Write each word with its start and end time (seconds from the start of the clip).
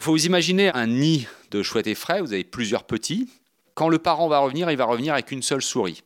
Il 0.00 0.04
faut 0.04 0.12
vous 0.12 0.24
imaginer 0.24 0.70
un 0.72 0.86
nid 0.86 1.28
de 1.50 1.62
chouettes 1.62 1.86
effraie, 1.86 2.22
vous 2.22 2.32
avez 2.32 2.42
plusieurs 2.42 2.84
petits. 2.84 3.28
Quand 3.74 3.90
le 3.90 3.98
parent 3.98 4.28
va 4.28 4.38
revenir, 4.38 4.70
il 4.70 4.76
va 4.78 4.86
revenir 4.86 5.12
avec 5.12 5.30
une 5.30 5.42
seule 5.42 5.60
souris. 5.60 6.04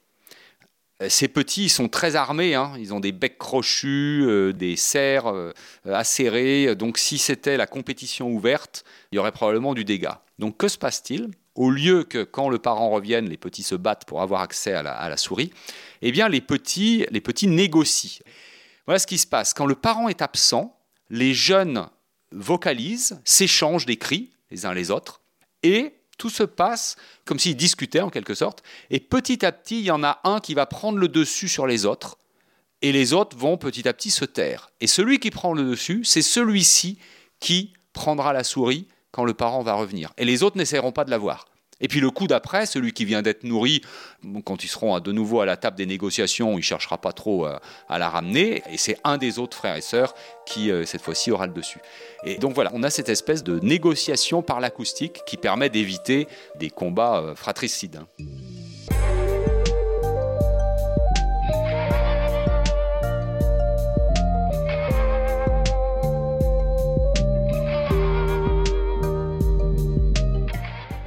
Euh, 1.00 1.08
ces 1.08 1.28
petits, 1.28 1.68
sont 1.68 1.88
très 1.88 2.16
armés, 2.16 2.56
hein. 2.56 2.72
ils 2.76 2.92
ont 2.92 2.98
des 2.98 3.12
becs 3.12 3.38
crochus, 3.38 4.24
euh, 4.24 4.52
des 4.52 4.74
serres 4.74 5.28
euh, 5.28 5.52
acérées. 5.84 6.74
Donc 6.74 6.98
si 6.98 7.18
c'était 7.18 7.56
la 7.56 7.68
compétition 7.68 8.32
ouverte, 8.32 8.84
il 9.12 9.16
y 9.16 9.18
aurait 9.20 9.30
probablement 9.30 9.74
du 9.74 9.84
dégât. 9.84 10.22
Donc 10.40 10.56
que 10.56 10.66
se 10.66 10.76
passe-t-il? 10.76 11.30
Au 11.54 11.70
lieu 11.70 12.02
que 12.02 12.24
quand 12.24 12.48
le 12.48 12.58
parent 12.58 12.90
revienne, 12.90 13.28
les 13.28 13.36
petits 13.36 13.62
se 13.62 13.76
battent 13.76 14.06
pour 14.06 14.22
avoir 14.22 14.40
accès 14.40 14.72
à 14.72 14.82
la, 14.82 15.16
souris, 15.16 15.52
eh 16.02 16.10
bien 16.10 16.28
les 16.28 16.40
petits, 16.40 17.06
les 17.12 17.20
petits 17.20 17.46
négocient. 17.46 18.24
Voilà 18.86 18.98
ce 18.98 19.06
qui 19.06 19.18
se 19.18 19.26
passe. 19.28 19.54
Quand 19.54 19.66
le 19.66 19.76
parent 19.76 20.08
est 20.08 20.20
absent, 20.20 20.76
les 21.10 21.32
jeunes 21.32 21.86
vocalisent, 22.32 23.20
s'échangent 23.24 23.86
des 23.86 23.96
cris 23.96 24.30
les 24.50 24.66
uns 24.66 24.74
les 24.74 24.90
autres, 24.90 25.20
et 25.62 25.94
tout 26.18 26.30
se 26.30 26.42
passe 26.42 26.96
comme 27.24 27.38
s'ils 27.38 27.56
discutaient 27.56 28.00
en 28.00 28.10
quelque 28.10 28.34
sorte. 28.34 28.62
Et 28.90 29.00
petit 29.00 29.44
à 29.44 29.52
petit, 29.52 29.80
il 29.80 29.84
y 29.84 29.90
en 29.90 30.04
a 30.04 30.20
un 30.24 30.40
qui 30.40 30.54
va 30.54 30.66
prendre 30.66 30.98
le 30.98 31.08
dessus 31.08 31.48
sur 31.48 31.66
les 31.66 31.86
autres. 31.86 32.18
Et 32.82 32.92
les 32.92 33.12
autres 33.12 33.36
vont 33.36 33.56
petit 33.56 33.88
à 33.88 33.92
petit 33.92 34.10
se 34.10 34.24
taire. 34.24 34.70
Et 34.80 34.86
celui 34.86 35.18
qui 35.18 35.30
prend 35.30 35.54
le 35.54 35.64
dessus, 35.64 36.04
c'est 36.04 36.22
celui-ci 36.22 36.98
qui 37.40 37.72
prendra 37.92 38.32
la 38.32 38.44
souris 38.44 38.86
quand 39.10 39.24
le 39.24 39.34
parent 39.34 39.62
va 39.62 39.74
revenir. 39.74 40.12
Et 40.18 40.24
les 40.24 40.42
autres 40.42 40.58
n'essaieront 40.58 40.92
pas 40.92 41.04
de 41.04 41.10
la 41.10 41.18
voir. 41.18 41.46
Et 41.80 41.88
puis 41.88 42.00
le 42.00 42.10
coup 42.10 42.26
d'après, 42.26 42.66
celui 42.66 42.92
qui 42.92 43.04
vient 43.04 43.22
d'être 43.22 43.44
nourri, 43.44 43.82
quand 44.44 44.64
ils 44.64 44.68
seront 44.68 44.98
de 45.00 45.12
nouveau 45.12 45.40
à 45.40 45.46
la 45.46 45.56
table 45.56 45.76
des 45.76 45.86
négociations, 45.86 46.52
il 46.52 46.56
ne 46.56 46.62
cherchera 46.62 46.98
pas 46.98 47.12
trop 47.12 47.46
euh, 47.46 47.58
à 47.88 47.98
la 47.98 48.08
ramener. 48.08 48.62
Et 48.70 48.78
c'est 48.78 48.98
un 49.04 49.18
des 49.18 49.38
autres 49.38 49.56
frères 49.56 49.76
et 49.76 49.80
sœurs 49.80 50.14
qui, 50.46 50.70
euh, 50.70 50.84
cette 50.84 51.02
fois-ci, 51.02 51.30
aura 51.30 51.46
le 51.46 51.52
dessus. 51.52 51.80
Et 52.24 52.36
donc 52.38 52.54
voilà, 52.54 52.70
on 52.74 52.82
a 52.82 52.90
cette 52.90 53.08
espèce 53.08 53.42
de 53.42 53.58
négociation 53.60 54.42
par 54.42 54.60
l'acoustique 54.60 55.20
qui 55.26 55.36
permet 55.36 55.68
d'éviter 55.68 56.28
des 56.58 56.70
combats 56.70 57.18
euh, 57.18 57.34
fratricides. 57.34 58.00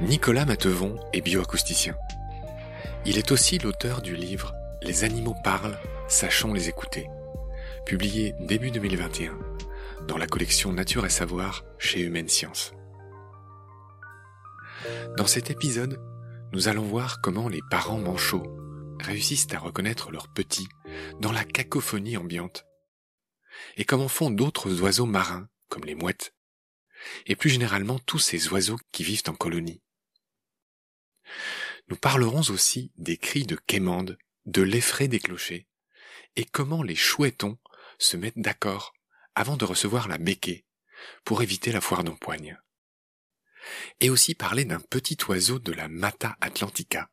Nicolas 0.08 0.46
Matevon 0.46 0.98
est 1.12 1.20
bioacousticien. 1.20 1.94
Il 3.04 3.18
est 3.18 3.30
aussi 3.30 3.58
l'auteur 3.58 4.00
du 4.00 4.16
livre 4.16 4.54
Les 4.80 5.04
animaux 5.04 5.36
parlent, 5.44 5.78
sachons 6.08 6.54
les 6.54 6.70
écouter, 6.70 7.06
publié 7.84 8.34
début 8.40 8.70
2021 8.70 9.38
dans 10.06 10.16
la 10.16 10.26
collection 10.26 10.72
Nature 10.72 11.04
et 11.04 11.10
Savoir 11.10 11.62
chez 11.78 12.00
Humaine 12.00 12.30
Science. 12.30 12.72
Dans 15.18 15.26
cet 15.26 15.50
épisode, 15.50 16.00
nous 16.54 16.68
allons 16.68 16.84
voir 16.84 17.20
comment 17.20 17.50
les 17.50 17.60
parents 17.70 17.98
manchots 17.98 18.56
réussissent 19.00 19.52
à 19.52 19.58
reconnaître 19.58 20.10
leurs 20.10 20.32
petits 20.32 20.68
dans 21.20 21.32
la 21.32 21.44
cacophonie 21.44 22.16
ambiante 22.16 22.64
et 23.76 23.84
comment 23.84 24.08
font 24.08 24.30
d'autres 24.30 24.80
oiseaux 24.80 25.04
marins 25.04 25.48
comme 25.68 25.84
les 25.84 25.94
mouettes 25.94 26.32
et 27.26 27.36
plus 27.36 27.50
généralement 27.50 27.98
tous 27.98 28.18
ces 28.18 28.48
oiseaux 28.48 28.78
qui 28.90 29.04
vivent 29.04 29.24
en 29.28 29.34
colonie. 29.34 29.82
Nous 31.88 31.96
parlerons 31.96 32.42
aussi 32.50 32.92
des 32.96 33.16
cris 33.16 33.44
de 33.44 33.56
quémande, 33.56 34.18
de 34.46 34.62
l'effraie 34.62 35.08
des 35.08 35.20
clochers, 35.20 35.68
et 36.36 36.44
comment 36.44 36.82
les 36.82 36.96
chouettons 36.96 37.58
se 37.98 38.16
mettent 38.16 38.38
d'accord 38.38 38.94
avant 39.34 39.56
de 39.56 39.64
recevoir 39.64 40.08
la 40.08 40.18
béquée 40.18 40.64
pour 41.24 41.42
éviter 41.42 41.72
la 41.72 41.80
foire 41.80 42.04
d'empoigne. 42.04 42.58
Et 44.00 44.10
aussi 44.10 44.34
parler 44.34 44.64
d'un 44.64 44.80
petit 44.80 45.16
oiseau 45.28 45.58
de 45.58 45.72
la 45.72 45.88
Mata 45.88 46.36
Atlantica, 46.40 47.10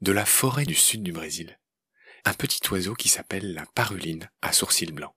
de 0.00 0.12
la 0.12 0.24
forêt 0.24 0.64
du 0.64 0.74
sud 0.74 1.02
du 1.02 1.12
Brésil. 1.12 1.58
Un 2.24 2.34
petit 2.34 2.60
oiseau 2.70 2.94
qui 2.94 3.08
s'appelle 3.08 3.54
la 3.54 3.66
paruline 3.66 4.30
à 4.42 4.52
sourcils 4.52 4.92
blancs. 4.92 5.14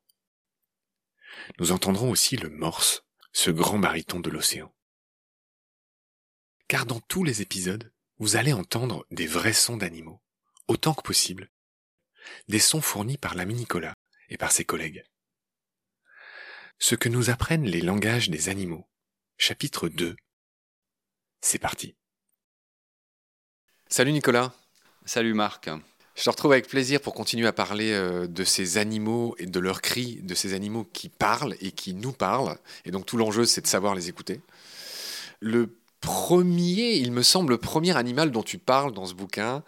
Nous 1.60 1.72
entendrons 1.72 2.12
aussi 2.12 2.38
le 2.38 2.50
morse, 2.50 3.04
ce 3.32 3.52
grand 3.52 3.80
baryton 3.80 4.20
de 4.20 4.30
l'océan. 4.30 4.74
Car 6.68 6.86
dans 6.86 7.00
tous 7.00 7.24
les 7.24 7.42
épisodes, 7.42 7.92
vous 8.20 8.36
allez 8.36 8.54
entendre 8.54 9.06
des 9.12 9.28
vrais 9.28 9.54
sons 9.54 9.78
d'animaux, 9.78 10.22
autant 10.68 10.94
que 10.94 11.02
possible, 11.02 11.50
des 12.50 12.60
sons 12.60 12.82
fournis 12.82 13.18
par 13.18 13.34
l'ami 13.34 13.54
Nicolas 13.56 13.94
et 14.30 14.38
par 14.38 14.52
ses 14.52 14.66
collègues. 14.66 15.04
Ce 16.80 16.96
que 16.96 17.10
nous 17.10 17.30
apprennent 17.30 17.66
les 17.66 17.82
langages 17.82 18.30
des 18.30 18.50
animaux, 18.50 18.88
chapitre 19.38 19.88
2. 19.88 20.16
C'est 21.42 21.60
parti. 21.60 21.96
Salut 23.88 24.12
Nicolas. 24.12 24.54
Salut 25.06 25.34
Marc. 25.34 25.70
Je 26.16 26.24
te 26.24 26.30
retrouve 26.30 26.52
avec 26.52 26.68
plaisir 26.68 27.00
pour 27.00 27.14
continuer 27.14 27.48
à 27.48 27.54
parler 27.54 27.94
euh, 27.94 28.28
de 28.28 28.44
ces 28.44 28.78
animaux 28.78 29.36
et 29.40 29.46
de 29.46 29.60
leurs 29.60 29.82
cris, 29.82 30.22
de 30.22 30.36
ces 30.36 30.54
animaux 30.54 30.84
qui 30.84 31.08
parlent 31.08 31.56
et 31.62 31.72
qui 31.72 31.94
nous 31.94 32.12
parlent. 32.12 32.58
Et 32.84 32.92
donc 32.92 33.06
tout 33.06 33.16
l'enjeu, 33.16 33.46
c'est 33.46 33.62
de 33.62 33.68
savoir 33.68 33.96
les 33.96 34.10
écouter. 34.10 34.42
Le 35.40 35.80
premier, 36.00 36.94
il 36.94 37.12
me 37.12 37.24
semble, 37.24 37.54
le 37.54 37.58
premier 37.58 37.96
animal 37.96 38.32
dont 38.32 38.44
tu 38.44 38.58
parles 38.58 38.94
dans 38.94 39.06
ce 39.06 39.14
bouquin. 39.14 39.64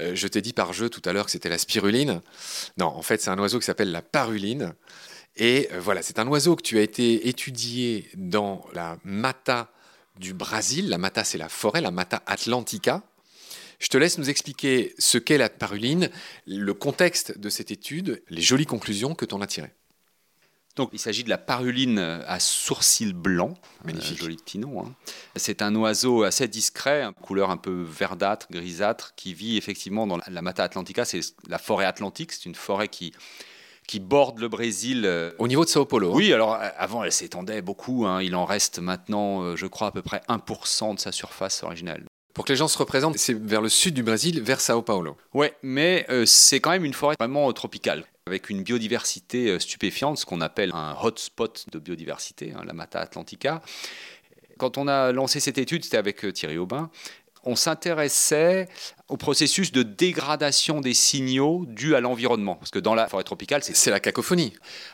Euh, 0.00 0.14
je 0.14 0.26
t'ai 0.26 0.40
dit 0.40 0.52
par 0.52 0.72
jeu 0.72 0.88
tout 0.88 1.02
à 1.04 1.12
l'heure 1.12 1.26
que 1.26 1.30
c'était 1.30 1.48
la 1.48 1.58
spiruline. 1.58 2.22
Non, 2.78 2.86
en 2.86 3.02
fait, 3.02 3.20
c'est 3.20 3.30
un 3.30 3.38
oiseau 3.38 3.58
qui 3.58 3.66
s'appelle 3.66 3.92
la 3.92 4.02
paruline. 4.02 4.74
Et 5.36 5.68
euh, 5.72 5.80
voilà, 5.80 6.02
c'est 6.02 6.18
un 6.18 6.26
oiseau 6.28 6.56
que 6.56 6.62
tu 6.62 6.78
as 6.78 6.82
été 6.82 7.28
étudié 7.28 8.08
dans 8.14 8.64
la 8.72 8.98
Mata 9.04 9.70
du 10.18 10.34
Brésil. 10.34 10.88
La 10.88 10.98
Mata, 10.98 11.24
c'est 11.24 11.38
la 11.38 11.48
forêt, 11.48 11.80
la 11.80 11.90
Mata 11.90 12.22
Atlantica. 12.26 13.02
Je 13.78 13.88
te 13.88 13.96
laisse 13.96 14.16
nous 14.16 14.30
expliquer 14.30 14.94
ce 14.98 15.18
qu'est 15.18 15.38
la 15.38 15.48
paruline, 15.48 16.08
le 16.46 16.72
contexte 16.72 17.38
de 17.38 17.48
cette 17.48 17.72
étude, 17.72 18.22
les 18.30 18.40
jolies 18.40 18.66
conclusions 18.66 19.14
que 19.14 19.24
tu 19.24 19.34
en 19.34 19.40
as 19.40 19.46
tirées. 19.48 19.72
Donc, 20.76 20.90
il 20.92 20.98
s'agit 20.98 21.22
de 21.24 21.28
la 21.28 21.38
paruline 21.38 21.98
à 21.98 22.40
sourcils 22.40 23.12
blancs, 23.12 23.56
magnifique, 23.84 24.18
joli 24.18 24.36
petit 24.36 24.58
nom. 24.58 24.84
Hein. 24.84 24.94
C'est 25.36 25.60
un 25.60 25.74
oiseau 25.74 26.22
assez 26.22 26.48
discret, 26.48 27.08
couleur 27.20 27.50
un 27.50 27.58
peu 27.58 27.82
verdâtre, 27.82 28.46
grisâtre, 28.50 29.12
qui 29.14 29.34
vit 29.34 29.58
effectivement 29.58 30.06
dans 30.06 30.18
la 30.26 30.42
Mata 30.42 30.64
Atlantica, 30.64 31.04
c'est 31.04 31.20
la 31.46 31.58
forêt 31.58 31.84
atlantique, 31.84 32.32
c'est 32.32 32.46
une 32.46 32.54
forêt 32.54 32.88
qui 32.88 33.12
qui 33.86 34.00
borde 34.00 34.38
le 34.38 34.48
Brésil. 34.48 35.02
Euh, 35.04 35.32
Au 35.38 35.48
niveau 35.48 35.64
de 35.64 35.70
Sao 35.70 35.84
Paulo 35.84 36.10
hein. 36.12 36.16
Oui, 36.16 36.32
alors 36.32 36.54
euh, 36.54 36.68
avant 36.76 37.04
elle 37.04 37.12
s'étendait 37.12 37.62
beaucoup, 37.62 38.06
hein. 38.06 38.22
il 38.22 38.34
en 38.34 38.44
reste 38.44 38.78
maintenant, 38.78 39.42
euh, 39.42 39.56
je 39.56 39.66
crois, 39.66 39.88
à 39.88 39.90
peu 39.90 40.02
près 40.02 40.22
1% 40.28 40.94
de 40.94 41.00
sa 41.00 41.12
surface 41.12 41.62
originale. 41.62 42.04
Pour 42.34 42.44
que 42.44 42.52
les 42.52 42.56
gens 42.56 42.68
se 42.68 42.78
représentent, 42.78 43.18
c'est 43.18 43.38
vers 43.38 43.60
le 43.60 43.68
sud 43.68 43.94
du 43.94 44.02
Brésil, 44.02 44.40
vers 44.42 44.60
Sao 44.60 44.82
Paulo. 44.82 45.16
Oui, 45.34 45.48
mais 45.62 46.06
c'est 46.24 46.60
quand 46.60 46.70
même 46.70 46.84
une 46.84 46.94
forêt 46.94 47.16
vraiment 47.18 47.52
tropicale 47.52 48.04
avec 48.26 48.50
une 48.50 48.62
biodiversité 48.62 49.48
euh, 49.48 49.58
stupéfiante, 49.58 50.18
ce 50.18 50.26
qu'on 50.26 50.40
appelle 50.40 50.70
un 50.74 50.96
hotspot 51.02 51.66
de 51.70 51.78
biodiversité, 51.78 52.52
hein, 52.56 52.62
la 52.64 52.72
Mata 52.72 53.00
Atlantica. 53.00 53.62
Quand 54.58 54.78
on 54.78 54.86
a 54.86 55.12
lancé 55.12 55.40
cette 55.40 55.58
étude, 55.58 55.84
c'était 55.84 55.96
avec 55.96 56.24
euh, 56.24 56.32
Thierry 56.32 56.58
Aubin, 56.58 56.90
on 57.44 57.56
s'intéressait 57.56 58.68
au 59.08 59.16
processus 59.16 59.72
de 59.72 59.82
dégradation 59.82 60.80
des 60.80 60.94
signaux 60.94 61.64
dus 61.66 61.96
à 61.96 62.00
l'environnement. 62.00 62.54
Parce 62.54 62.70
que 62.70 62.78
dans 62.78 62.94
la 62.94 63.08
forêt 63.08 63.24
tropicale, 63.24 63.64
c'est 63.64 63.90
la 63.90 63.98
cacophonie. 63.98 64.52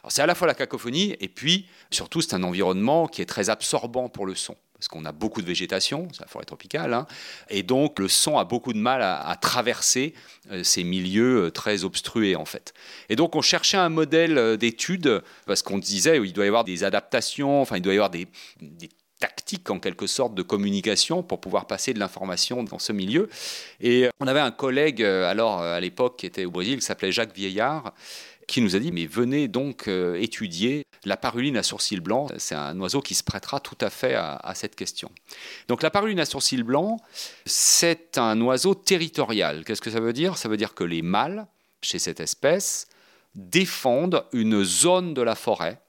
C'est 0.08 0.22
à 0.22 0.26
la 0.26 0.34
fois 0.34 0.46
la 0.46 0.54
cacophonie, 0.54 1.14
et 1.20 1.28
puis 1.28 1.66
surtout, 1.90 2.22
c'est 2.22 2.32
un 2.32 2.42
environnement 2.42 3.06
qui 3.06 3.20
est 3.20 3.26
très 3.26 3.50
absorbant 3.50 4.08
pour 4.08 4.24
le 4.24 4.34
son 4.34 4.56
parce 4.78 4.88
qu'on 4.88 5.04
a 5.04 5.12
beaucoup 5.12 5.42
de 5.42 5.46
végétation, 5.46 6.06
c'est 6.12 6.20
la 6.20 6.28
forêt 6.28 6.44
tropicale, 6.44 6.94
hein, 6.94 7.06
et 7.50 7.64
donc 7.64 7.98
le 7.98 8.06
son 8.06 8.38
a 8.38 8.44
beaucoup 8.44 8.72
de 8.72 8.78
mal 8.78 9.02
à, 9.02 9.36
traverser 9.40 10.14
euh, 10.50 10.62
ces 10.62 10.84
milieux 10.84 11.46
euh, 11.46 11.50
très 11.50 11.84
obstrués 11.84 12.36
en 12.36 12.44
fait. 12.44 12.74
Et 13.08 13.16
donc 13.16 13.34
on 13.34 13.42
cherchait 13.42 13.76
un 13.76 13.88
modèle 13.88 14.38
euh, 14.38 14.56
d'étude, 14.56 15.22
parce 15.46 15.62
qu'on 15.62 15.78
disait 15.78 16.18
il 16.18 16.32
doit 16.32 16.44
y 16.44 16.48
avoir 16.48 16.64
des 16.64 16.84
adaptations, 16.84 17.60
enfin 17.60 17.76
il 17.76 17.82
doit 17.82 17.92
y 17.92 17.96
avoir 17.96 18.10
des, 18.10 18.28
des 18.60 18.88
tactiques 19.18 19.68
en 19.68 19.80
quelque 19.80 20.06
sorte 20.06 20.36
de 20.36 20.42
communication 20.42 21.24
pour 21.24 21.40
pouvoir 21.40 21.66
passer 21.66 21.92
de 21.92 21.98
l'information 21.98 22.62
dans 22.62 22.78
ce 22.78 22.92
milieu. 22.92 23.28
Et 23.80 24.08
on 24.20 24.28
avait 24.28 24.38
un 24.38 24.52
collègue 24.52 25.02
alors 25.02 25.60
à 25.60 25.80
l'époque 25.80 26.18
qui 26.18 26.26
était 26.26 26.44
au 26.44 26.52
Brésil 26.52 26.76
qui 26.78 26.84
s'appelait 26.84 27.10
Jacques 27.10 27.34
Vieillard 27.34 27.94
qui 28.48 28.62
nous 28.62 28.74
a 28.74 28.80
dit 28.80 28.90
mais 28.90 29.06
venez 29.06 29.46
donc 29.46 29.86
euh, 29.86 30.16
étudier 30.16 30.84
la 31.04 31.16
paruline 31.16 31.56
à 31.56 31.62
sourcils 31.62 32.00
blancs. 32.00 32.32
C'est 32.38 32.56
un 32.56 32.78
oiseau 32.80 33.00
qui 33.00 33.14
se 33.14 33.22
prêtera 33.22 33.60
tout 33.60 33.78
à 33.80 33.90
fait 33.90 34.14
à, 34.14 34.52
cette 34.54 34.74
question. 34.74 35.12
Donc 35.68 35.82
la 35.82 35.90
paruline 35.90 36.18
à 36.18 36.24
sourcils 36.24 36.64
blancs, 36.64 36.98
c'est 37.46 38.18
un 38.18 38.40
oiseau 38.40 38.74
territorial. 38.74 39.64
Qu'est-ce 39.64 39.82
que 39.82 39.90
ça 39.90 40.00
veut 40.00 40.12
dire? 40.12 40.36
Ça 40.36 40.48
veut 40.48 40.56
dire 40.56 40.74
que 40.74 40.82
les 40.82 41.02
mâles 41.02 41.46
chez 41.82 42.00
cette 42.00 42.18
espèce 42.18 42.88
défendent 43.36 44.24
une 44.32 44.64
zone 44.64 45.14
de 45.14 45.22
la 45.22 45.36
forêt 45.36 45.80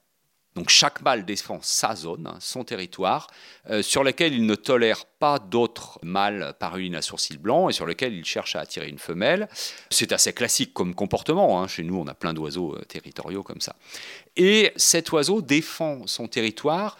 donc 0.59 0.67
chaque 0.67 1.01
mâle 1.03 1.23
défend 1.23 1.59
sa 1.61 1.95
zone, 1.95 2.27
hein, 2.27 2.37
son 2.41 2.65
territoire, 2.65 3.27
euh, 3.69 3.81
sur 3.81 4.03
lequel 4.03 4.33
il 4.33 4.45
ne 4.45 4.55
tolère 4.55 5.05
pas 5.05 5.39
d'autres 5.39 5.99
mâles 6.03 6.53
paruline 6.59 6.95
à 6.95 7.01
sourcils 7.01 7.37
blancs 7.37 7.69
et 7.69 7.73
sur 7.73 7.85
lequel 7.85 8.13
il 8.13 8.25
cherche 8.25 8.57
à 8.57 8.59
attirer 8.59 8.89
une 8.89 8.99
femelle. 8.99 9.47
C'est 9.89 10.11
assez 10.11 10.33
classique 10.33 10.73
comme 10.73 10.95
comportement. 10.95 11.61
Hein. 11.61 11.69
Chez 11.69 11.83
nous, 11.83 11.95
on 11.95 12.07
a 12.07 12.13
plein 12.13 12.33
d'oiseaux 12.33 12.75
euh, 12.75 12.83
territoriaux 12.83 13.41
comme 13.41 13.61
ça. 13.61 13.77
Et 14.35 14.73
cet 14.75 15.13
oiseau 15.13 15.41
défend 15.41 16.05
son 16.07 16.27
territoire 16.27 16.97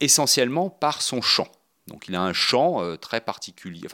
essentiellement 0.00 0.70
par 0.70 1.02
son 1.02 1.20
chant. 1.20 1.48
Donc 1.88 2.08
il 2.08 2.14
a 2.14 2.22
un 2.22 2.32
chant 2.32 2.82
euh, 2.82 2.96
très 2.96 3.20
particulier, 3.20 3.88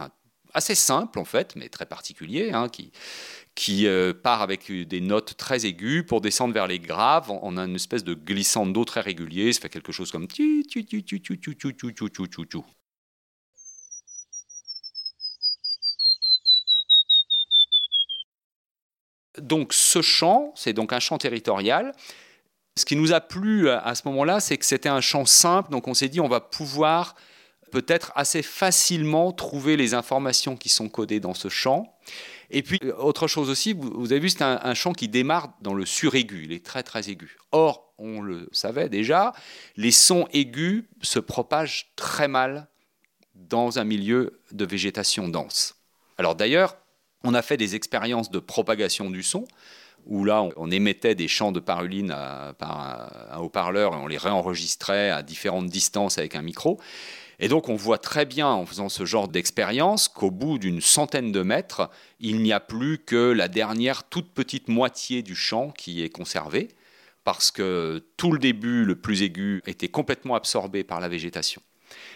assez 0.54 0.74
simple 0.74 1.18
en 1.18 1.24
fait, 1.24 1.56
mais 1.56 1.68
très 1.68 1.86
particulier, 1.86 2.50
hein, 2.52 2.68
qui, 2.68 2.92
qui 3.54 3.86
euh, 3.86 4.12
part 4.14 4.42
avec 4.42 4.70
des 4.70 5.00
notes 5.00 5.36
très 5.36 5.66
aiguës 5.66 6.04
pour 6.06 6.20
descendre 6.20 6.54
vers 6.54 6.66
les 6.66 6.78
graves. 6.78 7.30
On 7.42 7.56
a 7.56 7.64
une 7.64 7.76
espèce 7.76 8.04
de 8.04 8.14
glissando 8.14 8.84
très 8.84 9.00
régulier, 9.00 9.52
ça 9.52 9.60
fait 9.60 9.68
quelque 9.68 9.92
chose 9.92 10.10
comme 10.10 10.28
donc 19.40 19.72
ce 19.72 20.02
chant, 20.02 20.52
c'est 20.54 20.72
donc 20.72 20.92
un 20.92 21.00
chant 21.00 21.18
territorial. 21.18 21.92
Ce 22.76 22.84
qui 22.84 22.96
nous 22.96 23.12
a 23.12 23.20
plu 23.20 23.68
à 23.70 23.94
ce 23.94 24.02
moment-là, 24.06 24.40
c'est 24.40 24.56
que 24.56 24.64
c'était 24.64 24.88
un 24.88 25.00
chant 25.00 25.24
simple, 25.26 25.70
donc 25.70 25.88
on 25.88 25.94
s'est 25.94 26.08
dit 26.08 26.20
on 26.20 26.28
va 26.28 26.40
pouvoir 26.40 27.16
peut-être 27.70 28.12
assez 28.14 28.42
facilement 28.42 29.32
trouver 29.32 29.76
les 29.76 29.94
informations 29.94 30.56
qui 30.56 30.68
sont 30.68 30.88
codées 30.88 31.20
dans 31.20 31.34
ce 31.34 31.48
chant. 31.48 31.96
Et 32.50 32.62
puis, 32.62 32.80
autre 32.98 33.28
chose 33.28 33.50
aussi, 33.50 33.74
vous, 33.74 34.12
avez 34.12 34.20
vu, 34.20 34.30
c'est 34.30 34.42
un, 34.42 34.74
chant 34.74 34.92
qui 34.92 35.08
démarre 35.08 35.52
dans 35.60 35.74
le 35.74 35.84
suraigu, 35.84 36.44
il 36.44 36.52
est 36.52 36.64
très 36.64 36.82
très 36.82 37.10
aigu. 37.10 37.36
Or, 37.52 37.92
on 37.98 38.20
le 38.20 38.48
savait 38.52 38.88
déjà, 38.88 39.32
les 39.76 39.90
sons 39.90 40.26
aigus 40.32 40.84
se 41.02 41.18
propagent 41.18 41.92
très 41.96 42.28
mal 42.28 42.68
dans 43.34 43.78
un 43.78 43.84
milieu 43.84 44.40
de 44.52 44.64
végétation 44.64 45.28
dense. 45.28 45.76
Alors 46.16 46.34
d'ailleurs, 46.34 46.76
on 47.24 47.34
a 47.34 47.42
fait 47.42 47.56
des 47.56 47.74
expériences 47.74 48.30
de 48.30 48.38
propagation 48.38 49.10
du 49.10 49.22
son, 49.22 49.46
où 50.06 50.24
là, 50.24 50.42
on, 50.56 50.70
émettait 50.70 51.14
des 51.14 51.28
chants 51.28 51.52
de 51.52 51.60
paruline 51.60 52.16
par 52.58 53.30
un, 53.32 53.38
haut-parleur 53.38 53.92
et 53.94 53.96
on 53.96 54.06
les 54.06 54.16
réenregistrait 54.16 55.10
à 55.10 55.22
différentes 55.22 55.68
distances 55.68 56.18
avec 56.18 56.34
un 56.34 56.42
micro. 56.42 56.80
Et 57.40 57.48
donc, 57.48 57.68
on 57.68 57.76
voit 57.76 57.98
très 57.98 58.26
bien 58.26 58.48
en 58.48 58.66
faisant 58.66 58.88
ce 58.88 59.04
genre 59.04 59.28
d'expérience 59.28 60.08
qu'au 60.08 60.30
bout 60.30 60.58
d'une 60.58 60.80
centaine 60.80 61.30
de 61.30 61.42
mètres, 61.42 61.88
il 62.18 62.42
n'y 62.42 62.52
a 62.52 62.60
plus 62.60 62.98
que 62.98 63.30
la 63.32 63.48
dernière 63.48 64.04
toute 64.04 64.32
petite 64.32 64.68
moitié 64.68 65.22
du 65.22 65.36
chant 65.36 65.70
qui 65.70 66.02
est 66.02 66.08
conservée, 66.08 66.68
parce 67.22 67.50
que 67.50 68.04
tout 68.16 68.32
le 68.32 68.38
début, 68.38 68.84
le 68.84 68.96
plus 68.96 69.22
aigu, 69.22 69.62
était 69.66 69.88
complètement 69.88 70.34
absorbé 70.34 70.82
par 70.82 70.98
la 70.98 71.08
végétation. 71.08 71.62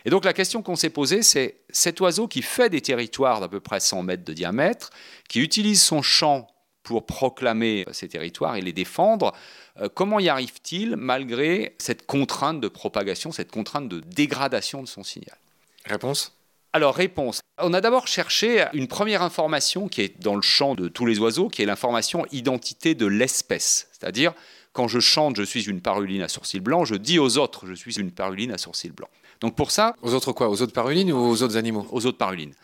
Et 0.05 0.11
donc 0.11 0.25
la 0.25 0.33
question 0.33 0.63
qu'on 0.63 0.77
s'est 0.77 0.91
posée, 0.91 1.23
c'est 1.23 1.61
cet 1.71 2.01
oiseau 2.01 2.29
qui 2.29 2.43
fait 2.43 2.69
des 2.69 2.81
territoires 2.81 3.41
d'à 3.41 3.49
peu 3.49 3.61
près 3.61 3.81
100 3.81 4.03
mètres 4.03 4.25
de 4.25 4.33
diamètre, 4.33 4.91
qui 5.29 5.41
utilise 5.41 5.83
son 5.83 6.03
chant 6.03 6.49
pour 6.83 7.07
proclamer 7.07 7.85
ces 7.93 8.09
territoires 8.09 8.57
et 8.57 8.61
les 8.61 8.73
défendre, 8.73 9.33
euh, 9.81 9.89
comment 9.93 10.21
y 10.21 10.29
arrive-t-il 10.29 10.97
malgré 10.97 11.75
cette 11.79 12.07
contrainte 12.07 12.61
de 12.61 12.69
propagation, 12.69 13.33
cette 13.33 13.51
contrainte 13.51 13.89
de 13.89 14.01
dégradation 14.01 14.83
de 14.83 14.89
son 14.89 15.03
signal? 15.03 15.37
Réponse? 15.85 16.37
Alors, 16.75 16.95
réponse. 16.95 17.41
On 17.59 17.75
a 17.75 17.83
d'abord 17.83 18.07
cherché 18.07 18.65
une 18.73 18.89
première 18.89 19.23
information 19.23 19.89
qui 19.89 20.01
est 20.01 20.21
dans 20.21 20.37
le 20.37 20.43
champ 20.43 20.75
de 20.75 20.89
tous 20.89 21.05
les 21.05 21.19
oiseaux, 21.19 21.49
qui 21.49 21.63
est 21.63 21.67
l'information 21.67 22.25
identité 22.33 22.95
de 22.95 23.05
l'espèce. 23.05 23.89
C'est-à-dire, 23.93 24.33
quand 24.73 24.89
je 24.89 24.99
chante, 24.99 25.37
je 25.37 25.43
suis 25.43 25.65
une 25.65 25.83
paruline 25.83 26.23
à 26.23 26.29
sourcils 26.29 26.61
blancs, 26.61 26.87
je 26.87 26.95
dis 26.95 27.19
aux 27.19 27.37
autres, 27.37 27.67
je 27.67 27.75
suis 27.75 28.01
une 28.01 28.11
paruline 28.11 28.53
à 28.53 28.59
sourcils 28.59 28.91
blancs. 28.91 29.11
Donc 29.43 29.57
pour 29.57 29.73
ça... 29.73 29.97
Aux 30.03 30.15
autres 30.15 30.33
quoi? 30.33 30.49
Aux 30.49 30.63
autres 30.63 30.73
parulines 30.73 31.13
ou 31.13 31.19
aux 31.19 31.43
autres 31.43 31.57
animaux? 31.57 31.87
Aux 31.91 32.07
autres 32.07 32.17
parulines. 32.17 32.55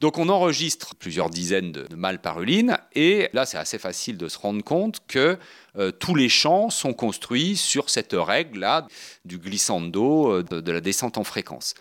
Donc 0.00 0.16
on 0.16 0.30
enregistre 0.30 0.94
plusieurs 0.94 1.28
dizaines 1.28 1.72
de, 1.72 1.94
mâles 1.94 2.22
parulines 2.22 2.78
et 2.94 3.28
là 3.34 3.44
c'est 3.44 3.58
assez 3.58 3.78
facile 3.78 4.16
de 4.16 4.28
se 4.28 4.38
rendre 4.38 4.64
compte 4.64 5.00
que 5.06 5.36
euh, 5.76 5.90
tous 5.90 6.14
les 6.14 6.30
chants 6.30 6.70
sont 6.70 6.94
construits 6.94 7.56
sur 7.56 7.90
cette 7.90 8.14
règle-là 8.14 8.86
du 9.26 9.38
glissando, 9.38 10.32
euh, 10.32 10.42
de, 10.42 10.60
de 10.62 10.72
la 10.72 10.80
descente 10.80 11.18
en 11.18 11.24
fréquence. 11.24 11.74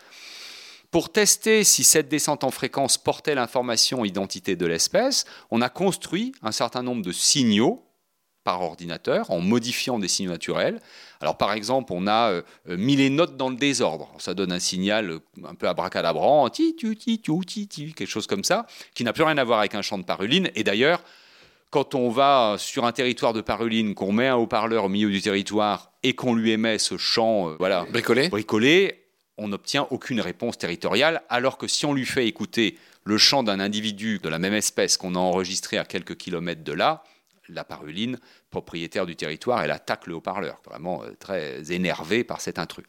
Pour 0.92 1.12
tester 1.12 1.64
si 1.64 1.84
cette 1.84 2.10
descente 2.10 2.44
en 2.44 2.52
fréquence 2.52 2.98
portait 2.98 3.36
l'information 3.36 4.04
identité 4.04 4.56
de 4.56 4.66
l'espèce, 4.66 5.26
on 5.52 5.62
a 5.62 5.70
construit 5.70 6.34
un 6.42 6.52
certain 6.52 6.82
nombre 6.82 7.04
de 7.04 7.12
signaux 7.12 7.86
par 8.50 8.64
ordinateur 8.64 9.30
en 9.30 9.42
modifiant 9.42 10.00
des 10.00 10.08
signaux 10.08 10.32
naturels. 10.32 10.80
Alors 11.22 11.38
par 11.38 11.54
exemple, 11.54 11.94
on 11.94 12.08
a 12.08 12.32
euh, 12.32 12.42
mis 12.66 12.96
les 12.96 13.12
notes 13.12 13.38
dans 13.38 13.52
le 13.52 13.56
désordre. 13.56 14.10
Ça 14.18 14.34
donne 14.34 14.52
un 14.52 14.60
signal 14.60 15.12
euh, 15.12 15.20
un 15.48 15.54
peu 15.54 15.68
abracadabrant, 15.68 16.50
ti 16.50 16.76
tu 16.76 16.96
ti 16.96 17.20
ti 17.20 17.94
quelque 17.94 18.10
chose 18.10 18.26
comme 18.26 18.44
ça, 18.44 18.66
qui 18.96 19.04
n'a 19.04 19.14
plus 19.14 19.22
rien 19.22 19.38
à 19.38 19.44
voir 19.44 19.60
avec 19.60 19.76
un 19.76 19.84
chant 19.84 20.00
de 20.00 20.04
paruline. 20.04 20.50
Et 20.56 20.64
d'ailleurs, 20.64 21.04
quand 21.70 21.94
on 21.94 22.10
va 22.10 22.56
sur 22.58 22.86
un 22.86 22.92
territoire 22.92 23.34
de 23.34 23.42
paruline, 23.42 23.94
qu'on 23.94 24.12
met 24.12 24.28
un 24.28 24.36
haut-parleur 24.36 24.86
au 24.86 24.90
milieu 24.90 25.12
du 25.12 25.22
territoire 25.22 25.92
et 26.02 26.14
qu'on 26.14 26.34
lui 26.34 26.50
émet 26.50 26.80
ce 26.80 26.98
chant, 26.98 27.50
euh, 27.50 27.56
voilà, 27.60 27.86
bricolé, 27.92 28.30
bricolé, 28.30 29.06
on 29.38 29.50
n'obtient 29.50 29.86
aucune 29.92 30.22
réponse 30.22 30.58
territoriale, 30.58 31.22
alors 31.30 31.60
que 31.60 31.68
si 31.68 31.86
on 31.86 31.94
lui 31.94 32.08
fait 32.08 32.26
écouter 32.26 32.80
le 33.04 33.20
chant 33.20 33.44
d'un 33.44 33.60
individu 33.60 34.18
de 34.18 34.28
la 34.28 34.40
même 34.40 34.56
espèce 34.56 34.98
qu'on 34.98 35.14
a 35.14 35.20
enregistré 35.20 35.78
à 35.78 35.86
quelques 35.86 36.18
kilomètres 36.18 36.64
de 36.64 36.74
là, 36.74 37.04
la 37.50 37.64
paruline, 37.64 38.20
propriétaire 38.50 39.06
du 39.06 39.16
territoire, 39.16 39.62
elle 39.62 39.72
attaque 39.72 40.08
le 40.08 40.16
haut-parleur, 40.16 40.62
vraiment 40.66 41.04
euh, 41.04 41.12
très 41.20 41.72
énervée 41.72 42.24
par 42.24 42.42
cet 42.42 42.60
intrus. 42.60 42.86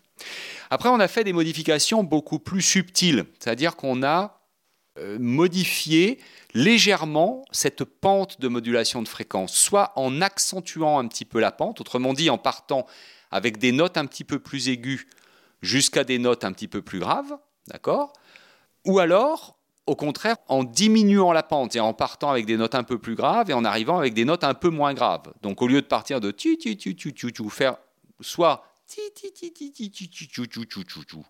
Après, 0.70 0.88
on 0.88 1.00
a 1.00 1.08
fait 1.08 1.24
des 1.24 1.32
modifications 1.32 2.04
beaucoup 2.04 2.38
plus 2.38 2.62
subtiles, 2.62 3.24
c'est-à-dire 3.38 3.76
qu'on 3.76 4.02
a 4.02 4.40
euh, 4.98 5.18
modifié 5.18 6.18
légèrement 6.52 7.44
cette 7.52 7.84
pente 7.84 8.40
de 8.40 8.48
modulation 8.48 9.02
de 9.02 9.08
fréquence, 9.08 9.54
soit 9.54 9.92
en 9.96 10.20
accentuant 10.20 10.98
un 10.98 11.06
petit 11.06 11.24
peu 11.24 11.40
la 11.40 11.52
pente, 11.52 11.80
autrement 11.80 12.12
dit 12.12 12.28
en 12.28 12.38
partant 12.38 12.86
avec 13.30 13.58
des 13.58 13.72
notes 13.72 13.96
un 13.96 14.06
petit 14.06 14.24
peu 14.24 14.40
plus 14.40 14.68
aiguës 14.68 15.06
jusqu'à 15.62 16.04
des 16.04 16.18
notes 16.18 16.44
un 16.44 16.52
petit 16.52 16.68
peu 16.68 16.82
plus 16.82 16.98
graves, 16.98 17.38
d'accord? 17.68 18.12
Ou 18.84 18.98
alors 18.98 19.59
au 19.90 19.96
contraire, 19.96 20.36
en 20.46 20.62
diminuant 20.62 21.32
la 21.32 21.42
pente 21.42 21.74
et 21.74 21.80
en 21.80 21.92
partant 21.92 22.30
avec 22.30 22.46
des 22.46 22.56
notes 22.56 22.76
un 22.76 22.84
peu 22.84 22.96
plus 22.96 23.16
graves 23.16 23.50
et 23.50 23.54
en 23.54 23.64
arrivant 23.64 23.98
avec 23.98 24.14
des 24.14 24.24
notes 24.24 24.44
un 24.44 24.54
peu 24.54 24.68
moins 24.68 24.94
graves. 24.94 25.32
Donc 25.42 25.62
au 25.62 25.66
lieu 25.66 25.82
de 25.82 25.86
partir 25.86 26.20
de 26.20 26.30
tu 26.30 26.56
tu 26.58 26.76
tu 26.76 26.94
tu 26.94 27.12
tu 27.12 27.32
tu 27.32 27.50
faire 27.50 27.76
soit 28.20 28.64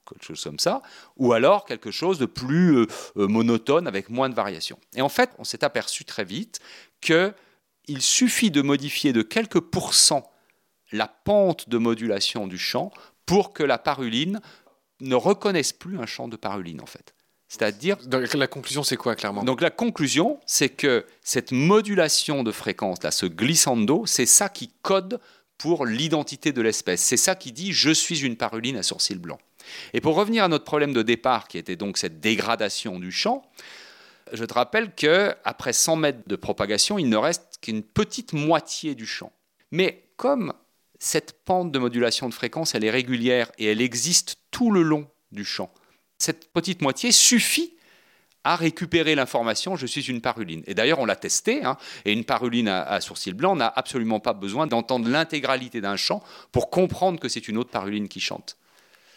quelque 0.07 0.25
chose 0.25 0.45
comme 0.45 0.59
ça, 0.59 0.83
ou 1.17 1.33
alors 1.33 1.65
quelque 1.65 1.91
chose 1.91 2.19
de 2.19 2.27
plus 2.27 2.87
monotone 3.15 3.87
avec 3.87 4.11
moins 4.11 4.29
de 4.29 4.35
variations. 4.35 4.79
Et 4.95 5.01
en 5.01 5.09
fait, 5.09 5.31
on 5.39 5.45
s'est 5.45 5.65
aperçu 5.65 6.05
très 6.05 6.25
vite 6.25 6.61
que 7.01 7.33
il 7.87 8.03
suffit 8.03 8.51
de 8.51 8.61
modifier 8.61 9.15
de 9.15 9.23
quelques 9.23 9.61
pourcents 9.61 10.31
la 10.93 11.09
pente 11.09 11.71
de 11.71 11.79
modulation 11.79 12.47
du 12.47 12.59
chant 12.59 12.93
pour 13.25 13.55
que 13.55 13.63
la 13.63 13.79
paruline 13.79 14.41
ne 15.01 15.15
reconnaisse 15.15 15.73
plus 15.73 15.99
un 15.99 16.07
chant 16.07 16.29
de 16.29 16.37
paruline 16.37 16.83
en 16.83 16.87
fait. 16.87 17.15
C'est-à-dire. 17.51 17.97
La 18.35 18.47
conclusion, 18.47 18.85
c'est 18.85 18.97
quoi, 18.97 19.17
clairement? 19.17 19.43
Donc, 19.43 19.61
la 19.61 19.71
conclusion, 19.71 20.39
c'est 20.47 20.69
que 20.69 21.05
cette 21.21 21.51
modulation 21.51 22.45
de 22.45 22.53
fréquence, 22.53 23.03
là, 23.03 23.11
ce 23.11 23.27
glissando, 23.27 24.07
c'est 24.07 24.25
ça 24.25 24.49
qui 24.49 24.71
code 24.83 25.21
pour 25.59 25.85
l'identité 25.85 26.53
de 26.53 26.63
l'espèce. 26.63 27.03
C'est 27.03 27.19
ça 27.19 27.35
qui 27.35 27.53
dit 27.53 27.73
je 27.73 27.91
suis 27.91 28.21
une 28.25 28.37
paruline 28.37 28.77
à 28.77 28.83
sourcils 28.83 29.17
blancs. 29.17 29.41
Et 29.93 30.01
pour 30.01 30.15
revenir 30.15 30.45
à 30.45 30.49
notre 30.49 30.65
problème 30.65 30.93
de 30.93 31.03
départ, 31.03 31.49
qui 31.49 31.59
était 31.59 31.77
donc 31.77 31.99
cette 31.99 32.21
dégradation 32.21 32.99
du 32.99 33.13
champ, 33.13 33.43
je 34.33 34.45
te 34.45 34.55
rappelle 34.55 34.95
que 34.95 35.35
après 35.45 35.73
100 35.73 35.97
mètres 35.97 36.21
de 36.27 36.37
propagation, 36.37 36.99
il 36.99 37.09
ne 37.09 37.17
reste 37.17 37.59
qu'une 37.61 37.83
petite 37.83 38.33
moitié 38.33 38.95
du 38.95 39.07
champ. 39.07 39.33
Mais 39.73 40.05
comme 40.17 40.55
cette 41.01 41.45
pente 41.45 41.73
de 41.73 41.79
modulation 41.79 42.29
de 42.29 42.35
fréquence, 42.35 42.75
elle 42.75 42.85
est 42.85 42.91
régulière 42.91 43.51
et 43.59 43.67
elle 43.67 43.81
existe 43.81 44.37
tout 44.51 44.71
le 44.71 44.83
long 44.83 45.09
du 45.33 45.45
champ, 45.45 45.71
cette 46.21 46.53
petite 46.53 46.83
moitié 46.83 47.11
suffit 47.13 47.73
à 48.45 48.57
récupérer 48.57 49.15
l'information 49.15 49.77
je 49.77 49.87
suis 49.87 50.03
une 50.03 50.21
paruline. 50.21 50.63
Et 50.67 50.75
d'ailleurs, 50.75 50.99
on 50.99 51.05
l'a 51.05 51.17
testé, 51.17 51.65
hein, 51.65 51.77
et 52.05 52.13
une 52.13 52.25
paruline 52.25 52.69
à, 52.69 53.01
sourcils 53.01 53.33
blancs 53.33 53.59
n'a 53.59 53.73
absolument 53.75 54.21
pas 54.21 54.33
besoin 54.33 54.67
d'entendre 54.67 55.09
l'intégralité 55.09 55.81
d'un 55.81 55.97
chant 55.97 56.23
pour 56.53 56.71
comprendre 56.71 57.19
que 57.21 57.29
c'est 57.29 57.49
une 57.49 57.59
autre 57.59 57.71
paruline 57.71 58.09
qui 58.09 58.21
chante. 58.21 58.57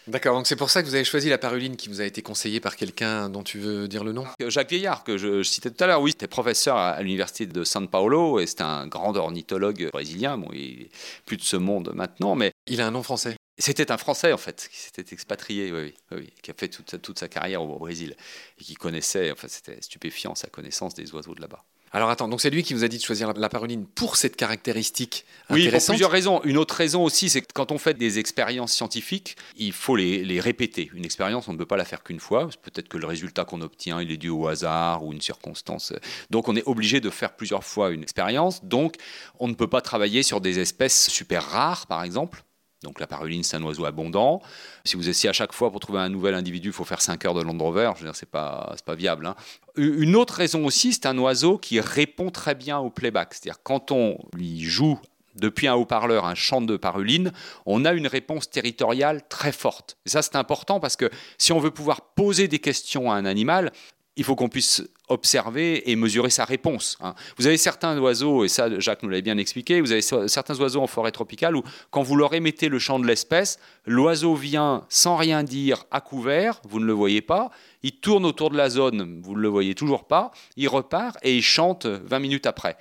D'accord, 0.06 0.36
donc 0.36 0.46
c'est 0.46 0.56
pour 0.56 0.68
ça 0.68 0.82
que 0.82 0.86
vous 0.86 0.94
avez 0.94 1.04
choisi 1.04 1.30
la 1.30 1.38
paruline 1.38 1.76
qui 1.76 1.88
vous 1.88 2.02
a 2.02 2.04
été 2.04 2.20
conseillée 2.20 2.60
par 2.60 2.76
quelqu'un 2.76 3.30
dont 3.30 3.42
tu 3.42 3.58
veux 3.58 3.88
dire 3.88 4.04
le 4.04 4.12
nom? 4.12 4.26
Euh, 4.42 4.50
Jacques 4.50 4.68
Vieillard, 4.68 5.02
que 5.02 5.16
je, 5.16 5.42
citais 5.42 5.70
tout 5.70 5.82
à 5.82 5.86
l'heure, 5.86 6.02
oui, 6.02 6.10
c'était 6.10 6.26
professeur 6.26 6.76
à, 6.76 7.00
l'université 7.00 7.46
de 7.46 7.64
São 7.64 7.88
Paulo 7.88 8.38
et 8.38 8.46
c'est 8.46 8.60
un 8.60 8.86
grand 8.86 9.16
ornithologue 9.16 9.88
brésilien. 9.90 10.36
Bon, 10.36 10.50
il 10.52 10.82
est 10.82 10.90
plus 11.24 11.38
de 11.38 11.42
ce 11.42 11.56
monde 11.56 11.92
maintenant, 11.94 12.34
mais. 12.34 12.52
Il 12.66 12.82
a 12.82 12.86
un 12.86 12.90
nom 12.90 13.02
français? 13.02 13.34
C'était 13.58 13.92
un 13.92 13.98
Français, 13.98 14.32
en 14.32 14.38
fait, 14.38 14.68
qui 14.70 14.78
s'était 14.78 15.14
expatrié, 15.14 15.72
oui, 15.72 15.94
oui, 16.10 16.32
qui 16.42 16.50
a 16.50 16.54
fait 16.54 16.68
toute 16.68 16.90
sa, 16.90 16.98
toute 16.98 17.18
sa 17.18 17.28
carrière 17.28 17.62
au, 17.62 17.78
Brésil 17.78 18.16
et 18.58 18.64
qui 18.64 18.74
connaissait, 18.74 19.30
enfin, 19.30 19.48
c'était 19.48 19.80
stupéfiant 19.80 20.34
sa 20.34 20.48
connaissance 20.48 20.94
des 20.94 21.12
oiseaux 21.12 21.34
de 21.34 21.40
là-bas. 21.40 21.62
Alors 21.92 22.10
attends, 22.10 22.26
donc 22.26 22.40
c'est 22.40 22.50
lui 22.50 22.64
qui 22.64 22.74
vous 22.74 22.82
a 22.82 22.88
dit 22.88 22.98
de 22.98 23.02
choisir 23.02 23.32
la, 23.34 23.48
paruline 23.48 23.86
pour 23.86 24.16
cette 24.16 24.34
caractéristique 24.34 25.24
Oui, 25.48 25.68
pour 25.68 25.80
plusieurs 25.80 26.10
raisons. 26.10 26.42
Une 26.42 26.56
autre 26.56 26.74
raison 26.74 27.04
aussi, 27.04 27.28
c'est 27.28 27.40
que 27.40 27.52
quand 27.54 27.70
on 27.70 27.78
fait 27.78 27.94
des 27.94 28.18
expériences 28.18 28.72
scientifiques, 28.72 29.36
il 29.56 29.72
faut 29.72 29.94
les, 29.94 30.24
les 30.24 30.40
répéter. 30.40 30.90
Une 30.92 31.04
expérience, 31.04 31.46
on 31.46 31.52
ne 31.52 31.58
peut 31.58 31.66
pas 31.66 31.76
la 31.76 31.84
faire 31.84 32.02
qu'une 32.02 32.18
fois. 32.18 32.48
Peut-être 32.62 32.88
que 32.88 32.98
le 32.98 33.06
résultat 33.06 33.44
qu'on 33.44 33.60
obtient, 33.60 34.02
il 34.02 34.10
est 34.10 34.16
dû 34.16 34.28
au 34.28 34.48
hasard 34.48 35.04
ou 35.04 35.12
une 35.12 35.20
circonstance. 35.20 35.92
Donc 36.30 36.48
on 36.48 36.56
est 36.56 36.66
obligé 36.66 37.00
de 37.00 37.10
faire 37.10 37.36
plusieurs 37.36 37.62
fois 37.62 37.92
une 37.92 38.02
expérience. 38.02 38.64
Donc 38.64 38.96
on 39.38 39.46
ne 39.46 39.54
peut 39.54 39.68
pas 39.68 39.80
travailler 39.80 40.24
sur 40.24 40.40
des 40.40 40.58
espèces 40.58 41.08
super 41.08 41.44
rares, 41.44 41.86
par 41.86 42.02
exemple 42.02 42.42
Donc 42.84 43.00
la 43.00 43.08
paruline, 43.08 43.42
c'est 43.42 43.56
un 43.56 43.62
oiseau 43.62 43.84
abondant. 43.84 44.40
Si 44.84 44.94
vous 44.94 45.08
essayez 45.08 45.30
à 45.30 45.32
chaque 45.32 45.52
fois 45.52 45.72
pour 45.72 45.80
trouver 45.80 45.98
un 45.98 46.08
nouvel 46.08 46.34
individu, 46.34 46.68
il 46.68 46.72
faut 46.72 46.84
faire 46.84 47.00
5 47.00 47.24
heures 47.24 47.34
de 47.34 47.42
Land 47.42 47.58
Rover. 47.58 47.90
Je 47.96 48.00
veux 48.02 48.06
dire, 48.06 48.14
c'est 48.14 48.30
pas, 48.30 48.76
pas 48.84 48.94
viable. 48.94 49.26
Hein. 49.26 49.34
Une 49.76 50.14
autre 50.14 50.34
raison 50.34 50.64
aussi, 50.64 50.92
c'est 50.92 51.06
un 51.06 51.18
oiseau 51.18 51.58
qui 51.58 51.80
répond 51.80 52.30
très 52.30 52.54
bien 52.54 52.78
au 52.78 52.90
playback. 52.90 53.34
C'est-à-dire 53.34 53.60
quand 53.64 53.90
on 53.90 54.18
lui 54.34 54.60
joue 54.60 55.00
depuis 55.34 55.66
un 55.66 55.74
haut-parleur 55.74 56.26
un 56.26 56.34
chant 56.34 56.60
de 56.60 56.76
paruline, 56.76 57.32
on 57.66 57.84
a 57.84 57.92
une 57.92 58.06
réponse 58.06 58.50
territoriale 58.50 59.22
très 59.28 59.52
forte. 59.52 59.96
Et 60.06 60.08
ça, 60.08 60.22
c'est 60.22 60.36
important 60.36 60.80
parce 60.80 60.96
que 60.96 61.10
si 61.38 61.52
on 61.52 61.58
veut 61.58 61.70
pouvoir 61.70 62.02
poser 62.14 62.48
des 62.48 62.58
questions 62.58 63.10
à 63.10 63.16
un 63.16 63.24
animal, 63.24 63.72
il 64.16 64.24
faut 64.24 64.36
qu'on 64.36 64.48
puisse 64.48 64.82
observer 65.08 65.90
et 65.90 65.96
mesurer 65.96 66.30
sa 66.30 66.44
réponse. 66.44 66.96
Hein. 67.00 67.14
Vous 67.36 67.46
avez 67.46 67.56
certains 67.56 67.98
oiseaux, 67.98 68.44
et 68.44 68.48
ça 68.48 68.78
Jacques 68.78 69.02
nous 69.02 69.08
l'avait 69.08 69.22
bien 69.22 69.38
expliqué, 69.38 69.80
vous 69.80 69.92
avez 69.92 70.02
certains 70.02 70.58
oiseaux 70.60 70.80
en 70.80 70.86
forêt 70.86 71.10
tropicale 71.10 71.56
où 71.56 71.62
quand 71.90 72.02
vous 72.02 72.16
leur 72.16 72.32
émettez 72.34 72.68
le 72.68 72.78
chant 72.78 72.98
de 72.98 73.06
l'espèce, 73.06 73.58
l'oiseau 73.86 74.34
vient 74.34 74.86
sans 74.88 75.16
rien 75.16 75.42
dire 75.42 75.84
à 75.90 76.00
couvert, 76.00 76.60
vous 76.68 76.80
ne 76.80 76.86
le 76.86 76.92
voyez 76.92 77.22
pas, 77.22 77.50
il 77.82 77.92
tourne 77.92 78.24
autour 78.24 78.50
de 78.50 78.56
la 78.56 78.70
zone, 78.70 79.20
vous 79.22 79.34
ne 79.34 79.40
le 79.40 79.48
voyez 79.48 79.74
toujours 79.74 80.06
pas, 80.06 80.30
il 80.56 80.68
repart 80.68 81.18
et 81.22 81.36
il 81.36 81.42
chante 81.42 81.86
20 81.86 82.18
minutes 82.20 82.46
après. 82.46 82.76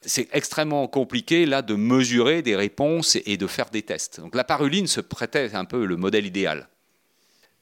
C'est 0.00 0.28
extrêmement 0.32 0.86
compliqué 0.88 1.46
là 1.46 1.62
de 1.62 1.74
mesurer 1.74 2.42
des 2.42 2.56
réponses 2.56 3.16
et 3.24 3.36
de 3.36 3.46
faire 3.46 3.70
des 3.70 3.82
tests. 3.82 4.20
Donc 4.20 4.34
la 4.34 4.44
paruline 4.44 4.86
se 4.86 5.00
prêtait 5.00 5.54
un 5.54 5.64
peu 5.64 5.84
le 5.84 5.96
modèle 5.96 6.26
idéal. 6.26 6.68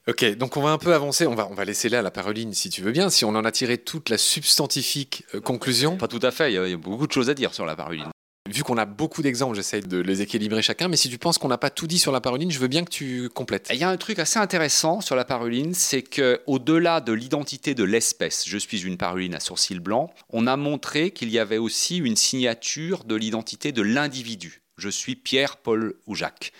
Ok, 0.07 0.23
donc 0.35 0.55
on 0.55 0.61
va 0.61 0.69
un 0.69 0.77
peu 0.77 0.93
avancer, 0.93 1.25
on 1.25 1.33
va, 1.33 1.47
on 1.49 1.55
va 1.55 1.65
laisser 1.65 1.89
là 1.89 2.03
la 2.03 2.11
paroline 2.11 2.53
si 2.53 2.69
tu 2.69 2.83
veux 2.83 2.91
bien, 2.91 3.09
si 3.09 3.25
on 3.25 3.29
en 3.29 3.43
a 3.43 3.51
tiré 3.51 3.79
toute 3.79 4.09
la 4.09 4.19
substantifique 4.19 5.23
euh, 5.33 5.41
conclusion. 5.41 5.97
Pas 5.97 6.07
tout 6.07 6.19
à 6.21 6.29
fait, 6.29 6.53
il 6.53 6.69
y, 6.69 6.73
a, 6.73 6.77
beaucoup 6.77 7.07
de 7.07 7.11
choses 7.11 7.31
à 7.31 7.33
dire 7.33 7.55
sur 7.55 7.65
la 7.65 7.75
paroline. 7.75 8.09
Vu 8.47 8.61
qu'on 8.61 8.77
a 8.77 8.85
beaucoup 8.85 9.23
d'exemples, 9.23 9.55
j'essaie 9.55 9.81
de 9.81 9.97
les 9.97 10.21
équilibrer 10.21 10.61
chacun, 10.61 10.89
mais 10.89 10.95
si 10.95 11.09
tu 11.09 11.17
penses 11.17 11.39
qu'on 11.39 11.47
n'a 11.47 11.57
pas 11.57 11.71
tout 11.71 11.87
dit 11.87 11.97
sur 11.97 12.11
la 12.11 12.21
paroline, 12.21 12.51
je 12.51 12.59
veux 12.59 12.67
bien 12.67 12.85
que 12.85 12.91
tu 12.91 13.29
complètes. 13.29 13.71
Il 13.73 13.79
y 13.79 13.83
a 13.83 13.89
un 13.89 13.97
truc 13.97 14.19
assez 14.19 14.37
intéressant 14.37 15.01
sur 15.01 15.15
la 15.15 15.25
paroline, 15.25 15.73
c'est 15.73 16.03
que 16.03 16.39
au-delà 16.45 17.01
de 17.01 17.11
l'identité 17.11 17.73
de 17.73 17.83
l'espèce, 17.83 18.47
je 18.47 18.59
suis 18.59 18.83
une 18.83 18.97
paroline 18.97 19.33
à 19.33 19.39
sourcils 19.39 19.79
blancs, 19.79 20.11
on 20.29 20.45
a 20.45 20.55
montré 20.55 21.09
qu'il 21.09 21.31
y 21.31 21.39
avait 21.39 21.57
aussi 21.57 21.97
une 21.97 22.15
signature 22.15 23.05
de 23.05 23.15
l'identité 23.15 23.71
de 23.71 23.81
l'individu. 23.81 24.61
Je 24.77 24.89
suis 24.89 25.15
Pierre, 25.15 25.57
Paul 25.57 25.95
ou 26.05 26.13
Jacques. 26.13 26.51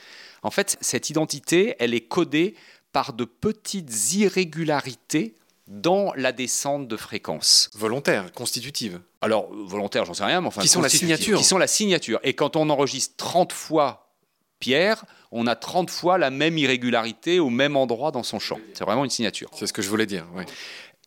En 0.46 0.52
fait, 0.52 0.78
cette 0.80 1.10
identité, 1.10 1.76
elle 1.80 1.96
est 1.96 2.08
codée 2.08 2.54
par 2.96 3.12
de 3.12 3.26
petites 3.26 4.14
irrégularités 4.14 5.36
dans 5.68 6.14
la 6.16 6.32
descente 6.32 6.88
de 6.88 6.96
fréquence. 6.96 7.70
Volontaire, 7.74 8.32
constitutive. 8.32 9.02
Alors, 9.20 9.50
volontaire, 9.54 10.06
j'en 10.06 10.14
sais 10.14 10.24
rien, 10.24 10.40
mais 10.40 10.48
enfin. 10.48 10.62
Qui 10.62 10.70
sont 10.70 10.82
la 10.82 10.88
signature. 10.88 11.38
Qui 11.38 11.44
sont 11.44 11.58
la 11.58 11.68
signature. 11.68 12.22
Et 12.24 12.36
quand 12.36 12.56
on 12.56 12.70
enregistre 12.70 13.14
30 13.18 13.52
fois 13.52 14.14
Pierre, 14.60 15.04
on 15.32 15.46
a 15.46 15.58
30 15.58 15.90
fois 15.90 16.18
la 16.18 16.30
même 16.30 16.58
irrégularité 16.58 17.42
au 17.42 17.50
même 17.50 17.76
endroit 17.76 18.12
dans 18.12 18.24
son 18.24 18.40
champ. 18.40 18.60
C'est 18.74 18.86
vraiment 18.86 19.04
une 19.04 19.12
signature. 19.12 19.52
C'est 19.56 19.68
ce 19.68 19.74
que 19.74 19.82
je 19.82 19.90
voulais 19.90 20.06
dire, 20.06 20.26
oui. 20.34 20.46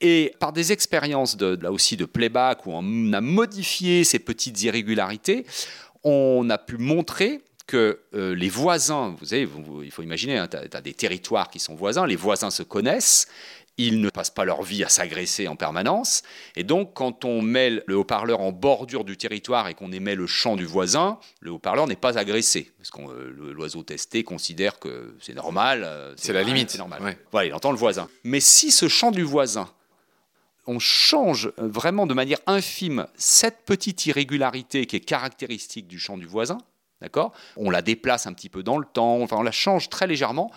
Et 0.02 0.34
par 0.40 0.52
des 0.52 0.72
expériences 0.72 1.38
de, 1.38 1.58
là 1.62 1.72
aussi 1.72 1.96
de 1.96 2.04
playback 2.04 2.66
où 2.66 2.72
on 2.72 3.12
a 3.14 3.22
modifié 3.22 4.04
ces 4.04 4.18
petites 4.18 4.62
irrégularités, 4.62 5.46
on 6.04 6.50
a 6.50 6.58
pu 6.58 6.76
montrer 6.76 7.40
que 7.68 8.00
euh, 8.14 8.34
les 8.34 8.48
voisins, 8.48 9.14
vous 9.20 9.26
savez, 9.26 9.46
il 9.84 9.90
faut 9.92 10.02
imaginer, 10.02 10.38
hein, 10.38 10.48
tu 10.48 10.56
as, 10.56 10.80
des 10.80 10.94
territoires 10.94 11.50
qui 11.50 11.60
sont 11.60 11.74
voisins, 11.74 12.06
les 12.06 12.16
voisins 12.16 12.50
se 12.50 12.62
connaissent, 12.62 13.28
ils 13.76 14.00
ne 14.00 14.08
passent 14.08 14.30
pas 14.30 14.46
leur 14.46 14.62
vie 14.62 14.82
à 14.82 14.88
s'agresser 14.88 15.46
en 15.48 15.54
permanence. 15.54 16.22
Et 16.56 16.64
donc, 16.64 16.94
quand 16.94 17.26
on 17.26 17.42
met 17.42 17.82
le 17.86 17.96
haut-parleur 17.96 18.40
en 18.40 18.52
bordure 18.52 19.04
du 19.04 19.18
territoire 19.18 19.68
et 19.68 19.74
qu'on 19.74 19.92
émet 19.92 20.14
le 20.14 20.26
chant 20.26 20.56
du 20.56 20.64
voisin, 20.64 21.18
le 21.40 21.52
haut-parleur 21.52 21.86
n'est 21.86 21.94
pas 21.94 22.18
agressé. 22.18 22.72
Parce 22.78 22.90
que 22.90 23.02
euh, 23.02 23.52
l'oiseau 23.52 23.82
testé 23.82 24.24
considère 24.24 24.78
que 24.78 25.14
c'est 25.20 25.34
normal. 25.34 25.84
Euh, 25.84 26.14
c'est 26.16 26.32
la 26.32 26.42
limite. 26.42 26.70
C'est 26.70 26.78
normal. 26.78 27.18
Voilà, 27.30 27.46
il 27.46 27.54
entend 27.54 27.70
le 27.70 27.78
voisin. 27.78 28.08
Mais 28.24 28.40
si 28.40 28.72
ce 28.72 28.88
chant 28.88 29.10
du 29.10 29.22
voisin, 29.22 29.68
on 30.66 30.78
change 30.78 31.52
vraiment 31.58 32.06
de 32.06 32.14
manière 32.14 32.40
infime 32.46 33.06
cette 33.16 33.64
petite 33.66 34.06
irrégularité 34.06 34.86
qui 34.86 34.96
est 34.96 35.00
caractéristique 35.00 35.86
du 35.86 35.98
chant 35.98 36.16
du 36.16 36.26
voisin, 36.26 36.58
D'accord? 37.00 37.32
On 37.56 37.70
la 37.70 37.82
déplace 37.82 38.26
un 38.26 38.32
petit 38.32 38.48
peu 38.48 38.62
dans 38.62 38.78
le 38.78 38.86
temps, 38.86 39.20
enfin 39.22 39.36
on 39.38 39.42
la 39.42 39.52
change 39.52 39.88
très 39.88 40.06
légèrement. 40.06 40.50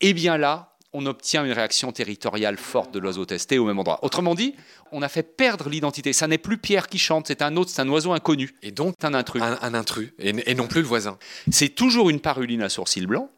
Et 0.00 0.10
eh 0.10 0.12
bien 0.14 0.38
là, 0.38 0.74
on 0.94 1.06
obtient 1.06 1.44
une 1.44 1.52
réaction 1.52 1.92
territoriale 1.92 2.56
forte 2.56 2.94
de 2.94 2.98
l'oiseau 2.98 3.26
testé 3.26 3.58
au 3.58 3.66
même 3.66 3.78
endroit. 3.78 3.98
Autrement 4.02 4.34
dit, 4.34 4.54
on 4.92 5.02
a 5.02 5.08
fait 5.08 5.24
perdre 5.24 5.68
l'identité. 5.68 6.12
Ça 6.12 6.28
n'est 6.28 6.38
plus 6.38 6.56
Pierre 6.56 6.88
qui 6.88 6.98
chante, 6.98 7.26
c'est 7.26 7.42
un 7.42 7.56
autre, 7.56 7.70
c'est 7.70 7.82
un 7.82 7.88
oiseau 7.88 8.12
inconnu. 8.12 8.54
Et 8.62 8.70
donc 8.70 8.94
un 9.02 9.12
intrus. 9.12 9.42
Un, 9.42 9.74
intrus, 9.74 10.12
et, 10.18 10.54
non 10.54 10.68
plus 10.68 10.82
le 10.82 10.86
voisin. 10.86 11.18
C'est 11.50 11.70
toujours 11.70 12.10
une 12.10 12.20
paruline 12.20 12.62
à 12.62 12.68
sourcils 12.68 13.06
blancs, 13.06 13.28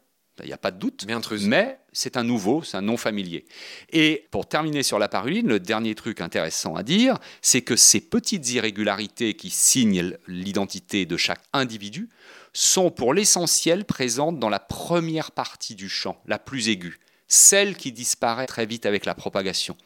il 0.43 0.47
n'y 0.47 0.53
a 0.53 0.57
pas 0.57 0.69
de 0.69 0.77
doute. 0.77 1.05
Mais 1.07 1.13
intruse. 1.13 1.47
Mais 1.47 1.79
c'est 1.91 2.15
un 2.15 2.23
nouveau, 2.23 2.61
c'est 2.61 2.77
un 2.77 2.83
non 2.83 2.95
familier. 2.95 3.45
Et 3.91 4.27
pour 4.29 4.47
terminer 4.47 4.83
sur 4.83 4.99
la 4.99 5.07
paruline, 5.07 5.47
le 5.47 5.59
dernier 5.59 5.95
truc 5.95 6.21
intéressant 6.21 6.75
à 6.75 6.83
dire, 6.83 7.17
c'est 7.41 7.63
que 7.63 7.75
ces 7.75 8.01
petites 8.01 8.47
irrégularités 8.51 9.33
qui 9.33 9.49
signent 9.49 10.15
l'identité 10.27 11.07
de 11.07 11.17
chaque 11.17 11.41
individu 11.53 12.09
sont 12.57 12.89
pour 12.89 13.13
l'essentiel 13.13 13.85
présentes 13.85 14.39
dans 14.39 14.49
la 14.49 14.59
première 14.59 15.29
partie 15.31 15.75
du 15.75 15.89
chant, 15.89 16.19
la 16.25 16.39
plus 16.39 16.69
aiguë, 16.69 16.99
celle 17.27 17.77
qui 17.77 17.91
disparaît 17.91 18.47
très 18.47 18.65
vite 18.65 18.87
avec 18.87 19.05
la 19.05 19.13
propagation. 19.13 19.77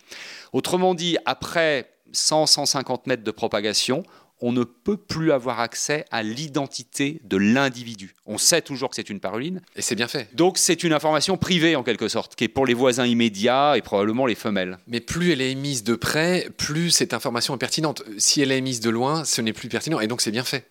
Autrement 0.53 0.93
dit, 0.93 1.17
après 1.25 1.91
100-150 2.13 3.01
mètres 3.07 3.25
de 3.25 3.31
propagation, 3.31 4.03
on 4.39 4.53
ne 4.53 4.63
peut 4.63 4.95
plus 4.95 5.33
avoir 5.33 5.59
accès 5.59 6.05
à 6.11 6.23
l'identité 6.23 7.19
de 7.25 7.35
l'individu. 7.35 8.15
On 8.25 8.37
sait 8.37 8.61
toujours 8.61 8.89
que 8.89 8.95
c'est 8.95 9.09
une 9.09 9.19
paroline. 9.19 9.61
Et 9.75 9.81
c'est 9.81 9.95
bien 9.95 10.07
fait. 10.07 10.33
Donc 10.33 10.57
c'est 10.57 10.81
une 10.85 10.93
information 10.93 11.35
privée 11.35 11.75
en 11.75 11.83
quelque 11.83 12.07
sorte, 12.07 12.35
qui 12.35 12.45
est 12.45 12.47
pour 12.47 12.65
les 12.65 12.73
voisins 12.73 13.05
immédiats 13.05 13.73
et 13.75 13.81
probablement 13.81 14.25
les 14.25 14.35
femelles. 14.35 14.77
Mais 14.87 15.01
plus 15.01 15.33
elle 15.33 15.41
est 15.41 15.51
émise 15.51 15.83
de 15.83 15.95
près, 15.95 16.49
plus 16.55 16.89
cette 16.91 17.13
information 17.13 17.53
est 17.53 17.59
pertinente. 17.59 18.01
Si 18.17 18.41
elle 18.41 18.53
est 18.53 18.59
émise 18.59 18.79
de 18.79 18.89
loin, 18.89 19.25
ce 19.25 19.41
n'est 19.41 19.53
plus 19.53 19.67
pertinent. 19.67 19.99
Et 19.99 20.07
donc 20.07 20.21
c'est 20.21 20.31
bien 20.31 20.45
fait. 20.45 20.65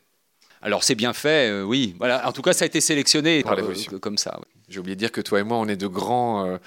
Alors 0.63 0.85
c'est 0.85 0.95
bien 0.95 1.13
fait, 1.13 1.51
euh, 1.51 1.63
oui. 1.63 1.95
Voilà. 1.99 2.29
En 2.29 2.33
tout 2.33 2.43
cas, 2.43 2.53
ça 2.53 2.65
a 2.65 2.67
été 2.67 2.81
sélectionné 2.81 3.43
euh, 3.47 3.99
comme 3.99 4.19
ça. 4.19 4.39
J'ai 4.69 4.79
oublié 4.79 4.95
de 4.95 4.99
dire 4.99 5.11
que 5.11 5.21
toi 5.21 5.41
et 5.41 5.43
moi, 5.43 5.57
on 5.57 5.67
est 5.67 5.77
de 5.77 5.87
grands, 5.87 6.47
euh, 6.47 6.59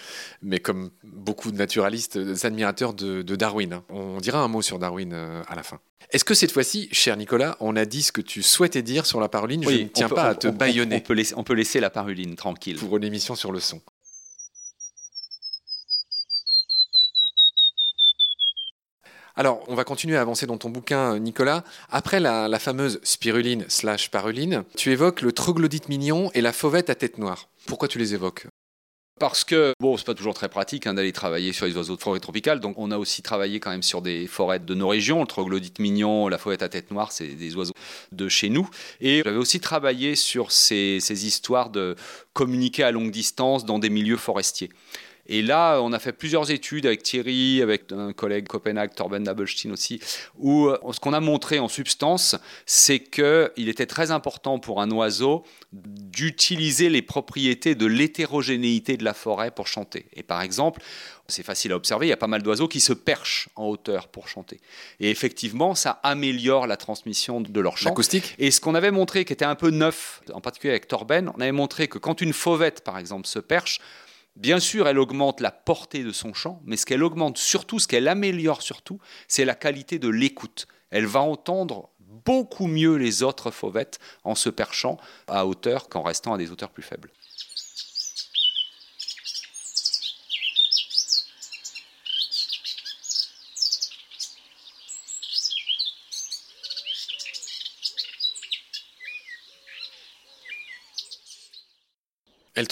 mais 0.42 0.60
comme 0.60 0.90
beaucoup 1.04 1.52
de 1.52 1.58
naturalistes, 1.58 2.20
admirateurs 2.44 2.94
de, 2.94 3.22
Darwin. 3.36 3.74
Hein. 3.74 3.84
On 3.90 4.18
dira 4.18 4.40
un 4.40 4.48
mot 4.48 4.62
sur 4.62 4.80
Darwin 4.80 5.14
à 5.14 5.56
la 5.56 5.64
fin. 5.64 5.80
Est-ce 6.12 6.26
que 6.26 6.34
cette 6.34 6.52
fois-ci, 6.52 6.90
cher 6.92 7.18
Nicolas, 7.18 7.56
on 7.60 7.76
a 7.76 7.86
dit 7.86 8.04
ce 8.04 8.12
que 8.12 8.22
tu 8.22 8.44
souhaitais 8.44 8.82
dire 8.82 9.06
sur 9.06 9.20
la 9.20 9.30
paruline 9.30 9.64
Je 9.64 9.70
ne 9.70 9.84
tiens 9.86 10.10
pas 10.10 10.30
à 10.30 10.36
te 10.36 10.48
baïonner. 10.48 10.98
On 10.98 11.00
peut, 11.00 11.14
laisser, 11.14 11.34
on 11.38 11.44
peut 11.44 11.54
laisser 11.54 11.80
la 11.80 11.90
paruline 11.90 12.36
tranquille. 12.36 12.78
Pour 12.78 12.98
une 12.98 13.04
émission 13.04 13.36
sur 13.36 13.52
le 13.52 13.60
son. 13.60 13.82
Alors, 19.36 19.64
on 19.68 19.74
va 19.74 19.84
continuer 19.84 20.16
à 20.16 20.22
avancer 20.22 20.46
dans 20.46 20.58
ton 20.58 20.70
bouquin, 20.70 21.18
Nicolas. 21.18 21.64
Après 21.90 22.20
la, 22.20 22.60
fameuse 22.60 23.00
spiruline 23.02 23.66
slash 23.68 24.12
paruline, 24.12 24.64
tu 24.78 24.92
évoques 24.92 25.22
le 25.22 25.32
troglodyte 25.32 25.90
mignon 25.90 26.30
et 26.36 26.42
la 26.42 26.54
fauvette 26.54 26.92
à 26.92 26.96
tête 26.96 27.18
noire. 27.18 27.50
Pourquoi 27.66 27.88
tu 27.88 27.98
les 27.98 28.14
évoques? 28.14 28.46
Parce 29.20 29.44
que, 29.44 29.74
bon, 29.80 29.98
c'est 29.98 30.06
pas 30.06 30.14
toujours 30.14 30.36
très 30.36 30.50
pratique 30.50 30.86
hein, 30.86 30.94
d'aller 30.94 31.14
travailler 31.14 31.52
sur 31.52 31.66
les 31.66 31.76
oiseaux 31.76 31.96
de 31.96 32.02
forêt 32.02 32.20
tropicale, 32.20 32.60
donc 32.60 32.78
on 32.78 32.92
a 32.92 32.98
aussi 32.98 33.22
travaillé 33.22 33.60
quand 33.60 33.70
même 33.70 33.84
sur 33.84 34.02
des 34.02 34.28
forêts 34.28 34.60
de 34.60 34.74
nos 34.74 34.88
régions, 34.88 35.22
le 35.22 35.28
troglodyte 35.28 35.80
mignon, 35.80 36.28
la 36.28 36.38
fauvette 36.38 36.64
à 36.64 36.70
tête 36.70 36.92
noire, 36.92 37.12
c'est 37.12 37.28
des 37.28 37.56
oiseaux 37.56 37.74
de 38.12 38.28
chez 38.28 38.50
nous. 38.50 38.70
Et 39.02 39.22
j'avais 39.24 39.38
aussi 39.38 39.60
travaillé 39.60 40.16
sur 40.16 40.52
ces 40.52 41.26
histoires 41.26 41.70
de 41.70 41.96
communiquer 42.34 42.84
à 42.84 42.92
longue 42.92 43.12
distance 43.12 43.66
dans 43.66 43.80
des 43.80 43.90
milieux 43.90 44.18
forestiers. 44.18 44.70
Et 45.26 45.42
là, 45.42 45.80
on 45.82 45.94
a 45.94 46.00
fait 46.00 46.12
plusieurs 46.12 46.52
études 46.52 46.86
avec 46.86 47.02
Thierry, 47.02 47.62
avec 47.62 47.92
un 47.92 48.12
collègue 48.12 48.48
Copenhague, 48.48 48.94
Torben 48.94 49.24
Nabelstein 49.24 49.72
aussi, 49.72 50.02
où 50.38 50.68
euh, 50.68 50.78
ce 50.92 51.00
qu'on 51.00 51.14
a 51.14 51.22
montré 51.22 51.60
en 51.60 51.70
substance, 51.70 52.36
c'est 52.66 53.00
qu'il 53.00 53.70
était 53.70 53.86
très 53.86 54.12
important 54.12 54.60
pour 54.60 54.82
un 54.82 54.92
oiseau 54.92 55.44
d'utiliser 55.72 56.90
les 56.90 57.02
propriétés 57.02 57.74
de 57.76 57.86
l'hétérogénéité 57.86 58.98
de 58.98 59.06
la 59.06 59.14
forêt 59.14 59.52
pour 59.52 59.68
chanter. 59.68 60.08
Et 60.14 60.24
par 60.24 60.42
exemple, 60.42 60.82
c'est 61.28 61.44
facile 61.44 61.72
à 61.72 61.78
observer, 61.78 62.08
il 62.08 62.10
y 62.10 62.14
a 62.14 62.18
pas 62.18 62.28
mal 62.28 62.44
d'oiseaux 62.44 62.68
qui 62.68 62.82
se 62.82 62.92
perchent 62.92 63.48
en 63.56 63.68
hauteur 63.68 64.10
pour 64.10 64.28
chanter. 64.28 64.60
Et 65.00 65.10
effectivement, 65.10 65.74
ça 65.74 66.00
améliore 66.04 66.68
la 66.68 66.76
transmission 66.76 67.40
de 67.40 67.60
leur 67.62 67.78
chant. 67.78 67.90
L'acoustique 67.90 68.36
Et 68.40 68.52
ce 68.52 68.60
qu'on 68.60 68.76
avait 68.76 68.92
montré, 68.92 69.24
qui 69.24 69.32
était 69.32 69.46
un 69.46 69.56
peu 69.56 69.70
neuf, 69.70 70.22
en 70.34 70.42
particulier 70.42 70.72
avec 70.72 70.88
Torben, 70.88 71.32
on 71.36 71.40
avait 71.40 71.54
montré 71.54 71.88
que 71.88 71.98
quand 71.98 72.20
une 72.20 72.34
fauvette, 72.34 72.84
par 72.84 72.98
exemple, 72.98 73.28
se 73.28 73.40
perche, 73.40 73.80
Bien 74.36 74.60
sûr, 74.60 74.88
elle 74.88 74.98
augmente 75.00 75.42
la 75.42 75.52
portée 75.52 76.04
de 76.04 76.12
son 76.12 76.34
chant, 76.34 76.62
mais 76.66 76.76
ce 76.78 76.86
qu'elle 76.86 77.04
augmente 77.04 77.38
surtout, 77.38 77.80
ce 77.80 77.88
qu'elle 77.88 78.08
améliore 78.08 78.62
surtout, 78.62 79.00
c'est 79.28 79.46
la 79.46 79.56
qualité 79.56 80.00
de 80.00 80.10
l'écoute. 80.10 80.68
Elle 80.90 81.06
va 81.06 81.22
entendre 81.22 81.90
beaucoup 82.00 82.68
mieux 82.68 82.96
les 82.96 83.22
autres 83.24 83.52
fauvettes 83.52 84.00
en 84.24 84.36
se 84.36 84.50
perchant 84.50 84.98
à 85.28 85.46
hauteur 85.46 85.88
qu'en 85.88 86.02
restant 86.02 86.34
à 86.34 86.38
des 86.38 86.52
hauteurs 86.52 86.72
plus 86.72 86.84
faibles. 86.84 87.12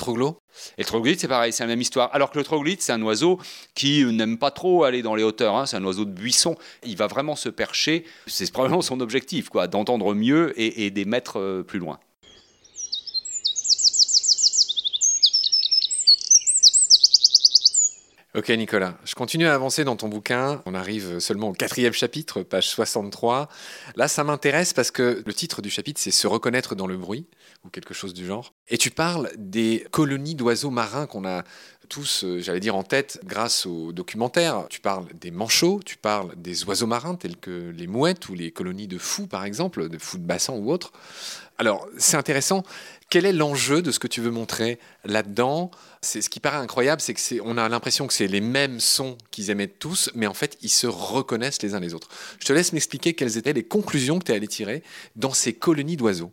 Troglo? 0.01 0.41
Et 0.77 0.81
le 0.81 0.85
troglodyte, 0.85 1.19
c'est 1.19 1.27
pareil, 1.27 1.51
c'est 1.53 1.63
la 1.63 1.67
même 1.67 1.81
histoire. 1.81 2.09
Alors 2.13 2.31
que 2.31 2.37
le 2.37 2.43
troglodyte, 2.43 2.81
c'est 2.81 2.93
un 2.93 3.01
oiseau 3.01 3.39
qui 3.75 4.03
n'aime 4.05 4.37
pas 4.37 4.51
trop 4.51 4.83
aller 4.83 5.01
dans 5.01 5.15
les 5.15 5.23
hauteurs. 5.23 5.55
hein. 5.55 5.65
C'est 5.65 5.77
un 5.77 5.83
oiseau 5.83 6.05
de 6.05 6.11
buisson. 6.11 6.55
Il 6.83 6.97
va 6.97 7.07
vraiment 7.07 7.35
se 7.35 7.49
percher. 7.49 8.05
C'est 8.27 8.51
probablement 8.51 8.81
son 8.81 8.99
objectif, 8.99 9.49
quoi, 9.49 9.67
d'entendre 9.67 10.13
mieux 10.15 10.53
et, 10.59 10.85
et 10.85 10.91
d'émettre 10.91 11.39
euh, 11.39 11.63
plus 11.63 11.79
loin. 11.79 11.99
Ok 18.33 18.47
Nicolas, 18.47 18.97
je 19.03 19.13
continue 19.13 19.45
à 19.45 19.53
avancer 19.53 19.83
dans 19.83 19.97
ton 19.97 20.07
bouquin. 20.07 20.61
On 20.65 20.73
arrive 20.73 21.19
seulement 21.19 21.49
au 21.49 21.53
quatrième 21.53 21.91
chapitre, 21.91 22.43
page 22.43 22.69
63. 22.69 23.49
Là, 23.97 24.07
ça 24.07 24.23
m'intéresse 24.23 24.71
parce 24.71 24.89
que 24.89 25.21
le 25.25 25.33
titre 25.33 25.61
du 25.61 25.69
chapitre, 25.69 25.99
c'est 25.99 26.11
Se 26.11 26.27
reconnaître 26.27 26.73
dans 26.73 26.87
le 26.87 26.95
bruit, 26.95 27.25
ou 27.63 27.69
quelque 27.69 27.93
chose 27.93 28.13
du 28.13 28.25
genre. 28.25 28.53
Et 28.69 28.77
tu 28.77 28.91
parles 28.91 29.31
des 29.37 29.85
colonies 29.91 30.35
d'oiseaux 30.35 30.71
marins 30.71 31.05
qu'on 31.05 31.25
a 31.25 31.43
tous, 31.89 32.23
euh, 32.23 32.39
j'allais 32.39 32.61
dire, 32.61 32.75
en 32.75 32.83
tête 32.83 33.19
grâce 33.25 33.65
au 33.65 33.91
documentaire. 33.91 34.65
Tu 34.69 34.79
parles 34.79 35.07
des 35.13 35.29
manchots, 35.29 35.81
tu 35.85 35.97
parles 35.97 36.33
des 36.37 36.63
oiseaux 36.63 36.87
marins 36.87 37.15
tels 37.15 37.35
que 37.35 37.69
les 37.75 37.85
mouettes 37.85 38.29
ou 38.29 38.33
les 38.33 38.51
colonies 38.51 38.87
de 38.87 38.97
fous, 38.97 39.27
par 39.27 39.43
exemple, 39.43 39.89
de 39.89 39.97
fous 39.97 40.17
de 40.17 40.25
bassin 40.25 40.53
ou 40.53 40.71
autres. 40.71 40.93
Alors, 41.57 41.87
c'est 41.97 42.17
intéressant. 42.17 42.63
Quel 43.09 43.25
est 43.25 43.33
l'enjeu 43.33 43.81
de 43.81 43.91
ce 43.91 43.99
que 43.99 44.07
tu 44.07 44.21
veux 44.21 44.31
montrer 44.31 44.79
là-dedans? 45.03 45.69
C'est 46.01 46.21
ce 46.21 46.29
qui 46.29 46.39
paraît 46.39 46.57
incroyable, 46.57 47.01
c'est 47.01 47.13
que 47.13 47.19
c'est, 47.19 47.41
on 47.43 47.57
a 47.57 47.67
l'impression 47.67 48.07
que 48.07 48.13
c'est 48.13 48.27
les 48.27 48.41
mêmes 48.41 48.79
sons 48.79 49.17
qu'ils 49.29 49.49
émettent 49.49 49.77
tous, 49.77 50.09
mais 50.15 50.27
en 50.27 50.33
fait, 50.33 50.57
ils 50.61 50.69
se 50.69 50.87
reconnaissent 50.87 51.61
les 51.61 51.75
uns 51.75 51.81
les 51.81 51.93
autres. 51.93 52.07
Je 52.39 52.45
te 52.45 52.53
laisse 52.53 52.71
m'expliquer 52.71 53.13
quelles 53.13 53.37
étaient 53.37 53.53
les 53.53 53.65
conclusions 53.65 54.17
que 54.17 54.23
tu 54.23 54.31
es 54.31 54.35
allé 54.35 54.47
tirer 54.47 54.81
dans 55.17 55.33
ces 55.33 55.53
colonies 55.53 55.97
d'oiseaux. 55.97 56.31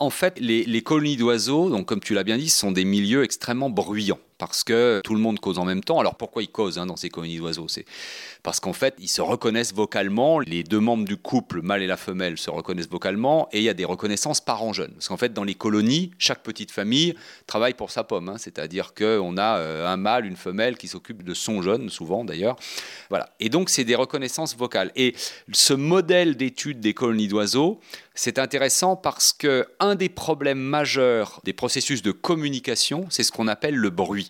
En 0.00 0.10
fait, 0.10 0.38
les, 0.38 0.82
colonies 0.82 1.16
d'oiseaux, 1.16 1.70
donc 1.70 1.86
comme 1.86 2.00
tu 2.00 2.14
l'as 2.14 2.24
bien 2.24 2.38
dit, 2.38 2.50
sont 2.50 2.70
des 2.70 2.84
milieux 2.84 3.24
extrêmement 3.24 3.70
bruyants 3.70 4.20
parce 4.38 4.64
que 4.64 5.00
tout 5.04 5.14
le 5.14 5.20
monde 5.20 5.40
cause 5.40 5.58
en 5.58 5.64
même 5.64 5.82
temps. 5.82 6.00
Alors 6.00 6.14
pourquoi 6.14 6.42
ils 6.42 6.48
causent 6.50 6.78
hein, 6.78 6.86
dans 6.86 6.96
ces 6.96 7.10
colonies 7.10 7.38
d'oiseaux? 7.38 7.66
C'est 7.68 7.84
parce 8.42 8.60
qu'en 8.60 8.72
fait, 8.72 8.94
ils 8.98 9.08
se 9.08 9.20
reconnaissent 9.20 9.74
vocalement. 9.74 10.38
Les 10.38 10.62
deux 10.62 10.80
membres 10.80 11.04
du 11.04 11.16
couple, 11.16 11.60
mâle 11.60 11.82
et 11.82 11.86
la 11.86 11.96
femelle, 11.96 12.38
se 12.38 12.50
reconnaissent 12.50 12.88
vocalement 12.88 13.48
et 13.52 13.58
il 13.58 13.64
y 13.64 13.68
a 13.68 13.74
des 13.74 13.84
reconnaissances 13.84 14.40
parents 14.40 14.72
jeunes. 14.72 14.92
Parce 14.92 15.08
qu'en 15.08 15.16
fait, 15.16 15.32
dans 15.32 15.44
les 15.44 15.54
colonies, 15.54 16.12
chaque 16.18 16.42
petite 16.42 16.70
famille 16.70 17.14
travaille 17.46 17.74
pour 17.74 17.90
sa 17.90 18.04
pomme. 18.04 18.28
hein. 18.28 18.38
C'est-à-dire 18.38 18.94
qu'on 18.94 19.36
a 19.36 19.58
euh, 19.58 19.86
un 19.86 19.96
mâle, 19.96 20.24
une 20.24 20.36
femelle 20.36 20.76
qui 20.78 20.88
s'occupe 20.88 21.22
de 21.24 21.34
son 21.34 21.60
jeune, 21.60 21.90
souvent 21.90 22.24
d'ailleurs. 22.24 22.56
Voilà. 23.10 23.30
Et 23.40 23.48
donc, 23.48 23.70
c'est 23.70 23.84
des 23.84 23.96
reconnaissances 23.96 24.56
vocales. 24.56 24.92
Et 24.94 25.14
ce 25.52 25.74
modèle 25.74 26.36
d'étude 26.36 26.80
des 26.80 26.94
colonies 26.94 27.28
d'oiseaux, 27.28 27.80
c'est 28.14 28.38
intéressant 28.38 28.96
parce 28.96 29.32
que 29.32 29.66
un 29.80 29.94
des 29.94 30.08
problèmes 30.08 30.58
majeurs 30.58 31.40
des 31.44 31.52
processus 31.52 32.02
de 32.02 32.10
communication, 32.10 33.06
c'est 33.10 33.22
ce 33.22 33.32
qu'on 33.32 33.48
appelle 33.48 33.76
le 33.76 33.90
bruit. 33.90 34.27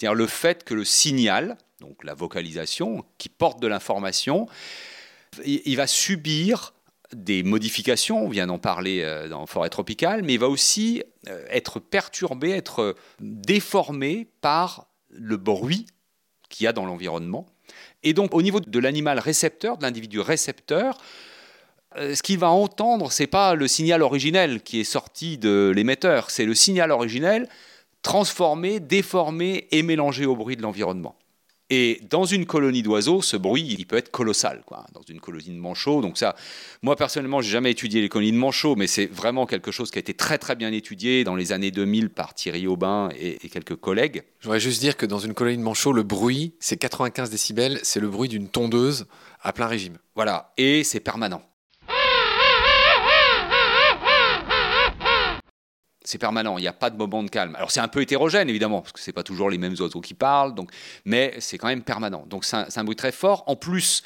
C'est-à-dire 0.00 0.14
le 0.14 0.26
fait 0.26 0.64
que 0.64 0.72
le 0.72 0.86
signal, 0.86 1.58
donc 1.80 2.04
la 2.04 2.14
vocalisation, 2.14 3.04
qui 3.18 3.28
porte 3.28 3.60
de 3.60 3.66
l'information, 3.66 4.46
il 5.44 5.76
va 5.76 5.86
subir 5.86 6.72
des 7.12 7.42
modifications, 7.42 8.24
on 8.24 8.30
vient 8.30 8.46
d'en 8.46 8.58
parler 8.58 9.02
euh, 9.02 9.28
dans 9.28 9.44
Forêt 9.44 9.68
tropicale, 9.68 10.22
mais 10.22 10.34
il 10.34 10.40
va 10.40 10.48
aussi 10.48 11.02
euh, 11.28 11.44
être 11.50 11.80
perturbé, 11.80 12.50
être 12.52 12.96
déformé 13.20 14.28
par 14.40 14.86
le 15.10 15.36
bruit 15.36 15.84
qu'il 16.48 16.64
y 16.64 16.66
a 16.66 16.72
dans 16.72 16.86
l'environnement. 16.86 17.44
Et 18.02 18.14
donc 18.14 18.34
au 18.34 18.40
niveau 18.40 18.60
de 18.60 18.78
l'animal 18.78 19.18
récepteur, 19.18 19.76
de 19.76 19.82
l'individu 19.82 20.18
récepteur, 20.20 20.96
euh, 21.96 22.14
ce 22.14 22.22
qu'il 22.22 22.38
va 22.38 22.48
entendre, 22.48 23.12
c'est 23.12 23.26
pas 23.26 23.54
le 23.54 23.68
signal 23.68 24.00
originel 24.00 24.62
qui 24.62 24.80
est 24.80 24.84
sorti 24.84 25.36
de 25.36 25.70
l'émetteur, 25.76 26.30
c'est 26.30 26.46
le 26.46 26.54
signal 26.54 26.90
originel 26.90 27.48
transformé, 28.02 28.80
déformé 28.80 29.68
et 29.70 29.82
mélangé 29.82 30.26
au 30.26 30.36
bruit 30.36 30.56
de 30.56 30.62
l'environnement. 30.62 31.16
Et 31.72 32.00
dans 32.10 32.24
une 32.24 32.46
colonie 32.46 32.82
d'oiseaux, 32.82 33.22
ce 33.22 33.36
bruit, 33.36 33.76
il 33.78 33.86
peut 33.86 33.96
être 33.96 34.10
colossal. 34.10 34.62
Quoi. 34.66 34.84
Dans 34.92 35.02
une 35.08 35.20
colonie 35.20 35.50
de 35.50 35.60
manchots, 35.60 36.02
donc 36.02 36.18
ça, 36.18 36.34
moi 36.82 36.96
personnellement, 36.96 37.40
j'ai 37.40 37.50
jamais 37.50 37.70
étudié 37.70 38.00
les 38.00 38.08
colonies 38.08 38.32
de 38.32 38.36
manchots, 38.36 38.74
mais 38.74 38.88
c'est 38.88 39.06
vraiment 39.06 39.46
quelque 39.46 39.70
chose 39.70 39.92
qui 39.92 39.98
a 39.98 40.00
été 40.00 40.12
très 40.12 40.36
très 40.38 40.56
bien 40.56 40.72
étudié 40.72 41.22
dans 41.22 41.36
les 41.36 41.52
années 41.52 41.70
2000 41.70 42.10
par 42.10 42.34
Thierry 42.34 42.66
Aubin 42.66 43.08
et, 43.16 43.46
et 43.46 43.48
quelques 43.48 43.76
collègues. 43.76 44.24
Je 44.40 44.46
voudrais 44.46 44.58
juste 44.58 44.80
dire 44.80 44.96
que 44.96 45.06
dans 45.06 45.20
une 45.20 45.32
colonie 45.32 45.58
de 45.58 45.62
manchots, 45.62 45.92
le 45.92 46.02
bruit, 46.02 46.54
c'est 46.58 46.76
95 46.76 47.30
décibels, 47.30 47.78
c'est 47.84 48.00
le 48.00 48.08
bruit 48.08 48.28
d'une 48.28 48.48
tondeuse 48.48 49.06
à 49.40 49.52
plein 49.52 49.66
régime. 49.68 49.98
Voilà, 50.16 50.52
et 50.56 50.82
c'est 50.82 51.00
permanent. 51.00 51.42
C'est 56.10 56.18
permanent, 56.18 56.58
il 56.58 56.62
n'y 56.62 56.66
a 56.66 56.72
pas 56.72 56.90
de 56.90 56.96
moment 56.96 57.22
de 57.22 57.30
calme. 57.30 57.54
Alors 57.54 57.70
c'est 57.70 57.78
un 57.78 57.86
peu 57.86 58.02
hétérogène 58.02 58.48
évidemment, 58.48 58.80
parce 58.80 58.90
que 58.90 58.98
c'est 58.98 59.12
pas 59.12 59.22
toujours 59.22 59.48
les 59.48 59.58
mêmes 59.58 59.76
oiseaux 59.78 60.00
qui 60.00 60.14
parlent, 60.14 60.56
donc, 60.56 60.72
mais 61.04 61.36
c'est 61.38 61.56
quand 61.56 61.68
même 61.68 61.82
permanent. 61.82 62.24
Donc 62.26 62.44
c'est 62.44 62.56
un, 62.76 62.82
bruit 62.84 62.96
très 62.96 63.12
fort. 63.12 63.44
En 63.46 63.54
plus, 63.54 64.02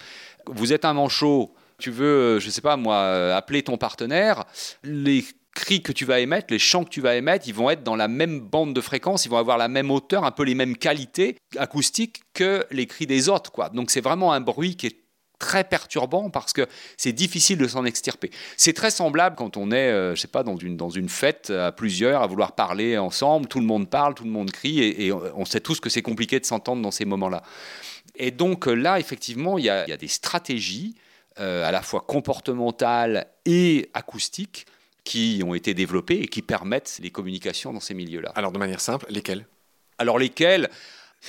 vous 0.46 0.74
êtes 0.74 0.84
un 0.84 0.92
manchot, 0.92 1.54
tu 1.78 1.90
veux, 1.90 2.04
euh, 2.04 2.40
je 2.40 2.50
sais 2.50 2.60
pas 2.60 2.76
moi, 2.76 2.96
euh, 2.96 3.34
appeler 3.34 3.62
ton 3.62 3.78
partenaire, 3.78 4.44
les 4.82 5.24
cris 5.54 5.82
que 5.82 5.92
tu 5.92 6.04
vas 6.04 6.20
émettre, 6.20 6.48
les 6.50 6.58
chants 6.58 6.84
que 6.84 6.90
tu 6.90 7.00
vas 7.00 7.16
émettre, 7.16 7.48
ils 7.48 7.54
vont 7.54 7.70
être 7.70 7.82
dans 7.82 7.96
la 7.96 8.08
même 8.08 8.38
bande 8.38 8.74
de 8.74 8.82
fréquence, 8.82 9.24
ils 9.24 9.30
vont 9.30 9.38
avoir 9.38 9.56
la 9.56 9.68
même 9.68 9.90
hauteur, 9.90 10.24
un 10.24 10.30
peu 10.30 10.42
les 10.42 10.54
mêmes 10.54 10.76
qualités 10.76 11.38
acoustiques 11.56 12.20
que 12.34 12.66
les 12.70 12.86
cris 12.86 13.06
des 13.06 13.30
autres. 13.30 13.50
Quoi. 13.50 13.70
Donc 13.70 13.90
c'est 13.90 14.02
vraiment 14.02 14.34
un 14.34 14.42
bruit 14.42 14.76
qui 14.76 14.88
est 14.88 15.03
très 15.38 15.64
perturbant 15.64 16.30
parce 16.30 16.52
que 16.52 16.66
c'est 16.96 17.12
difficile 17.12 17.58
de 17.58 17.66
s'en 17.66 17.84
extirper. 17.84 18.30
C'est 18.56 18.72
très 18.72 18.90
semblable 18.90 19.36
quand 19.36 19.56
on 19.56 19.70
est, 19.70 19.90
euh, 19.90 20.14
je 20.14 20.20
sais 20.20 20.28
pas, 20.28 20.42
dans 20.42 20.56
une, 20.56 20.76
dans 20.76 20.90
une 20.90 21.08
fête 21.08 21.50
à 21.50 21.72
plusieurs, 21.72 22.22
à 22.22 22.26
vouloir 22.26 22.52
parler 22.52 22.96
ensemble, 22.98 23.46
tout 23.48 23.60
le 23.60 23.66
monde 23.66 23.90
parle, 23.90 24.14
tout 24.14 24.24
le 24.24 24.30
monde 24.30 24.50
crie, 24.50 24.80
et, 24.80 25.06
et 25.06 25.12
on 25.12 25.44
sait 25.44 25.60
tous 25.60 25.80
que 25.80 25.90
c'est 25.90 26.02
compliqué 26.02 26.40
de 26.40 26.46
s'entendre 26.46 26.82
dans 26.82 26.90
ces 26.90 27.04
moments-là. 27.04 27.42
Et 28.16 28.30
donc 28.30 28.68
euh, 28.68 28.74
là, 28.74 28.98
effectivement, 28.98 29.58
il 29.58 29.64
y 29.64 29.66
y 29.66 29.70
a 29.70 29.96
des 29.96 30.08
stratégies 30.08 30.94
euh, 31.40 31.66
à 31.66 31.72
la 31.72 31.82
fois 31.82 32.04
comportementales 32.06 33.26
et 33.44 33.90
acoustiques 33.92 34.66
qui 35.02 35.42
ont 35.44 35.52
été 35.52 35.74
développées 35.74 36.20
et 36.20 36.28
qui 36.28 36.42
permettent 36.42 37.00
les 37.02 37.10
communications 37.10 37.72
dans 37.72 37.80
ces 37.80 37.92
milieux-là. 37.92 38.30
Alors 38.36 38.52
de 38.52 38.58
manière 38.58 38.80
simple, 38.80 39.06
lesquels 39.10 39.44
Alors 39.98 40.20
lesquels 40.20 40.70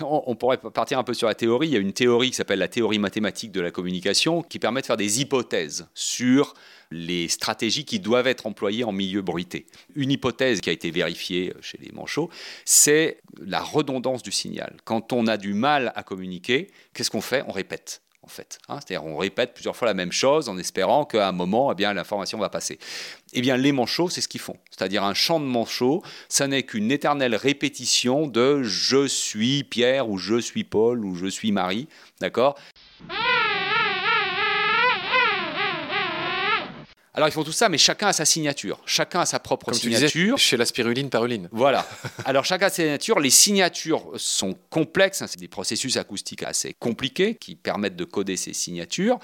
on, 0.01 0.35
pourrait 0.35 0.57
partir 0.57 0.99
un 0.99 1.03
peu 1.03 1.13
sur 1.13 1.27
la 1.27 1.35
théorie. 1.35 1.67
Il 1.67 1.73
y 1.73 1.77
a 1.77 1.79
une 1.79 1.93
théorie 1.93 2.29
qui 2.29 2.35
s'appelle 2.35 2.59
la 2.59 2.67
théorie 2.67 2.99
mathématique 2.99 3.51
de 3.51 3.61
la 3.61 3.71
communication 3.71 4.41
qui 4.41 4.59
permet 4.59 4.81
de 4.81 4.85
faire 4.85 4.97
des 4.97 5.21
hypothèses 5.21 5.87
sur 5.93 6.53
les 6.91 7.27
stratégies 7.27 7.85
qui 7.85 7.99
doivent 7.99 8.27
être 8.27 8.45
employées 8.45 8.83
en 8.83 8.91
milieu 8.91 9.21
bruité. 9.21 9.65
Une 9.95 10.11
hypothèse 10.11 10.61
qui 10.61 10.69
a 10.69 10.73
été 10.73 10.91
vérifiée 10.91 11.53
chez 11.61 11.77
les 11.79 11.91
manchots, 11.91 12.29
c'est 12.63 13.21
la 13.39 13.61
redondance 13.61 14.23
du 14.23 14.31
signal. 14.31 14.77
Quand 14.83 15.13
on 15.13 15.27
a 15.27 15.37
du 15.37 15.53
mal 15.53 15.91
à 15.95 16.03
communiquer, 16.03 16.71
qu'est-ce 16.93 17.11
qu'on 17.11 17.21
fait? 17.21 17.43
On 17.47 17.51
répète 17.51 18.01
en 18.25 18.29
fait. 18.29 18.59
Hein 18.67 18.79
C'est-à-dire 18.79 19.05
on 19.05 19.17
répète 19.17 19.53
plusieurs 19.53 19.75
fois 19.75 19.87
la 19.87 19.93
même 19.93 20.11
chose 20.11 20.49
en 20.49 20.57
espérant 20.57 21.05
qu'à 21.05 21.27
un 21.27 21.31
moment, 21.31 21.71
eh 21.71 21.75
bien, 21.75 21.93
l'information 21.93 22.37
va 22.37 22.49
passer. 22.49 22.79
Eh 23.33 23.41
bien, 23.41 23.55
les 23.55 23.71
manchots, 23.71 24.09
c'est 24.09 24.21
ce 24.21 24.27
qu'ils 24.27 24.41
font. 24.41 24.57
C'est-à-dire 24.71 25.03
un 25.03 25.13
chant 25.13 25.39
de 25.39 25.45
manchot, 25.45 26.01
ça 26.27 26.47
n'est 26.47 26.63
qu'une 26.63 26.91
éternelle 26.91 27.35
répétition 27.35 28.27
de 28.27 28.63
je 28.63 29.07
suis 29.07 29.63
Pierre 29.63 30.09
ou 30.09 30.17
je 30.17 30.39
suis 30.39 30.63
Paul 30.63 31.05
ou 31.05 31.15
je 31.15 31.27
suis 31.27 31.51
Marie, 31.51 31.87
d'accord? 32.19 32.57
Alors 37.15 37.29
ils 37.29 37.31
font 37.31 37.45
tout 37.45 37.53
ça, 37.53 37.69
mais 37.69 37.77
chacun 37.77 38.07
a 38.07 38.13
sa 38.13 38.25
signature. 38.25 38.79
Chacun 38.85 39.21
a 39.21 39.25
sa 39.25 39.39
propre 39.39 39.67
Comme 39.71 39.79
tu 39.79 39.87
disais, 39.87 40.09
signature. 40.09 40.37
chez 40.37 40.57
la 40.57 40.65
spiruline, 40.65 41.09
paruline. 41.09 41.47
Voilà. 41.53 41.87
Alors 42.25 42.43
chacun 42.43 42.65
a 42.65 42.69
sa 42.69 42.75
signature. 42.83 43.19
Les 43.19 43.29
signatures 43.29 44.11
sont 44.17 44.55
complexes. 44.69 45.21
hein, 45.21 45.27
C'est 45.27 45.39
des 45.39 45.47
processus 45.47 45.95
acoustiques 45.95 46.43
assez 46.43 46.73
compliqués 46.77 47.35
qui 47.35 47.55
permettent 47.55 47.95
de 47.95 48.03
coder 48.03 48.35
ces 48.35 48.51
signatures. 48.51 49.17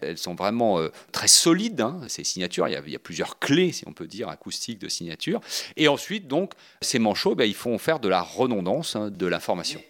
Elles 0.00 0.18
sont 0.18 0.34
vraiment 0.34 0.80
euh, 0.80 0.88
très 1.12 1.28
solides, 1.28 1.80
hein, 1.80 2.00
ces 2.08 2.24
signatures. 2.24 2.66
Il 2.66 2.72
y, 2.72 2.76
a, 2.76 2.82
il 2.84 2.92
y 2.92 2.96
a 2.96 2.98
plusieurs 2.98 3.38
clés, 3.38 3.70
si 3.70 3.84
on 3.86 3.92
peut 3.92 4.08
dire, 4.08 4.28
acoustiques 4.28 4.80
de 4.80 4.88
signatures. 4.88 5.40
Et 5.76 5.86
ensuite, 5.86 6.26
donc, 6.26 6.52
ces 6.82 6.98
manchots, 6.98 7.36
ben, 7.36 7.44
ils 7.44 7.54
font 7.54 7.78
faire 7.78 8.00
de 8.00 8.08
la 8.08 8.22
redondance 8.22 8.96
hein, 8.96 9.10
de 9.10 9.26
l'information. 9.26 9.80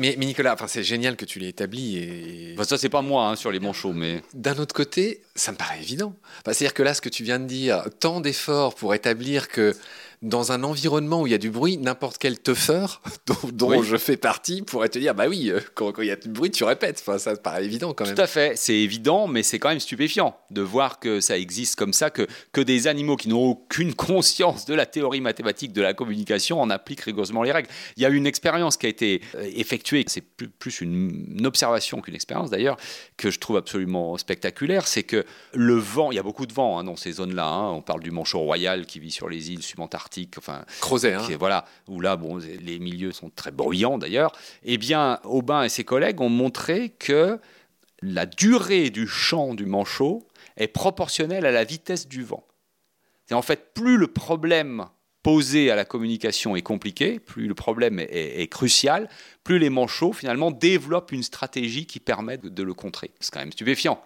Mais, 0.00 0.14
mais 0.16 0.26
Nicolas, 0.26 0.54
enfin, 0.54 0.68
c'est 0.68 0.84
génial 0.84 1.16
que 1.16 1.24
tu 1.24 1.40
l'aies 1.40 1.48
établi. 1.48 1.98
Et... 1.98 2.52
Enfin, 2.54 2.62
ça, 2.62 2.78
c'est 2.78 2.88
pas 2.88 3.02
moi 3.02 3.28
hein, 3.28 3.36
sur 3.36 3.50
les 3.50 3.58
manchots, 3.58 3.92
mais 3.92 4.22
D'un 4.32 4.56
autre 4.58 4.74
côté, 4.74 5.22
ça 5.34 5.50
me 5.50 5.56
paraît 5.56 5.80
évident. 5.80 6.14
Enfin, 6.40 6.52
C'est-à-dire 6.52 6.74
que 6.74 6.82
là, 6.84 6.94
ce 6.94 7.00
que 7.00 7.08
tu 7.08 7.24
viens 7.24 7.40
de 7.40 7.46
dire, 7.46 7.82
tant 7.98 8.20
d'efforts 8.20 8.76
pour 8.76 8.94
établir 8.94 9.48
que 9.48 9.74
dans 10.22 10.52
un 10.52 10.64
environnement 10.64 11.22
où 11.22 11.26
il 11.26 11.30
y 11.30 11.34
a 11.34 11.38
du 11.38 11.50
bruit, 11.50 11.76
n'importe 11.76 12.18
quel 12.18 12.38
teufeur 12.38 13.02
dont, 13.26 13.34
dont 13.52 13.70
Oui. 13.78 13.86
je 13.86 13.96
fais 13.96 14.16
partie 14.16 14.62
pourrait 14.62 14.88
te 14.88 14.98
dire 14.98 15.14
bah 15.14 15.26
oui, 15.28 15.50
euh, 15.50 15.60
quand, 15.74 15.92
quand 15.92 16.02
il 16.02 16.08
y 16.08 16.10
a 16.10 16.16
du 16.16 16.28
bruit, 16.28 16.50
tu 16.50 16.64
répètes. 16.64 17.02
Enfin, 17.06 17.18
ça 17.18 17.36
paraît 17.36 17.64
évident 17.64 17.94
quand 17.94 18.04
même. 18.06 18.14
Tout 18.14 18.20
à 18.22 18.26
fait, 18.26 18.56
c'est 18.56 18.74
évident, 18.74 19.26
mais 19.26 19.42
c'est 19.42 19.58
quand 19.58 19.68
même 19.68 19.80
stupéfiant 19.80 20.36
de 20.50 20.62
voir 20.62 20.98
que 20.98 21.20
ça 21.20 21.38
existe 21.38 21.76
comme 21.76 21.92
ça, 21.92 22.10
que, 22.10 22.26
que 22.52 22.60
des 22.60 22.86
animaux 22.88 23.16
qui 23.16 23.28
n'ont 23.28 23.44
aucune 23.44 23.94
conscience 24.08 24.64
de 24.66 24.74
la 24.74 24.86
théorie 24.86 25.20
mathématique 25.20 25.72
de 25.72 25.82
la 25.82 25.94
communication 25.94 26.60
en 26.60 26.70
appliquent 26.70 27.02
rigoureusement 27.02 27.42
les 27.42 27.52
règles. 27.52 27.68
Il 27.96 28.02
y 28.02 28.06
a 28.06 28.08
une 28.08 28.26
expérience 28.26 28.76
qui 28.76 28.86
a 28.86 28.88
été 28.88 29.20
euh, 29.34 29.48
effectuée, 29.54 30.04
c'est 30.08 30.20
plus, 30.20 30.48
plus 30.48 30.80
une, 30.80 31.36
une 31.38 31.46
observation 31.46 32.00
qu'une 32.00 32.14
expérience 32.14 32.50
d'ailleurs, 32.50 32.76
que 33.16 33.30
je 33.30 33.38
trouve 33.38 33.56
absolument 33.56 34.16
spectaculaire, 34.16 34.86
c'est 34.86 35.02
que 35.02 35.24
le 35.52 35.74
vent, 35.74 36.10
il 36.10 36.16
y 36.16 36.18
a 36.18 36.22
beaucoup 36.22 36.46
de 36.46 36.52
vent 36.52 36.78
hein, 36.78 36.84
dans 36.84 36.96
ces 36.96 37.12
zones-là, 37.12 37.46
hein. 37.46 37.70
on 37.72 37.82
parle 37.82 38.00
du 38.02 38.10
manchot 38.10 38.40
royal 38.40 38.86
qui 38.86 38.98
vit 39.00 39.10
sur 39.10 39.28
les 39.28 39.50
îles 39.50 39.62
subantarctiques, 39.62 40.07
arctique, 40.08 40.34
enfin, 40.38 40.64
Crozet, 40.80 41.12
hein. 41.14 41.22
voilà, 41.38 41.66
où 41.86 42.00
là, 42.00 42.16
bon, 42.16 42.38
les 42.38 42.78
milieux 42.78 43.12
sont 43.12 43.30
très 43.30 43.50
bruyants 43.50 43.98
d'ailleurs. 43.98 44.32
Eh 44.64 44.78
bien, 44.78 45.20
Aubin 45.24 45.62
et 45.64 45.68
ses 45.68 45.84
collègues 45.84 46.20
ont 46.22 46.30
montré 46.30 46.90
que 46.98 47.38
la 48.00 48.24
durée 48.24 48.88
du 48.90 49.06
champ 49.06 49.54
du 49.54 49.66
manchot 49.66 50.26
est 50.56 50.68
proportionnelle 50.68 51.44
à 51.44 51.50
la 51.50 51.64
vitesse 51.64 52.08
du 52.08 52.22
vent. 52.24 52.44
C'est 53.26 53.34
en 53.34 53.42
fait 53.42 53.74
plus 53.74 53.98
le 53.98 54.06
problème 54.06 54.86
posé 55.22 55.70
à 55.70 55.76
la 55.76 55.84
communication 55.84 56.56
est 56.56 56.62
compliqué, 56.62 57.18
plus 57.18 57.46
le 57.48 57.54
problème 57.54 57.98
est, 58.00 58.04
est- 58.10 58.40
est 58.40 58.46
crucial, 58.46 59.10
plus 59.44 59.58
les 59.58 59.68
manchots 59.68 60.14
finalement 60.14 60.50
développent 60.50 61.12
une 61.12 61.22
stratégie 61.24 61.84
qui 61.86 62.00
permet 62.00 62.38
de, 62.38 62.48
de 62.48 62.62
le 62.62 62.72
contrer. 62.72 63.10
C'est 63.20 63.30
quand 63.34 63.40
même 63.40 63.52
stupéfiant. 63.52 64.02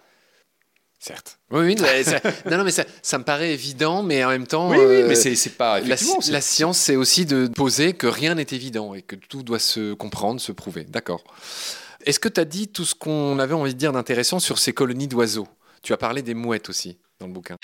Certes. 1.05 1.41
Oui, 1.51 1.65
oui, 1.67 1.77
mais 1.81 2.05
ça- 2.05 2.21
non, 2.49 2.59
non, 2.59 2.63
mais 2.65 2.71
ça, 2.71 2.85
ça 3.03 3.19
me 3.19 3.25
paraît 3.25 3.53
évident, 3.53 4.05
mais 4.05 4.25
en 4.25 4.29
même 4.29 4.47
temps. 4.47 4.71
Oui, 4.71 4.77
oui, 4.79 4.85
euh, 4.85 5.09
mais 5.09 5.17
c'est 5.17 5.51
pas 5.51 5.81
La, 5.81 5.97
la 6.31 6.41
science, 6.41 6.79
c'est 6.79 6.95
aussi 6.95 7.27
de 7.27 7.49
poser 7.49 7.93
que 7.93 8.07
rien 8.07 8.37
n'est 8.37 8.47
évident 8.53 8.95
et 8.95 9.03
que 9.03 9.17
tout 9.17 9.43
doit 9.43 9.59
se 9.59 9.95
comprendre, 9.95 10.41
se 10.41 10.53
prouver. 10.53 10.85
D'accord. 10.85 11.25
Est-ce 12.07 12.21
que 12.21 12.29
tu 12.29 12.41
as 12.41 12.45
dit 12.45 12.69
tout 12.69 12.85
ce 12.85 12.95
qu'on 12.95 13.41
avait 13.41 13.55
envie 13.55 13.75
de 13.75 13.79
dire 13.81 13.91
d'intéressant 13.93 14.39
sur 14.39 14.61
ces 14.61 14.73
colonies 14.73 15.09
d'oiseaux? 15.09 15.49
Tu 15.83 15.93
as 15.93 15.97
parlé 15.97 16.23
des 16.23 16.35
mouettes 16.35 16.69
aussi 16.69 16.99
dans 17.19 17.27
le 17.27 17.33
bouquin. 17.33 17.57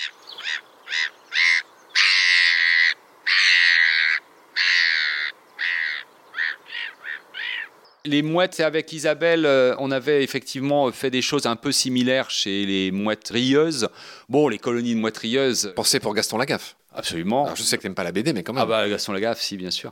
Les 8.09 8.23
mouettes, 8.23 8.59
avec 8.59 8.91
Isabelle, 8.91 9.45
euh, 9.45 9.75
on 9.77 9.91
avait 9.91 10.23
effectivement 10.23 10.91
fait 10.91 11.11
des 11.11 11.21
choses 11.21 11.45
un 11.45 11.55
peu 11.55 11.71
similaires 11.71 12.31
chez 12.31 12.65
les 12.65 12.89
mouettes 12.89 13.29
rieuses. 13.29 13.87
Bon, 14.29 14.47
les 14.47 14.57
colonies 14.57 14.95
de 14.95 14.99
mouettes 14.99 15.19
rieuses, 15.19 15.73
Pensez 15.75 15.99
pour 15.99 16.15
Gaston 16.15 16.39
Lagaffe. 16.39 16.75
absolument. 16.91 17.43
Alors, 17.43 17.55
je 17.55 17.61
sais 17.61 17.77
que 17.77 17.83
t'aimes 17.83 17.93
pas 17.93 18.03
la 18.03 18.11
BD, 18.11 18.33
mais 18.33 18.41
quand 18.41 18.53
même. 18.53 18.63
Ah 18.63 18.65
bah 18.65 18.89
Gaston 18.89 19.13
Lagaffe, 19.13 19.41
si 19.41 19.57
bien 19.57 19.69
sûr. 19.69 19.91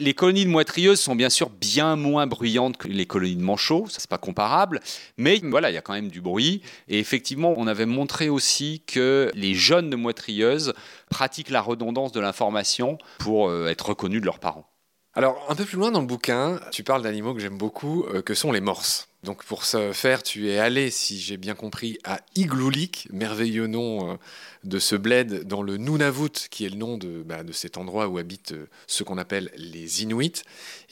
Les 0.00 0.12
colonies 0.12 0.44
de 0.44 0.50
mouettes 0.50 0.70
rieuses 0.70 0.98
sont 0.98 1.14
bien 1.14 1.30
sûr 1.30 1.50
bien 1.50 1.94
moins 1.94 2.26
bruyantes 2.26 2.78
que 2.78 2.88
les 2.88 3.06
colonies 3.06 3.36
de 3.36 3.44
manchots, 3.44 3.86
ça 3.88 4.00
c'est 4.00 4.10
pas 4.10 4.18
comparable, 4.18 4.80
mais 5.16 5.40
voilà, 5.44 5.70
il 5.70 5.74
y 5.74 5.78
a 5.78 5.82
quand 5.82 5.94
même 5.94 6.08
du 6.08 6.20
bruit. 6.20 6.62
Et 6.88 6.98
effectivement, 6.98 7.54
on 7.56 7.68
avait 7.68 7.86
montré 7.86 8.28
aussi 8.28 8.82
que 8.88 9.30
les 9.34 9.54
jeunes 9.54 9.88
de 9.88 9.94
mouettes 9.94 10.18
rieuses 10.18 10.72
pratiquent 11.10 11.50
la 11.50 11.60
redondance 11.60 12.10
de 12.10 12.18
l'information 12.18 12.98
pour 13.20 13.48
euh, 13.48 13.68
être 13.68 13.90
reconnus 13.90 14.20
de 14.20 14.26
leurs 14.26 14.40
parents. 14.40 14.66
Alors, 15.14 15.44
un 15.50 15.54
peu 15.54 15.66
plus 15.66 15.76
loin 15.76 15.90
dans 15.90 16.00
le 16.00 16.06
bouquin, 16.06 16.58
tu 16.70 16.84
parles 16.84 17.02
d'animaux 17.02 17.34
que 17.34 17.40
j'aime 17.40 17.58
beaucoup, 17.58 18.04
euh, 18.04 18.22
que 18.22 18.32
sont 18.32 18.50
les 18.50 18.62
morses. 18.62 19.08
Donc, 19.24 19.44
pour 19.44 19.64
ce 19.64 19.92
faire, 19.92 20.22
tu 20.22 20.48
es 20.48 20.58
allé, 20.58 20.90
si 20.90 21.20
j'ai 21.20 21.36
bien 21.36 21.54
compris, 21.54 21.98
à 22.02 22.20
Igloolik, 22.34 23.08
merveilleux 23.12 23.66
nom 23.66 24.10
euh, 24.10 24.16
de 24.64 24.78
ce 24.78 24.94
bled 24.94 25.44
dans 25.46 25.62
le 25.62 25.76
Nunavut, 25.76 26.48
qui 26.50 26.64
est 26.64 26.68
le 26.68 26.76
nom 26.76 26.96
de, 26.96 27.22
bah, 27.22 27.42
de 27.42 27.52
cet 27.52 27.76
endroit 27.76 28.08
où 28.08 28.18
habitent 28.18 28.52
euh, 28.52 28.66
ceux 28.86 29.04
qu'on 29.04 29.18
appelle 29.18 29.50
les 29.56 30.02
Inuits, 30.02 30.42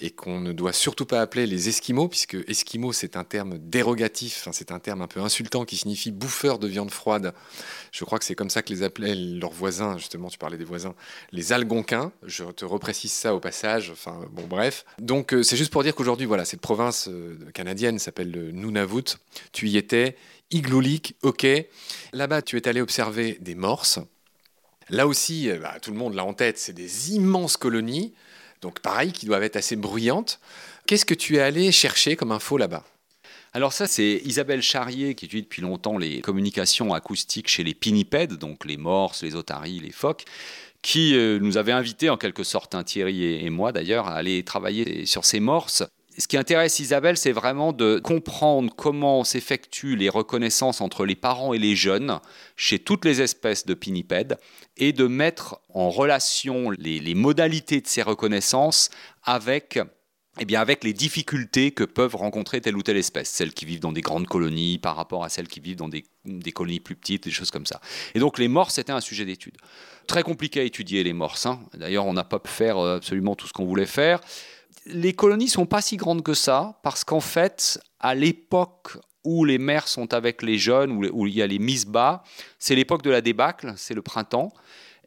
et 0.01 0.11
qu'on 0.11 0.41
ne 0.41 0.53
doit 0.53 0.73
surtout 0.73 1.07
pas 1.07 1.21
appeler 1.21 1.47
les 1.47 1.69
Esquimaux, 1.69 2.09
puisque 2.09 2.37
Esquimaux, 2.49 2.93
c'est 2.93 3.17
un 3.17 3.25
terme 3.25 3.59
dérogatif, 3.59 4.49
c'est 4.53 4.73
un 4.73 4.79
terme 4.79 5.03
un 5.03 5.07
peu 5.07 5.21
insultant 5.21 5.65
qui 5.65 5.77
signifie 5.77 6.11
bouffeur 6.11 6.59
de 6.59 6.67
viande 6.67 6.91
froide. 6.91 7.33
Je 7.93 8.05
crois 8.05 8.19
que 8.19 8.25
c'est 8.25 8.35
comme 8.35 8.51
ça 8.51 8.63
que 8.63 8.73
les 8.73 8.83
appelaient 8.83 9.15
leurs 9.15 9.53
voisins, 9.53 9.99
justement, 9.99 10.29
tu 10.29 10.39
parlais 10.39 10.59
des 10.59 10.65
voisins, 10.65 10.95
les 11.33 11.53
Algonquins. 11.53 12.13
Je 12.25 12.45
te 12.45 12.65
reprécise 12.65 13.13
ça 13.13 13.35
au 13.35 13.41
passage. 13.41 13.91
Enfin, 13.91 14.27
bon, 14.33 14.47
bref. 14.47 14.85
Donc, 14.99 15.35
euh, 15.35 15.43
c'est 15.43 15.57
juste 15.57 15.73
pour 15.73 15.83
dire 15.83 15.95
qu'aujourd'hui, 15.95 16.27
voilà, 16.27 16.45
cette 16.45 16.61
province 16.61 17.09
euh, 17.09 17.37
canadienne 17.53 17.99
s'appelle 17.99 18.31
le 18.31 18.53
Nunavut. 18.53 19.17
Tu 19.53 19.69
y 19.69 19.77
étais, 19.77 20.17
Igloolik, 20.51 21.15
ok. 21.23 21.47
Là-bas, 22.13 22.43
tu 22.43 22.57
es 22.57 22.67
allé 22.67 22.81
observer 22.81 23.39
des 23.41 23.55
morses. 23.55 24.01
Là 24.89 25.07
aussi, 25.07 25.49
euh, 25.49 25.59
bah, 25.59 25.79
tout 25.81 25.93
le 25.93 25.97
monde 25.97 26.15
l'a 26.15 26.25
en 26.25 26.35
tête, 26.35 26.59
c'est 26.59 26.73
des 26.73 27.13
immenses 27.13 27.57
colonies. 27.57 28.13
Donc, 28.61 28.81
pareil, 28.81 29.13
qui 29.13 29.27
doivent 29.27 29.45
être 29.45 29.57
assez 29.57 29.77
bruyantes. 29.77 30.41
Qu'est-ce 30.87 31.05
que 31.05 31.15
tu 31.15 31.37
es 31.37 31.41
allé 31.41 31.71
chercher 31.71 32.17
comme 32.17 32.33
info 32.33 32.57
là-bas? 32.57 32.85
Alors 33.53 33.73
ça, 33.73 33.87
c'est 33.87 34.21
Isabelle 34.25 34.63
Charrier 34.63 35.15
qui 35.15 35.25
étudie 35.25 35.43
depuis 35.43 35.63
longtemps 35.63 35.99
les 35.99 36.21
communications 36.21 36.95
acoustiques 36.95 37.49
chez 37.49 37.65
les 37.65 37.75
pinnipèdes, 37.75 38.35
donc 38.35 38.65
les 38.65 38.77
morses, 38.77 39.23
les 39.23 39.35
otaries, 39.35 39.81
les 39.81 39.91
phoques, 39.91 40.25
qui 40.83 41.17
euh, 41.17 41.39
nous 41.41 41.57
avait 41.57 41.73
invités 41.73 42.11
en 42.11 42.17
quelque 42.17 42.45
sorte, 42.45 42.77
Thierry 42.85 43.45
et 43.45 43.51
moi 43.51 43.73
d'ailleurs, 43.73 44.07
à 44.07 44.15
aller 44.15 44.45
travailler 44.45 45.05
sur 45.05 45.25
ces 45.25 45.41
morses. 45.41 45.85
Ce 46.21 46.29
qui 46.29 46.37
intéresse 46.37 46.79
Isabelle, 46.81 47.17
c'est 47.17 47.33
vraiment 47.33 47.73
de 47.73 47.99
comprendre 47.99 48.71
comment 48.77 49.25
s'effectuent 49.25 49.97
les 49.97 50.11
reconnaissances 50.11 50.83
entre 50.83 51.07
les 51.07 51.15
parents 51.15 51.55
et 51.55 51.59
les 51.59 51.75
jeunes 51.75 52.21
chez 52.57 52.79
toutes 52.79 53.07
les 53.07 53.23
espèces 53.23 53.65
de 53.65 53.73
pinnipèdes 53.73 54.37
et 54.77 54.93
de 54.93 55.07
mettre 55.07 55.63
en 55.73 55.89
relation 55.89 56.69
les, 56.73 57.15
modalités 57.15 57.81
de 57.81 57.87
ces 57.87 58.03
reconnaissances 58.03 58.91
avec 59.25 59.79
eh 60.39 60.45
bien, 60.45 60.61
avec 60.61 60.85
les 60.85 60.93
difficultés 60.93 61.71
que 61.71 61.85
peuvent 61.85 62.17
rencontrer 62.17 62.61
telle 62.61 62.77
ou 62.77 62.83
telle 62.83 62.99
espèce, 62.99 63.31
celles 63.31 63.55
qui 63.55 63.65
vivent 63.65 63.81
dans 63.81 63.93
des 63.93 64.03
grandes 64.03 64.27
colonies 64.27 64.79
par 64.79 64.97
rapport 64.97 65.25
à 65.25 65.31
celles 65.31 65.49
qui 65.49 65.61
vivent 65.61 65.77
dans 65.77 65.89
des, 65.89 66.05
des 66.27 66.53
colonies 66.53 66.81
plus 66.81 66.97
petites, 66.97 67.25
des 67.25 67.31
choses 67.31 67.51
comme 67.51 67.67
ça. 67.67 67.81
Et 68.15 68.19
donc 68.19 68.39
les 68.39 68.49
morses, 68.49 68.75
c'était 68.75 68.93
un 68.93 69.01
sujet 69.01 69.25
d'étude. 69.25 69.57
Très 70.07 70.23
compliqué 70.23 70.61
à 70.61 70.65
étudier 70.65 71.03
les 71.03 71.15
morses. 71.15 71.47
hein. 71.47 71.61
D'ailleurs, 71.75 72.07
on 72.07 72.13
n'a 72.13 72.25
pas 72.25 72.39
pu 72.39 72.51
faire 72.51 72.77
euh, 72.77 72.97
absolument 72.97 73.35
tout 73.37 73.47
ce 73.47 73.55
qu'on 73.55 73.65
voulait 73.65 73.87
faire. 73.87 74.21
Les 74.87 75.13
colonies 75.13 75.49
sont 75.49 75.67
pas 75.67 75.83
si 75.83 75.97
grandes 75.97 76.23
que 76.23 76.35
ça, 76.35 76.81
parce 76.83 77.05
qu'en 77.05 77.21
fait, 77.21 77.81
à 77.99 78.15
l'époque 78.15 78.97
où 79.25 79.45
les 79.45 79.59
mères 79.59 79.89
sont 79.89 80.15
avec 80.15 80.43
les 80.43 80.59
jeunes, 80.59 80.93
où, 80.93 81.05
où 81.13 81.27
il 81.27 81.35
y 81.35 81.43
a 81.43 81.47
les 81.47 81.59
mises 81.59 81.87
bas, 81.87 82.23
c'est 82.59 82.75
l'époque 82.75 83.03
de 83.03 83.11
la 83.11 83.21
débâcle, 83.21 83.75
c'est 83.77 83.95
le 83.95 84.03
printemps. 84.03 84.53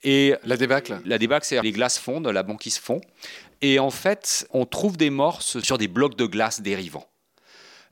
Et 0.04 0.36
La 0.44 0.58
débâcle 0.58 1.00
la 1.06 1.18
débâcle, 1.18 1.46
c'est 1.46 1.62
les 1.62 1.72
glaces 1.72 1.98
fondent, 1.98 2.28
la 2.28 2.44
banquise 2.44 2.78
fond. 2.78 3.02
Et 3.62 3.80
en 3.80 3.90
fait, 3.90 4.46
on 4.52 4.66
trouve 4.66 4.98
des 4.98 5.10
morses 5.10 5.60
sur 5.62 5.78
des 5.78 5.88
blocs 5.88 6.18
de 6.18 6.26
glace 6.26 6.62
dérivants. 6.62 7.08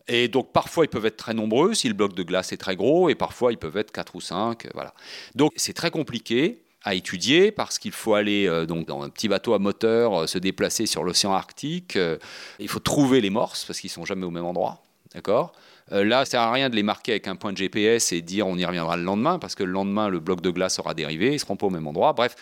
Et 0.08 0.28
donc, 0.28 0.52
parfois, 0.52 0.84
ils 0.84 0.90
peuvent 0.90 1.06
être 1.06 1.18
très 1.18 1.34
nombreux 1.34 1.74
si 1.74 1.88
le 1.88 1.94
bloc 1.94 2.14
de 2.14 2.24
glace 2.24 2.52
est 2.52 2.58
très 2.58 2.76
gros, 2.76 3.10
et 3.10 3.16
parfois, 3.16 3.54
ils 3.54 3.58
peuvent 3.58 3.78
être 3.78 3.92
4 3.92 4.16
ou 4.16 4.22
5. 4.22 4.68
Voilà. 4.74 4.94
Donc, 5.36 5.54
c'est 5.56 5.74
très 5.74 5.92
compliqué 5.92 6.64
à 6.84 6.96
étudier 6.96 7.52
parce 7.52 7.80
qu'il 7.80 7.92
faut 7.92 8.16
aller 8.16 8.48
euh, 8.48 8.66
donc 8.66 8.88
dans 8.88 9.04
un 9.04 9.10
petit 9.10 9.28
bateau 9.28 9.54
à 9.54 9.60
moteur, 9.60 10.22
euh, 10.22 10.28
se 10.28 10.38
déplacer 10.38 10.86
sur 10.86 11.04
l'océan 11.04 11.34
Arctique. 11.34 11.96
euh, 11.96 12.18
il 12.60 12.68
faut 12.68 12.80
trouver 12.80 13.22
les 13.22 13.30
morses 13.30 13.66
parce 13.66 13.80
qu'ils 13.80 13.90
sont 13.90 14.06
jamais 14.06 14.26
au 14.26 14.32
même 14.32 14.46
endroit. 14.46 14.82
D'accord? 15.14 15.52
Là, 15.90 16.24
ça 16.24 16.32
sert 16.32 16.42
à 16.42 16.54
rien 16.54 16.70
de 16.70 16.76
les 16.78 16.84
marquer 16.84 17.12
avec 17.12 17.28
un 17.28 17.36
point 17.36 17.52
de 17.52 17.58
GPS 17.58 18.14
et 18.14 18.22
dire 18.22 18.48
on 18.48 18.56
y 18.56 18.64
reviendra 18.64 18.96
le 18.96 19.04
lendemain 19.04 19.40
parce 19.40 19.56
que 19.56 19.64
le 19.64 19.74
lendemain, 19.74 20.08
le 20.08 20.22
bloc 20.22 20.40
de 20.40 20.50
glace 20.50 20.80
aura 20.80 20.94
dérivé, 20.94 21.34
ils 21.34 21.40
seront 21.40 21.58
pas 21.58 21.68
au 21.68 21.70
même 21.70 21.86
endroit. 21.86 22.14
Bref, 22.14 22.36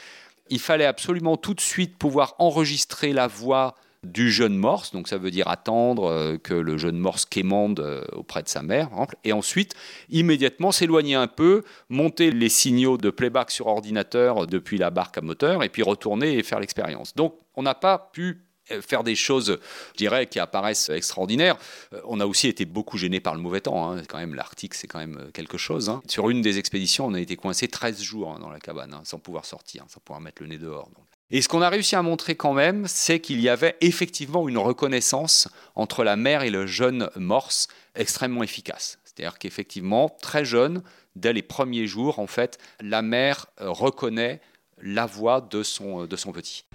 il 0.52 0.60
fallait 0.60 0.86
absolument 0.86 1.36
tout 1.36 1.56
de 1.56 1.62
suite 1.62 1.98
pouvoir 1.98 2.36
enregistrer 2.38 3.12
la 3.12 3.26
voix 3.26 3.74
du 4.04 4.32
jeune 4.32 4.56
morse, 4.56 4.92
donc 4.92 5.08
ça 5.10 5.18
veut 5.18 5.30
dire 5.32 5.48
attendre 5.50 6.06
euh, 6.10 6.38
que 6.38 6.54
le 6.54 6.78
jeune 6.78 6.98
morse 6.98 7.26
quémande 7.26 7.82
euh, 7.82 8.04
auprès 8.14 8.42
de 8.44 8.48
sa 8.48 8.62
mère, 8.62 8.90
et 9.26 9.34
ensuite 9.34 9.74
immédiatement 10.10 10.72
s'éloigner 10.72 11.16
un 11.16 11.28
peu, 11.28 11.64
monter 11.90 12.32
les 12.32 12.50
signaux 12.50 12.98
de 12.98 13.10
playback 13.10 13.52
sur 13.52 13.68
ordinateur 13.68 14.48
depuis 14.48 14.78
la 14.78 14.90
barque 14.90 15.18
à 15.18 15.22
moteur, 15.22 15.64
et 15.64 15.70
puis 15.70 15.84
retourner 15.84 16.38
et 16.38 16.44
faire 16.44 16.60
l'expérience. 16.62 17.14
Donc 17.16 17.36
on 17.56 17.64
n'a 17.64 17.76
pas 17.76 18.10
pu 18.14 18.42
euh, 18.72 18.82
faire 18.82 19.04
des 19.04 19.16
choses, 19.16 19.58
je 19.94 19.98
dirais, 19.98 20.28
qui 20.28 20.40
apparaissent 20.40 20.90
extraordinaires. 20.90 21.58
Euh, 21.94 22.00
On 22.06 22.20
a 22.22 22.26
aussi 22.26 22.48
été 22.48 22.64
beaucoup 22.66 22.98
gêné 22.98 23.20
par 23.20 23.36
le 23.36 23.42
mauvais 23.42 23.62
temps. 23.62 23.92
hein. 23.92 24.02
Quand 24.08 24.18
même, 24.20 24.34
l'Arctique, 24.36 24.76
c'est 24.76 24.88
quand 24.88 25.00
même 25.00 25.18
euh, 25.20 25.32
quelque 25.32 25.58
chose. 25.58 25.90
hein. 25.90 26.02
Sur 26.08 26.30
une 26.30 26.42
des 26.42 26.58
expéditions, 26.58 27.06
on 27.08 27.14
a 27.16 27.20
été 27.20 27.36
coincé 27.36 27.68
13 27.68 28.02
jours 28.02 28.32
hein, 28.32 28.40
dans 28.40 28.50
la 28.50 28.60
cabane, 28.60 28.96
sans 29.04 29.20
pouvoir 29.20 29.46
sortir, 29.46 29.84
sans 29.90 30.00
pouvoir 30.00 30.22
mettre 30.22 30.42
le 30.42 30.48
nez 30.48 30.58
dehors. 30.58 30.90
Et 31.32 31.44
ce 31.44 31.48
qu'on 31.48 31.62
a 31.62 31.70
réussi 31.70 31.96
à 31.96 32.02
montrer 32.02 32.36
quand 32.36 32.54
même, 32.54 32.88
c'est 32.88 33.20
qu'il 33.20 33.40
y 33.40 33.50
avait 33.50 33.78
effectivement 33.82 34.50
une 34.50 34.58
reconnaissance 34.58 35.48
entre 35.76 36.04
la 36.04 36.16
mère 36.16 36.42
et 36.42 36.50
le 36.50 36.66
jeune 36.66 37.08
morse 37.16 37.68
extrêmement 37.94 38.42
efficace. 38.42 38.98
C'est-à-dire 39.06 39.38
qu'effectivement, 39.38 40.10
très 40.22 40.44
jeune, 40.44 40.82
dès 41.16 41.32
les 41.32 41.44
premiers 41.44 41.86
jours, 41.86 42.18
en 42.18 42.26
fait, 42.26 42.58
la 42.82 43.04
mère 43.04 43.46
euh, 43.62 43.70
reconnaît 43.70 44.42
la 44.82 45.06
voix 45.06 45.40
de 45.42 45.62
son, 45.62 46.06
de 46.06 46.16
son 46.16 46.32
petit. 46.32 46.66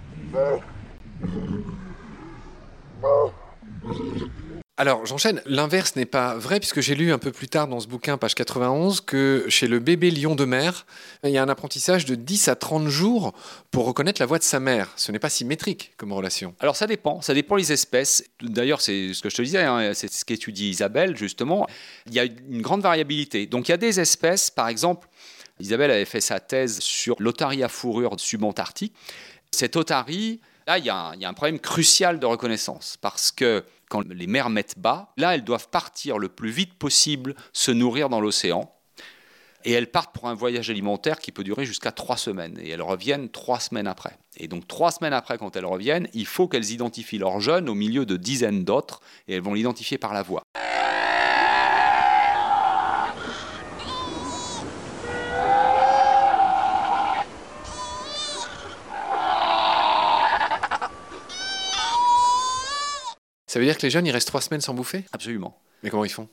Alors, 4.77 5.05
j'enchaîne. 5.05 5.41
L'inverse 5.45 5.95
n'est 5.95 6.05
pas 6.05 6.35
vrai, 6.35 6.59
puisque 6.59 6.81
j'ai 6.81 6.95
lu 6.95 7.13
un 7.13 7.17
peu 7.17 7.31
plus 7.31 7.47
tard 7.47 7.69
dans 7.69 7.79
ce 7.79 7.87
bouquin, 7.87 8.17
page 8.17 8.35
91, 8.35 8.99
que 8.99 9.45
chez 9.47 9.69
le 9.69 9.79
bébé 9.79 10.11
lion 10.11 10.35
de 10.35 10.43
mer, 10.43 10.85
il 11.23 11.29
y 11.29 11.37
a 11.37 11.43
un 11.43 11.47
apprentissage 11.47 12.03
de 12.03 12.13
10 12.13 12.49
à 12.49 12.57
30 12.57 12.89
jours 12.89 13.33
pour 13.71 13.85
reconnaître 13.85 14.21
la 14.21 14.25
voix 14.25 14.37
de 14.37 14.43
sa 14.43 14.59
mère. 14.59 14.91
Ce 14.97 15.13
n'est 15.13 15.19
pas 15.19 15.29
symétrique 15.29 15.93
comme 15.95 16.11
relation. 16.11 16.55
Alors 16.59 16.75
ça 16.75 16.87
dépend, 16.87 17.21
ça 17.21 17.33
dépend 17.33 17.55
les 17.55 17.71
espèces. 17.71 18.25
D'ailleurs, 18.41 18.81
c'est 18.81 19.13
ce 19.13 19.21
que 19.21 19.29
je 19.29 19.37
te 19.37 19.41
disais, 19.43 19.63
hein, 19.63 19.93
c'est 19.93 20.11
ce 20.11 20.25
qu'étudie 20.25 20.71
Isabelle 20.71 21.15
justement. 21.15 21.67
Il 22.07 22.13
y 22.13 22.19
a 22.19 22.25
une 22.25 22.61
grande 22.61 22.81
variabilité. 22.81 23.45
Donc 23.45 23.69
il 23.69 23.71
y 23.71 23.73
a 23.73 23.77
des 23.77 24.01
espèces, 24.01 24.51
par 24.51 24.67
exemple, 24.67 25.07
Isabelle 25.61 25.91
avait 25.91 26.03
fait 26.03 26.19
sa 26.19 26.41
thèse 26.41 26.81
sur 26.81 27.15
l'otarie 27.19 27.63
à 27.63 27.69
fourrure 27.69 28.19
subantarctique. 28.19 28.93
Cette 29.51 29.77
otarie, 29.77 30.41
là, 30.67 30.79
il 30.79 30.83
y, 30.83 30.89
a 30.89 30.97
un, 30.97 31.13
il 31.13 31.21
y 31.21 31.25
a 31.25 31.29
un 31.29 31.33
problème 31.33 31.59
crucial 31.59 32.19
de 32.19 32.25
reconnaissance 32.25 32.97
parce 32.99 33.31
que 33.31 33.63
quand 33.89 34.07
les 34.07 34.27
mers 34.27 34.49
mettent 34.49 34.77
bas, 34.77 35.13
là, 35.17 35.35
elles 35.35 35.43
doivent 35.43 35.69
partir 35.69 36.17
le 36.17 36.29
plus 36.29 36.49
vite 36.49 36.73
possible, 36.73 37.35
se 37.53 37.71
nourrir 37.71 38.09
dans 38.09 38.19
l'océan. 38.19 38.71
Et 39.63 39.71
elles 39.71 39.89
partent 39.89 40.13
pour 40.13 40.27
un 40.27 40.35
voyage 40.35 40.69
alimentaire 40.69 41.17
qui 41.17 41.31
peut 41.31 41.43
durer 41.43 41.65
jusqu'à 41.65 41.91
trois 41.91 42.17
semaines. 42.17 42.59
Et 42.61 42.69
elles 42.69 42.83
reviennent 42.83 43.29
trois 43.29 43.59
semaines 43.59 43.87
après. 43.87 44.15
Et 44.37 44.47
donc 44.47 44.67
trois 44.67 44.91
semaines 44.91 45.13
après, 45.13 45.39
quand 45.39 45.55
elles 45.55 45.65
reviennent, 45.65 46.07
il 46.13 46.27
faut 46.27 46.47
qu'elles 46.47 46.71
identifient 46.71 47.17
leur 47.17 47.39
jeune 47.39 47.67
au 47.67 47.73
milieu 47.73 48.05
de 48.05 48.15
dizaines 48.15 48.63
d'autres. 48.63 49.01
Et 49.27 49.33
elles 49.33 49.41
vont 49.41 49.55
l'identifier 49.55 49.97
par 49.97 50.13
la 50.13 50.21
voix. 50.21 50.43
Ça 63.55 63.59
veut 63.59 63.65
dire 63.65 63.77
que 63.77 63.83
les 63.83 63.89
jeunes, 63.89 64.05
ils 64.05 64.11
restent 64.11 64.27
trois 64.27 64.41
semaines 64.41 64.59
sans 64.59 64.73
bouffer? 64.73 65.05
Absolument. 65.13 65.57
Mais 65.81 65.89
comment 65.89 66.03
ils 66.03 66.11
font? 66.11 66.27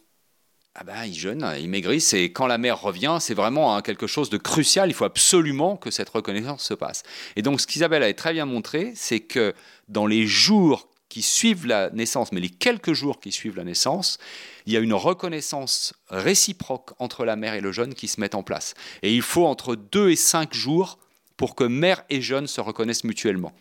Ah 0.75 0.83
ben, 0.83 1.05
ils 1.05 1.17
jeûnent, 1.17 1.55
ils 1.57 1.69
maigrissent, 1.69 2.15
et 2.15 2.33
quand 2.33 2.49
la 2.49 2.59
mère 2.59 2.81
revient, 2.81 3.19
c'est 3.21 3.35
vraiment 3.35 3.77
hein, 3.77 3.81
quelque 3.81 4.09
chose 4.09 4.29
de 4.29 4.39
crucial. 4.39 4.91
Il 4.91 4.93
faut 4.93 5.05
absolument 5.05 5.77
que 5.77 5.93
cette 5.93 6.09
reconnaissance 6.09 6.65
se 6.65 6.75
passe. 6.75 7.05
Et 7.37 7.43
donc, 7.43 7.61
ce 7.61 7.69
qu'Isabelle 7.69 8.03
avait 8.03 8.15
très 8.15 8.33
bien 8.33 8.45
montré, 8.45 8.93
c'est 8.97 9.21
que 9.21 9.55
dans 9.87 10.07
les 10.07 10.27
jours 10.27 10.89
qui 11.09 11.23
suivent 11.23 11.65
la 11.65 11.91
naissance, 11.91 12.33
mais 12.33 12.41
les 12.41 12.51
quelques 12.51 12.93
jours 12.93 13.21
qui 13.21 13.31
suivent 13.31 13.57
la 13.57 13.63
naissance, 13.63 14.19
il 14.67 14.73
y 14.73 14.77
a 14.77 14.81
une 14.81 14.93
reconnaissance 14.93 15.95
réciproque 16.09 16.91
entre 16.99 17.25
la 17.25 17.37
mère 17.37 17.55
et 17.55 17.61
le 17.61 17.71
jeune 17.71 17.95
qui 17.95 18.09
se 18.09 18.21
met 18.21 18.35
en 18.35 18.43
place. 18.43 18.75
Et 19.03 19.15
il 19.15 19.23
faut 19.23 19.47
entre 19.47 19.77
deux 19.77 20.11
et 20.11 20.17
cinq 20.17 20.55
jours 20.55 20.99
pour 21.37 21.55
que 21.55 21.65
mère 21.65 22.05
et 22.11 22.21
jeune 22.21 22.47
se 22.47 22.61
reconnaissent 22.61 23.05
mutuellement. 23.05 23.53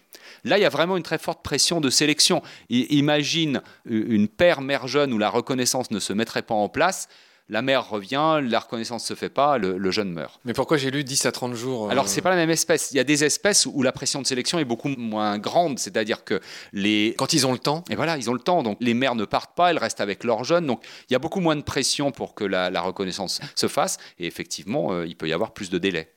Là, 0.43 0.57
il 0.57 0.61
y 0.61 0.65
a 0.65 0.69
vraiment 0.69 0.97
une 0.97 1.03
très 1.03 1.17
forte 1.17 1.43
pression 1.43 1.81
de 1.81 1.89
sélection. 1.89 2.41
imagine 2.69 3.61
une 3.85 4.27
père 4.27 4.61
mère 4.61 4.87
jeune 4.87 5.13
où 5.13 5.17
la 5.17 5.29
reconnaissance 5.29 5.91
ne 5.91 5.99
se 5.99 6.13
mettrait 6.13 6.41
pas 6.41 6.55
en 6.55 6.69
place. 6.69 7.07
La 7.49 7.61
mère 7.61 7.89
revient, 7.89 8.39
la 8.41 8.59
reconnaissance 8.59 9.03
ne 9.03 9.07
se 9.07 9.19
fait 9.19 9.29
pas, 9.29 9.57
le, 9.57 9.91
jeune 9.91 10.09
meurt. 10.09 10.39
Mais 10.45 10.53
pourquoi 10.53 10.77
j'ai 10.77 10.89
lu 10.89 11.03
10 11.03 11.25
à 11.25 11.33
30 11.33 11.53
jours 11.53 11.87
euh 11.87 11.89
Alors, 11.89 12.07
ce 12.07 12.15
n'est 12.15 12.21
pas 12.21 12.29
la 12.29 12.37
même 12.37 12.49
espèce. 12.49 12.91
Il 12.91 12.97
y 12.97 12.99
a 13.01 13.03
des 13.03 13.25
espèces 13.25 13.65
où 13.65 13.83
la 13.83 13.91
pression 13.91 14.21
de 14.21 14.27
sélection 14.27 14.57
est 14.57 14.63
beaucoup 14.63 14.87
moins 14.87 15.37
grande. 15.37 15.77
C'est-à-dire 15.77 16.23
que 16.23 16.39
les. 16.71 17.13
Quand 17.17 17.33
ils 17.33 17.45
ont 17.45 17.51
le 17.51 17.59
temps 17.59 17.83
Et 17.89 17.95
voilà, 17.95 18.15
ils 18.15 18.29
ont 18.29 18.33
le 18.33 18.39
temps. 18.39 18.63
Donc, 18.63 18.77
les 18.79 18.93
mères 18.93 19.15
ne 19.15 19.25
partent 19.25 19.53
pas, 19.53 19.71
elles 19.71 19.79
restent 19.79 19.99
avec 19.99 20.23
leurs 20.23 20.45
jeunes. 20.45 20.65
Donc, 20.65 20.81
il 21.09 21.13
y 21.13 21.15
a 21.17 21.19
beaucoup 21.19 21.41
moins 21.41 21.57
de 21.57 21.61
pression 21.61 22.11
pour 22.11 22.35
que 22.35 22.45
la, 22.45 22.69
reconnaissance 22.81 23.41
se 23.55 23.67
fasse. 23.67 23.97
Et 24.17 24.27
effectivement, 24.27 24.93
euh, 24.93 25.05
il 25.05 25.17
peut 25.17 25.27
y 25.27 25.33
avoir 25.33 25.51
plus 25.51 25.69
de 25.69 25.77
délai. 25.77 26.09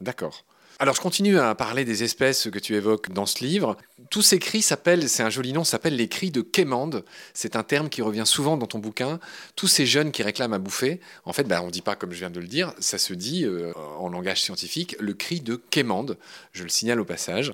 D'accord. 0.00 0.46
Alors 0.82 0.94
je 0.94 1.02
continue 1.02 1.38
à 1.38 1.54
parler 1.54 1.84
des 1.84 2.04
espèces 2.04 2.48
que 2.50 2.58
tu 2.58 2.74
évoques 2.74 3.12
dans 3.12 3.26
ce 3.26 3.44
livre. 3.44 3.76
Tous 4.08 4.22
ces 4.22 4.38
cris 4.38 4.62
s'appellent, 4.62 5.10
c'est 5.10 5.22
un 5.22 5.28
joli 5.28 5.52
nom, 5.52 5.62
s'appellent 5.62 5.94
les 5.94 6.08
cris 6.08 6.30
de 6.30 6.40
quémande. 6.40 7.04
C'est 7.34 7.54
un 7.54 7.62
terme 7.62 7.90
qui 7.90 8.00
revient 8.00 8.22
souvent 8.24 8.56
dans 8.56 8.64
ton 8.64 8.78
bouquin. 8.78 9.20
Tous 9.56 9.66
ces 9.66 9.84
jeunes 9.84 10.10
qui 10.10 10.22
réclament 10.22 10.54
à 10.54 10.58
bouffer, 10.58 11.00
en 11.26 11.34
fait, 11.34 11.44
bah, 11.44 11.60
on 11.60 11.66
ne 11.66 11.70
dit 11.70 11.82
pas 11.82 11.96
comme 11.96 12.12
je 12.12 12.20
viens 12.20 12.30
de 12.30 12.40
le 12.40 12.46
dire, 12.46 12.72
ça 12.78 12.96
se 12.96 13.12
dit 13.12 13.44
euh, 13.44 13.74
en 13.98 14.08
langage 14.08 14.40
scientifique, 14.40 14.96
le 14.98 15.12
cri 15.12 15.42
de 15.42 15.56
quémande. 15.56 16.16
Je 16.52 16.62
le 16.62 16.70
signale 16.70 16.98
au 16.98 17.04
passage. 17.04 17.52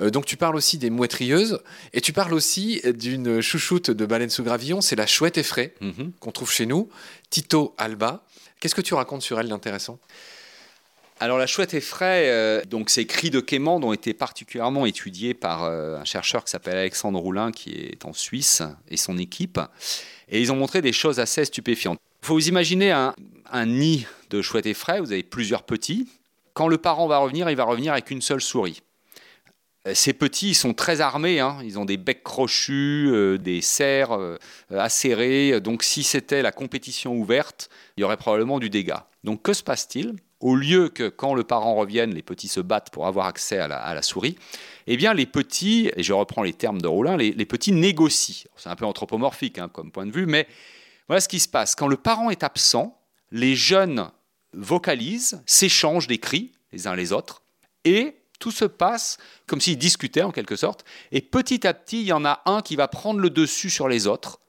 Euh, 0.00 0.08
donc 0.08 0.24
tu 0.24 0.38
parles 0.38 0.56
aussi 0.56 0.78
des 0.78 0.88
mouettrieuses 0.88 1.60
et 1.92 2.00
tu 2.00 2.14
parles 2.14 2.32
aussi 2.32 2.80
d'une 2.94 3.42
chouchoute 3.42 3.90
de 3.90 4.06
baleine 4.06 4.30
sous 4.30 4.44
gravillon, 4.44 4.80
c'est 4.80 4.96
la 4.96 5.06
chouette 5.06 5.36
effraie 5.36 5.74
mhm. 5.82 6.12
qu'on 6.20 6.32
trouve 6.32 6.50
chez 6.50 6.64
nous, 6.64 6.88
Tito 7.28 7.74
alba. 7.76 8.24
Qu'est-ce 8.60 8.74
que 8.74 8.80
tu 8.80 8.94
racontes 8.94 9.20
sur 9.20 9.38
elle 9.38 9.48
d'intéressant? 9.48 9.98
Alors 11.20 11.38
la 11.38 11.46
chouette 11.46 11.72
effraie, 11.74 12.30
euh, 12.30 12.64
donc 12.64 12.90
ces 12.90 13.06
cris 13.06 13.30
de 13.30 13.38
quémande 13.38 13.84
ont 13.84 13.92
été 13.92 14.12
particulièrement 14.12 14.86
étudiés 14.86 15.34
par 15.34 15.62
euh, 15.62 15.96
un 15.96 16.04
chercheur 16.04 16.44
qui 16.44 16.50
s'appelle 16.50 16.76
Alexandre 16.76 17.20
Roulin, 17.20 17.52
qui 17.52 17.74
est 17.74 18.04
en 18.04 18.12
Suisse, 18.12 18.62
et 18.88 18.96
son 18.96 19.16
équipe. 19.18 19.60
Et 20.28 20.40
ils 20.40 20.50
ont 20.50 20.56
montré 20.56 20.82
des 20.82 20.92
choses 20.92 21.20
assez 21.20 21.44
stupéfiantes. 21.44 22.00
Il 22.22 22.26
faut 22.26 22.34
vous 22.34 22.48
imaginer 22.48 22.90
un, 22.90 23.14
nid 23.66 24.06
de 24.30 24.42
chouette 24.42 24.66
effraie, 24.66 25.00
vous 25.00 25.12
avez 25.12 25.22
plusieurs 25.22 25.62
petits. 25.62 26.08
Quand 26.54 26.66
le 26.66 26.78
parent 26.78 27.06
va 27.06 27.18
revenir, 27.18 27.48
il 27.50 27.56
va 27.56 27.64
revenir 27.64 27.92
avec 27.92 28.10
une 28.10 28.22
seule 28.22 28.40
souris. 28.40 28.82
Euh, 29.86 29.94
ces 29.94 30.14
petits, 30.14 30.50
ils 30.50 30.54
sont 30.54 30.74
très 30.74 31.00
armés, 31.00 31.38
hein. 31.38 31.58
ils 31.62 31.78
ont 31.78 31.84
des 31.84 31.98
becs 31.98 32.24
crochus, 32.24 33.38
des 33.38 33.60
serres 33.60 34.18
acérées. 34.70 35.60
Donc 35.60 35.84
si 35.84 36.02
c'était 36.02 36.42
la 36.42 36.50
compétition 36.50 37.14
ouverte, 37.14 37.68
il 37.96 38.00
y 38.00 38.04
aurait 38.04 38.16
probablement 38.16 38.58
du 38.58 38.70
dégât. 38.70 39.06
Donc 39.22 39.42
que 39.42 39.52
se 39.52 39.62
passe-t-il? 39.62 40.16
Au 40.42 40.56
lieu 40.56 40.88
que 40.88 41.08
quand 41.08 41.34
le 41.34 41.44
parent 41.44 41.76
revienne, 41.76 42.14
les 42.14 42.22
petits 42.22 42.48
se 42.48 42.60
battent 42.60 42.90
pour 42.90 43.06
avoir 43.06 43.26
accès 43.26 43.58
à 43.58 43.68
la, 43.68 44.02
souris, 44.02 44.36
eh 44.88 44.96
bien 44.96 45.14
les 45.14 45.24
petits, 45.24 45.90
et 45.96 46.02
je 46.02 46.12
reprends 46.12 46.42
les 46.42 46.52
termes 46.52 46.82
de 46.82 46.88
Roulin, 46.88 47.16
les, 47.16 47.46
petits 47.46 47.72
négocient. 47.72 48.50
C'est 48.56 48.68
un 48.68 48.76
peu 48.76 48.84
anthropomorphique 48.84 49.58
hein, 49.58 49.68
comme 49.68 49.92
point 49.92 50.04
de 50.04 50.12
vue, 50.12 50.26
mais 50.26 50.48
voilà 51.06 51.20
ce 51.20 51.28
qui 51.28 51.38
se 51.38 51.48
passe. 51.48 51.74
Quand 51.76 51.86
le 51.86 51.96
parent 51.96 52.28
est 52.28 52.42
absent, 52.42 53.00
les 53.30 53.54
jeunes 53.54 54.10
vocalisent, 54.52 55.42
s'échangent 55.46 56.08
des 56.08 56.18
cris 56.18 56.52
les 56.72 56.86
uns 56.86 56.96
les 56.96 57.12
autres, 57.12 57.42
et 57.84 58.16
tout 58.40 58.50
se 58.50 58.64
passe 58.64 59.18
comme 59.46 59.60
s'ils 59.60 59.78
discutaient 59.78 60.22
en 60.22 60.32
quelque 60.32 60.56
sorte, 60.56 60.84
et 61.12 61.20
petit 61.20 61.66
à 61.66 61.74
petit, 61.74 62.00
il 62.00 62.06
y 62.06 62.12
en 62.12 62.24
a 62.24 62.42
un 62.46 62.62
qui 62.62 62.74
va 62.74 62.88
prendre 62.88 63.20
le 63.20 63.30
dessus 63.30 63.70
sur 63.70 63.88
les 63.88 64.08
autres, 64.08 64.40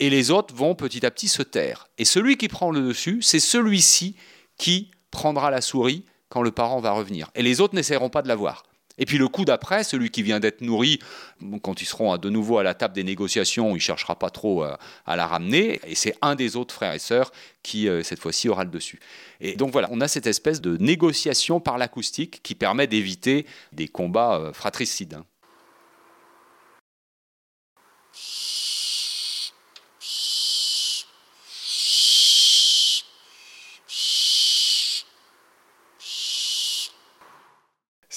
et 0.00 0.10
les 0.10 0.30
autres 0.30 0.54
vont 0.54 0.74
petit 0.74 1.06
à 1.06 1.10
petit 1.10 1.28
se 1.28 1.42
taire. 1.42 1.88
Et 1.98 2.04
celui 2.04 2.36
qui 2.36 2.48
prend 2.48 2.70
le 2.70 2.80
dessus, 2.80 3.22
c'est 3.22 3.40
celui-ci 3.40 4.16
qui 4.56 4.90
prendra 5.18 5.50
la 5.50 5.60
souris 5.60 6.04
quand 6.28 6.42
le 6.42 6.52
parent 6.52 6.78
va 6.78 6.92
revenir. 6.92 7.28
Et 7.34 7.42
les 7.42 7.60
autres 7.60 7.74
n'essaieront 7.74 8.08
pas 8.08 8.22
de 8.22 8.28
la 8.28 8.36
voir. 8.36 8.62
Et 8.98 9.04
puis 9.04 9.18
le 9.18 9.26
coup 9.26 9.44
d'après, 9.44 9.82
celui 9.82 10.10
qui 10.10 10.22
vient 10.22 10.38
d'être 10.38 10.60
nourri, 10.60 11.00
quand 11.62 11.82
ils 11.82 11.86
seront 11.86 12.16
de 12.16 12.30
nouveau 12.30 12.58
à 12.58 12.62
la 12.62 12.74
table 12.74 12.94
des 12.94 13.02
négociations, 13.02 13.70
il 13.70 13.74
ne 13.74 13.78
cherchera 13.80 14.16
pas 14.16 14.30
trop 14.30 14.62
euh, 14.62 14.76
à, 15.06 15.16
la 15.16 15.26
ramener. 15.26 15.80
Et 15.88 15.96
c'est 15.96 16.14
un 16.22 16.36
des 16.36 16.54
autres 16.54 16.72
frères 16.72 16.92
et 16.92 17.00
sœurs 17.00 17.32
qui, 17.64 17.88
euh, 17.88 18.04
cette 18.04 18.20
fois-ci, 18.20 18.48
aura 18.48 18.62
le 18.62 18.70
dessus. 18.70 19.00
Et 19.40 19.56
donc 19.56 19.72
voilà, 19.72 19.88
on 19.90 20.00
a 20.00 20.06
cette 20.06 20.28
espèce 20.28 20.60
de 20.60 20.76
négociation 20.76 21.58
par 21.58 21.78
l'acoustique 21.78 22.40
qui 22.44 22.54
permet 22.54 22.86
d'éviter 22.86 23.44
des 23.72 23.88
combats 23.88 24.36
euh, 24.36 24.52
fratricides. 24.52 25.18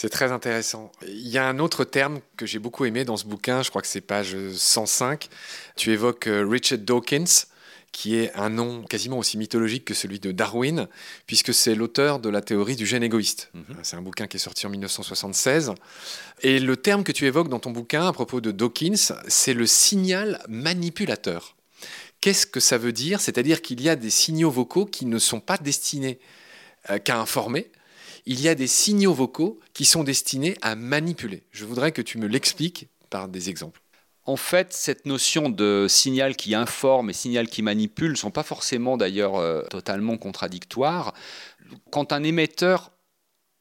C'est 0.01 0.09
très 0.09 0.31
intéressant. 0.31 0.91
Il 1.05 1.27
y 1.27 1.37
a 1.37 1.47
un 1.47 1.59
autre 1.59 1.83
terme 1.83 2.21
que 2.35 2.47
j'ai 2.47 2.57
beaucoup 2.57 2.85
aimé 2.85 3.05
dans 3.05 3.17
ce 3.17 3.25
bouquin, 3.25 3.61
je 3.61 3.69
crois 3.69 3.83
que 3.83 3.87
c'est 3.87 4.01
page 4.01 4.35
105. 4.51 5.29
Tu 5.75 5.91
évoques 5.91 6.25
euh, 6.25 6.43
Richard 6.43 6.79
Dawkins, 6.79 7.45
qui 7.91 8.15
est 8.15 8.33
un 8.33 8.49
nom 8.49 8.81
quasiment 8.81 9.19
aussi 9.19 9.37
mythologique 9.37 9.85
que 9.85 9.93
celui 9.93 10.19
de 10.19 10.31
Darwin, 10.31 10.87
puisque 11.27 11.53
c'est 11.53 11.75
l'auteur 11.75 12.19
de 12.19 12.29
la 12.29 12.41
théorie 12.41 12.75
du 12.75 12.87
gène 12.87 13.03
égoïste. 13.03 13.51
Mhm. 13.53 13.63
C'est 13.83 13.95
un 13.95 14.01
bouquin 14.01 14.25
qui 14.25 14.37
est 14.37 14.39
sorti 14.39 14.65
en 14.65 14.71
1976. 14.71 15.73
Et 16.41 16.59
le 16.59 16.77
terme 16.77 17.03
que 17.03 17.11
tu 17.11 17.27
évoques 17.27 17.49
dans 17.49 17.59
ton 17.59 17.69
bouquin 17.69 18.07
à 18.07 18.11
propos 18.11 18.41
de 18.41 18.49
Dawkins, 18.49 19.13
c'est 19.27 19.53
le 19.53 19.67
signal 19.67 20.41
manipulateur. 20.49 21.55
Qu'est-ce 22.21 22.47
que 22.47 22.59
ça 22.59 22.79
veut 22.79 22.91
dire? 22.91 23.21
C'est-à-dire 23.21 23.61
qu'il 23.61 23.79
y 23.83 23.87
a 23.89 23.95
des 23.95 24.09
signaux 24.09 24.49
vocaux 24.49 24.87
qui 24.87 25.05
ne 25.05 25.19
sont 25.19 25.41
pas 25.41 25.59
destinés 25.59 26.17
euh, 26.89 26.97
qu'à 26.97 27.19
informer, 27.19 27.69
il 28.25 28.41
y 28.41 28.47
a 28.47 28.55
des 28.55 28.67
signaux 28.67 29.13
vocaux 29.13 29.60
qui 29.73 29.86
sont 29.86 30.03
destinés 30.03 30.57
à 30.62 30.75
manipuler. 30.75 31.43
Je 31.51 31.65
voudrais 31.65 31.91
que 31.91 32.01
tu 32.01 32.17
me 32.17 32.27
l'expliques 32.27 32.88
par 33.10 33.27
des 33.27 33.49
exemples. 33.49 33.81
En 34.25 34.36
fait, 34.36 34.71
cette 34.71 35.05
notion 35.05 35.49
de 35.49 35.88
signal 35.89 36.36
qui 36.36 36.53
informe 36.53 37.10
et 37.10 37.13
signal 37.13 37.47
qui 37.47 37.63
manipule 37.63 38.12
ne 38.12 38.15
sont 38.15 38.31
pas 38.31 38.43
forcément 38.43 38.95
d'ailleurs 38.95 39.36
euh, 39.36 39.63
totalement 39.63 40.17
contradictoires. 40.17 41.13
Quand 41.89 42.13
un 42.13 42.23
émetteur 42.23 42.91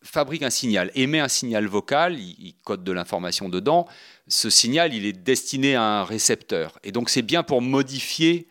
fabrique 0.02 0.42
un 0.42 0.50
signal, 0.50 0.90
émet 0.94 1.20
un 1.20 1.28
signal 1.28 1.66
vocal, 1.66 2.18
il, 2.18 2.54
code 2.64 2.84
de 2.84 2.92
l'information 2.92 3.48
dedans, 3.48 3.86
ce 4.28 4.50
signal, 4.50 4.94
il 4.94 5.06
est 5.06 5.12
destiné 5.12 5.74
à 5.76 5.82
un 5.82 6.04
récepteur. 6.04 6.78
Et 6.84 6.92
donc 6.92 7.10
c'est 7.10 7.22
bien 7.22 7.42
pour 7.42 7.62
modifier 7.62 8.46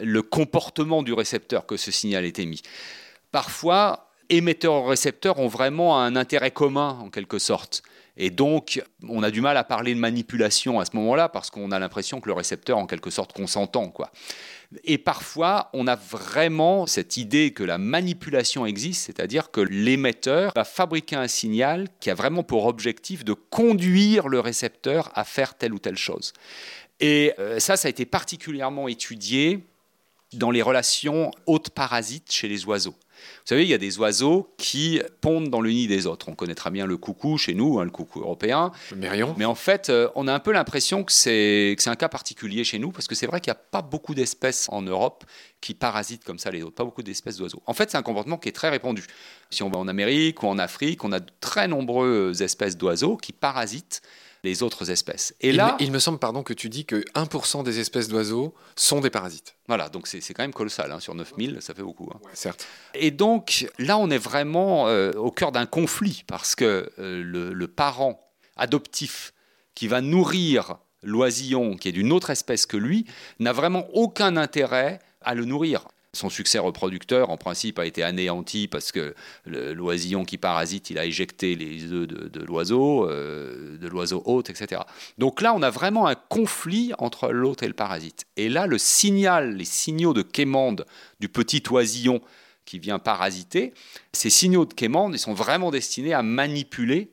le 0.00 0.22
comportement 0.22 1.02
du 1.02 1.12
récepteur 1.12 1.66
que 1.66 1.76
ce 1.76 1.90
signal 1.90 2.24
est 2.24 2.38
émis. 2.38 2.62
Parfois, 3.32 4.07
émetteurs 4.30 4.84
et 4.84 4.88
récepteurs 4.90 5.38
ont 5.38 5.48
vraiment 5.48 6.00
un 6.00 6.16
intérêt 6.16 6.50
commun 6.50 6.98
en 7.00 7.10
quelque 7.10 7.38
sorte. 7.38 7.82
Et 8.20 8.30
donc, 8.30 8.82
on 9.08 9.22
a 9.22 9.30
du 9.30 9.40
mal 9.40 9.56
à 9.56 9.62
parler 9.62 9.94
de 9.94 10.00
manipulation 10.00 10.80
à 10.80 10.84
ce 10.84 10.90
moment-là 10.96 11.28
parce 11.28 11.50
qu'on 11.50 11.70
a 11.70 11.78
l'impression 11.78 12.20
que 12.20 12.26
le 12.26 12.32
récepteur, 12.32 12.76
en 12.76 12.86
quelque 12.86 13.10
sorte, 13.10 13.32
consentant. 13.32 13.90
Quoi. 13.90 14.10
Et 14.82 14.98
parfois, 14.98 15.70
on 15.72 15.86
a 15.86 15.94
vraiment 15.94 16.86
cette 16.86 17.16
idée 17.16 17.52
que 17.52 17.62
la 17.62 17.78
manipulation 17.78 18.66
existe, 18.66 19.06
c'est-à-dire 19.06 19.52
que 19.52 19.60
l'émetteur 19.60 20.52
va 20.56 20.64
fabriquer 20.64 21.14
un 21.14 21.28
signal 21.28 21.86
qui 22.00 22.10
a 22.10 22.14
vraiment 22.14 22.42
pour 22.42 22.66
objectif 22.66 23.24
de 23.24 23.34
conduire 23.34 24.26
le 24.26 24.40
récepteur 24.40 25.12
à 25.14 25.22
faire 25.22 25.54
telle 25.54 25.72
ou 25.72 25.78
telle 25.78 25.96
chose. 25.96 26.32
Et 26.98 27.32
euh, 27.38 27.60
ça, 27.60 27.76
ça 27.76 27.86
a 27.86 27.90
été 27.90 28.04
particulièrement 28.04 28.88
étudié 28.88 29.60
dans 30.32 30.50
les 30.50 30.60
relations 30.60 31.30
hôtes-parasites 31.46 32.32
chez 32.32 32.48
les 32.48 32.66
oiseaux. 32.66 32.96
Vous 33.38 33.46
savez, 33.46 33.62
il 33.62 33.68
y 33.68 33.74
a 33.74 33.78
des 33.78 33.98
oiseaux 33.98 34.54
qui 34.58 35.00
pondent 35.20 35.48
dans 35.48 35.60
le 35.60 35.70
nid 35.70 35.86
des 35.86 36.06
autres. 36.06 36.28
On 36.28 36.34
connaîtra 36.34 36.70
bien 36.70 36.86
le 36.86 36.96
coucou 36.96 37.38
chez 37.38 37.54
nous, 37.54 37.78
hein, 37.78 37.84
le 37.84 37.90
coucou 37.90 38.20
européen. 38.20 38.72
Le 38.90 38.96
mérion. 38.96 39.34
Mais 39.38 39.44
en 39.44 39.54
fait, 39.54 39.90
euh, 39.90 40.08
on 40.14 40.28
a 40.28 40.34
un 40.34 40.38
peu 40.38 40.52
l'impression 40.52 41.04
que 41.04 41.12
c'est 41.12 41.74
que 41.76 41.82
c'est 41.82 41.90
un 41.90 41.96
cas 41.96 42.08
particulier 42.08 42.64
chez 42.64 42.78
nous, 42.78 42.90
parce 42.90 43.06
que 43.06 43.14
c'est 43.14 43.26
vrai 43.26 43.40
qu'il 43.40 43.50
n'y 43.50 43.58
a 43.58 43.62
pas 43.70 43.82
beaucoup 43.82 44.14
d'espèces 44.14 44.68
en 44.70 44.82
Europe 44.82 45.24
qui 45.60 45.74
parasitent 45.74 46.24
comme 46.24 46.38
ça 46.38 46.50
les 46.50 46.62
autres, 46.62 46.74
pas 46.74 46.84
beaucoup 46.84 47.02
d'espèces 47.02 47.36
d'oiseaux. 47.36 47.62
En 47.66 47.74
fait, 47.74 47.90
c'est 47.90 47.96
un 47.96 48.02
comportement 48.02 48.38
qui 48.38 48.48
est 48.48 48.52
très 48.52 48.68
répandu. 48.68 49.04
Si 49.50 49.62
on 49.62 49.70
va 49.70 49.78
en 49.78 49.88
Amérique 49.88 50.42
ou 50.42 50.46
en 50.46 50.58
Afrique, 50.58 51.04
on 51.04 51.12
a 51.12 51.20
de 51.20 51.30
très 51.40 51.68
nombreuses 51.68 52.42
espèces 52.42 52.76
d'oiseaux 52.76 53.16
qui 53.16 53.32
parasitent 53.32 54.02
les 54.44 54.62
autres 54.62 54.90
espèces. 54.90 55.34
Et 55.40 55.52
là, 55.52 55.76
il 55.80 55.90
me 55.90 55.98
semble, 55.98 56.18
pardon, 56.18 56.42
que 56.42 56.52
tu 56.54 56.68
dis 56.68 56.84
que 56.84 57.04
1% 57.14 57.64
des 57.64 57.80
espèces 57.80 58.08
d'oiseaux 58.08 58.54
sont 58.76 59.00
des 59.00 59.10
parasites. 59.10 59.56
voilà, 59.66 59.88
donc 59.88 60.06
c'est 60.06 60.20
quand 60.34 60.42
même 60.44 60.52
colossal, 60.52 60.92
hein, 60.92 61.00
sur 61.00 61.14
9000, 61.14 61.58
ça 61.60 61.74
fait 61.74 61.82
beaucoup. 61.82 62.08
hein. 62.14 62.20
Certes. 62.34 62.66
Et 62.94 63.10
donc 63.10 63.66
là, 63.78 63.98
on 63.98 64.10
est 64.10 64.18
vraiment 64.18 64.88
euh, 64.88 65.12
au 65.12 65.30
cœur 65.30 65.50
d'un 65.52 65.66
conflit 65.66 66.22
parce 66.26 66.54
que 66.54 66.90
euh, 66.98 67.22
le, 67.22 67.52
le 67.52 67.68
parent 67.68 68.20
adoptif 68.56 69.32
qui 69.74 69.88
va 69.88 70.00
nourrir 70.00 70.76
l'oisillon 71.02 71.76
qui 71.76 71.88
est 71.88 71.92
d'une 71.92 72.12
autre 72.12 72.30
espèce 72.30 72.66
que 72.66 72.76
lui 72.76 73.06
n'a 73.38 73.52
vraiment 73.52 73.86
aucun 73.92 74.36
intérêt 74.36 74.98
à 75.20 75.34
le 75.34 75.44
nourrir. 75.44 75.86
Son 76.14 76.30
succès 76.30 76.58
reproducteur, 76.58 77.28
en 77.28 77.36
principe, 77.36 77.78
a 77.78 77.84
été 77.84 78.02
anéanti 78.02 78.66
parce 78.66 78.92
que 78.92 79.14
l'oisillon 79.44 80.24
qui 80.24 80.38
parasite, 80.38 80.88
il 80.88 80.98
a 80.98 81.04
éjecté 81.04 81.54
les 81.54 81.92
œufs 81.92 82.08
de, 82.08 82.28
de 82.28 82.40
l'oiseau, 82.44 83.06
euh, 83.08 83.76
de 83.76 83.86
l'oiseau 83.88 84.22
hôte, 84.24 84.48
etc. 84.48 84.80
Donc 85.18 85.42
là, 85.42 85.52
on 85.54 85.62
a 85.62 85.68
vraiment 85.68 86.06
un 86.06 86.14
conflit 86.14 86.92
entre 86.98 87.28
l'hôte 87.28 87.62
et 87.62 87.68
le 87.68 87.74
parasite. 87.74 88.24
Et 88.36 88.48
là, 88.48 88.66
le 88.66 88.78
signal, 88.78 89.56
les 89.56 89.66
signaux 89.66 90.14
de 90.14 90.22
quémande 90.22 90.86
du 91.20 91.28
petit 91.28 91.62
oisillon 91.70 92.22
qui 92.64 92.78
vient 92.78 92.98
parasiter, 92.98 93.74
ces 94.12 94.30
signaux 94.30 94.64
de 94.64 94.74
quémande, 94.74 95.14
ils 95.14 95.18
sont 95.18 95.34
vraiment 95.34 95.70
destinés 95.70 96.14
à 96.14 96.22
manipuler 96.22 97.12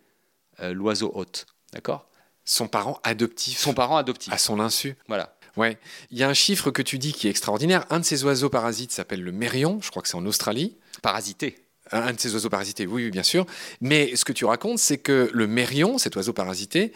euh, 0.62 0.74
l'oiseau 0.74 1.12
hôte. 1.16 1.48
D'accord? 1.74 2.08
Son 2.46 2.68
parent 2.68 3.00
adoptif, 3.04 3.58
Son 3.58 3.74
parent 3.74 3.98
adoptif. 3.98 4.32
à 4.32 4.38
son 4.38 4.60
insu. 4.60 4.96
Voilà. 5.08 5.35
Ouais. 5.58 5.78
Il 6.12 6.18
y 6.18 6.24
a 6.24 6.30
un 6.30 6.34
chiffre 6.34 6.72
que 6.72 6.82
tu 6.82 6.98
dis 6.98 7.14
qui 7.14 7.28
est 7.28 7.30
extraordinaire. 7.30 7.86
Un 7.90 8.00
de 8.00 8.06
ces 8.06 8.24
oiseaux 8.24 8.50
parasites 8.50 8.92
s'appelle 8.92 9.22
le 9.22 9.32
mérion. 9.32 9.80
Je 9.82 9.90
crois 9.90 10.02
que 10.02 10.08
c'est 10.08 10.18
en 10.18 10.26
Australie. 10.26 10.76
Parasité. 11.02 11.58
Un 11.92 12.14
de 12.14 12.20
ces 12.20 12.34
oiseaux 12.34 12.50
parasités, 12.50 12.88
oui, 12.88 13.06
oui, 13.06 13.12
bien 13.12 13.22
sûr. 13.22 13.46
Mais 13.80 14.16
ce 14.16 14.26
que 14.26 14.34
tu 14.34 14.44
racontes, 14.46 14.80
c'est 14.80 14.98
que 14.98 15.30
le 15.32 15.46
mérion, 15.46 16.00
cet 16.00 16.16
oiseau 16.16 16.34
parasité, 16.34 16.94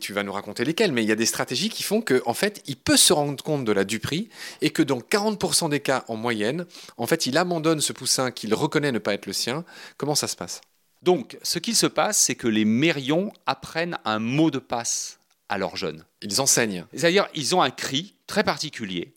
tu 0.00 0.12
vas 0.12 0.24
nous 0.24 0.32
raconter 0.32 0.64
lesquels, 0.64 0.90
mais 0.90 1.04
il 1.04 1.08
y 1.08 1.12
a 1.12 1.16
des 1.16 1.26
stratégies 1.26 1.68
qui 1.68 1.84
font 1.84 2.00
qu'en 2.00 2.18
en 2.26 2.34
fait, 2.34 2.60
il 2.66 2.76
peut 2.76 2.96
se 2.96 3.12
rendre 3.12 3.42
compte 3.44 3.64
de 3.64 3.70
la 3.70 3.84
duperie 3.84 4.30
et 4.60 4.70
que 4.70 4.82
dans 4.82 4.98
40% 4.98 5.70
des 5.70 5.78
cas 5.78 6.04
en 6.08 6.16
moyenne, 6.16 6.66
en 6.96 7.06
fait, 7.06 7.26
il 7.26 7.38
abandonne 7.38 7.80
ce 7.80 7.92
poussin 7.92 8.32
qu'il 8.32 8.52
reconnaît 8.52 8.90
ne 8.90 8.98
pas 8.98 9.14
être 9.14 9.26
le 9.26 9.32
sien. 9.32 9.64
Comment 9.96 10.16
ça 10.16 10.26
se 10.26 10.34
passe? 10.34 10.60
Donc, 11.02 11.38
ce 11.42 11.60
qu'il 11.60 11.76
se 11.76 11.86
passe, 11.86 12.18
c'est 12.18 12.34
que 12.34 12.48
les 12.48 12.64
mérions 12.64 13.32
apprennent 13.46 13.98
un 14.04 14.18
mot 14.18 14.50
de 14.50 14.58
passe 14.58 15.20
à 15.52 15.58
leurs 15.58 15.76
jeunes. 15.76 16.02
Ils 16.22 16.40
enseignent. 16.40 16.86
C'est-à-dire, 16.94 17.28
ils 17.34 17.54
ont 17.54 17.60
un 17.60 17.70
cri 17.70 18.14
très 18.26 18.42
particulier. 18.42 19.12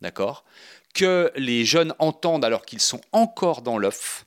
D'accord? 0.00 0.44
Que 0.94 1.30
les 1.36 1.66
jeunes 1.66 1.94
entendent 1.98 2.46
alors 2.46 2.64
qu'ils 2.64 2.80
sont 2.80 3.02
encore 3.12 3.60
dans 3.60 3.76
l'œuf. 3.76 4.24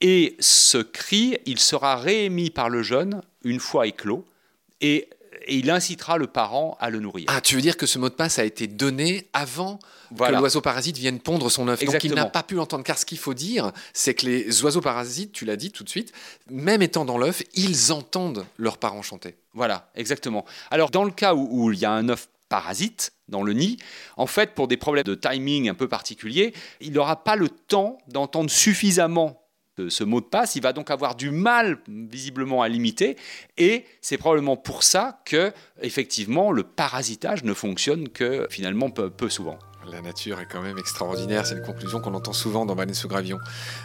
Et 0.00 0.36
ce 0.40 0.78
cri, 0.78 1.38
il 1.46 1.60
sera 1.60 1.94
réémis 1.94 2.50
par 2.50 2.68
le 2.68 2.82
jeune 2.82 3.22
une 3.44 3.60
fois 3.60 3.86
éclos. 3.86 4.26
Et, 4.80 5.08
et 5.46 5.56
il 5.56 5.70
incitera 5.70 6.18
le 6.18 6.26
parent 6.26 6.76
à 6.80 6.90
le 6.90 7.00
nourrir. 7.00 7.26
Ah, 7.28 7.40
tu 7.40 7.54
veux 7.56 7.60
dire 7.62 7.76
que 7.76 7.86
ce 7.86 7.98
mot 7.98 8.08
de 8.08 8.14
passe 8.14 8.38
a 8.38 8.44
été 8.44 8.66
donné 8.66 9.28
avant 9.32 9.78
Voilà. 10.10 10.36
que 10.36 10.40
l'oiseau 10.40 10.60
parasite 10.60 10.96
vienne 10.98 11.18
pondre 11.20 11.50
son 11.50 11.68
œuf. 11.68 11.84
Donc 11.84 12.04
il 12.04 12.14
n'a 12.14 12.26
pas 12.26 12.42
pu 12.42 12.54
l'entendre. 12.54 12.84
Car 12.84 12.98
ce 12.98 13.04
qu'il 13.06 13.18
faut 13.18 13.34
dire, 13.34 13.72
c'est 13.92 14.14
que 14.14 14.26
les 14.26 14.62
oiseaux 14.62 14.80
parasites, 14.80 15.32
tu 15.32 15.44
l'as 15.44 15.56
dit 15.56 15.70
tout 15.70 15.84
de 15.84 15.88
suite, 15.88 16.12
même 16.50 16.82
étant 16.82 17.04
dans 17.04 17.18
l'œuf, 17.18 17.42
ils 17.54 17.92
entendent 17.92 18.44
leurs 18.58 18.78
parents 18.78 19.02
chanter. 19.02 19.36
Voilà, 19.54 19.90
exactement. 19.94 20.44
Alors, 20.70 20.90
dans 20.90 21.04
le 21.04 21.10
cas 21.10 21.34
où, 21.34 21.48
où 21.50 21.72
il 21.72 21.78
y 21.78 21.84
a 21.84 21.92
un 21.92 22.08
œuf 22.08 22.28
parasite 22.48 23.12
dans 23.28 23.42
le 23.42 23.54
nid, 23.54 23.78
en 24.18 24.26
fait, 24.26 24.54
pour 24.54 24.68
des 24.68 24.76
problèmes 24.76 25.04
de 25.04 25.14
timing 25.14 25.68
un 25.70 25.74
peu 25.74 25.88
particuliers, 25.88 26.52
il 26.80 26.92
n'aura 26.92 27.24
pas 27.24 27.34
le 27.36 27.48
temps 27.48 27.98
d'entendre 28.08 28.50
suffisamment 28.50 29.41
ce 29.88 30.04
mot 30.04 30.20
de 30.20 30.26
passe. 30.26 30.56
Il 30.56 30.62
va 30.62 30.72
donc 30.72 30.90
avoir 30.90 31.14
du 31.14 31.30
mal, 31.30 31.78
visiblement, 31.88 32.62
à 32.62 32.68
l'imiter. 32.68 33.16
Et 33.58 33.84
c'est 34.00 34.18
probablement 34.18 34.56
pour 34.56 34.82
ça 34.82 35.20
que, 35.24 35.52
effectivement, 35.80 36.52
le 36.52 36.62
parasitage 36.62 37.44
ne 37.44 37.54
fonctionne 37.54 38.08
que, 38.08 38.46
finalement, 38.50 38.90
peu, 38.90 39.10
peu 39.10 39.28
souvent. 39.28 39.58
La 39.90 40.00
nature 40.00 40.38
est 40.40 40.46
quand 40.46 40.62
même 40.62 40.78
extraordinaire, 40.78 41.44
c'est 41.44 41.56
une 41.56 41.62
conclusion 41.62 42.00
qu'on 42.00 42.14
entend 42.14 42.32
souvent 42.32 42.64
dans 42.64 42.76
Baleine 42.76 42.94
sous 42.94 43.08
Gravion. 43.08 43.38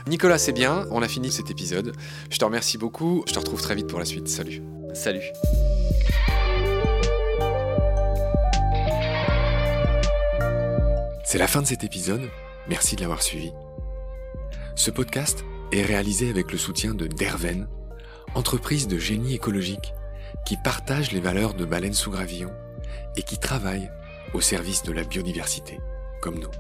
Nicolas, 0.08 0.38
c'est 0.38 0.52
bien, 0.52 0.86
on 0.92 1.02
a 1.02 1.08
fini 1.08 1.32
cet 1.32 1.50
épisode. 1.50 1.94
Je 2.30 2.38
te 2.38 2.46
remercie 2.46 2.78
beaucoup, 2.78 3.24
je 3.28 3.34
te 3.34 3.40
retrouve 3.40 3.62
très 3.62 3.74
vite 3.74 3.88
pour 3.88 3.98
la 3.98 4.06
suite. 4.06 4.28
Salut. 4.28 4.62
Salut. 4.94 5.24
C'est 11.26 11.40
la 11.40 11.48
fin 11.48 11.62
de 11.62 11.68
cet 11.68 11.84
épisode, 11.84 12.30
merci 12.70 12.96
de 12.96 13.02
l'avoir 13.02 13.24
suivi. 13.24 13.52
Ce 14.76 14.92
podcast 14.92 15.44
est 15.72 15.84
réalisé 15.84 16.30
avec 16.30 16.52
le 16.52 16.58
soutien 16.58 16.94
de 16.94 17.08
Derven, 17.08 17.68
entreprise 18.36 18.88
de 18.88 18.98
génie 18.98 19.36
écologique 19.36 19.94
qui 20.46 20.58
partage 20.58 21.12
les 21.12 21.20
valeurs 21.20 21.54
de 21.54 21.66
Baleine 21.66 21.94
sous 21.94 22.12
Gravillon 22.12 22.52
et 23.16 23.24
qui 23.24 23.38
travaille 23.38 23.92
au 24.34 24.42
service 24.42 24.84
de 24.84 24.92
la 24.92 25.04
biodiversité, 25.04 25.80
comme 26.22 26.40
nous. 26.40 26.52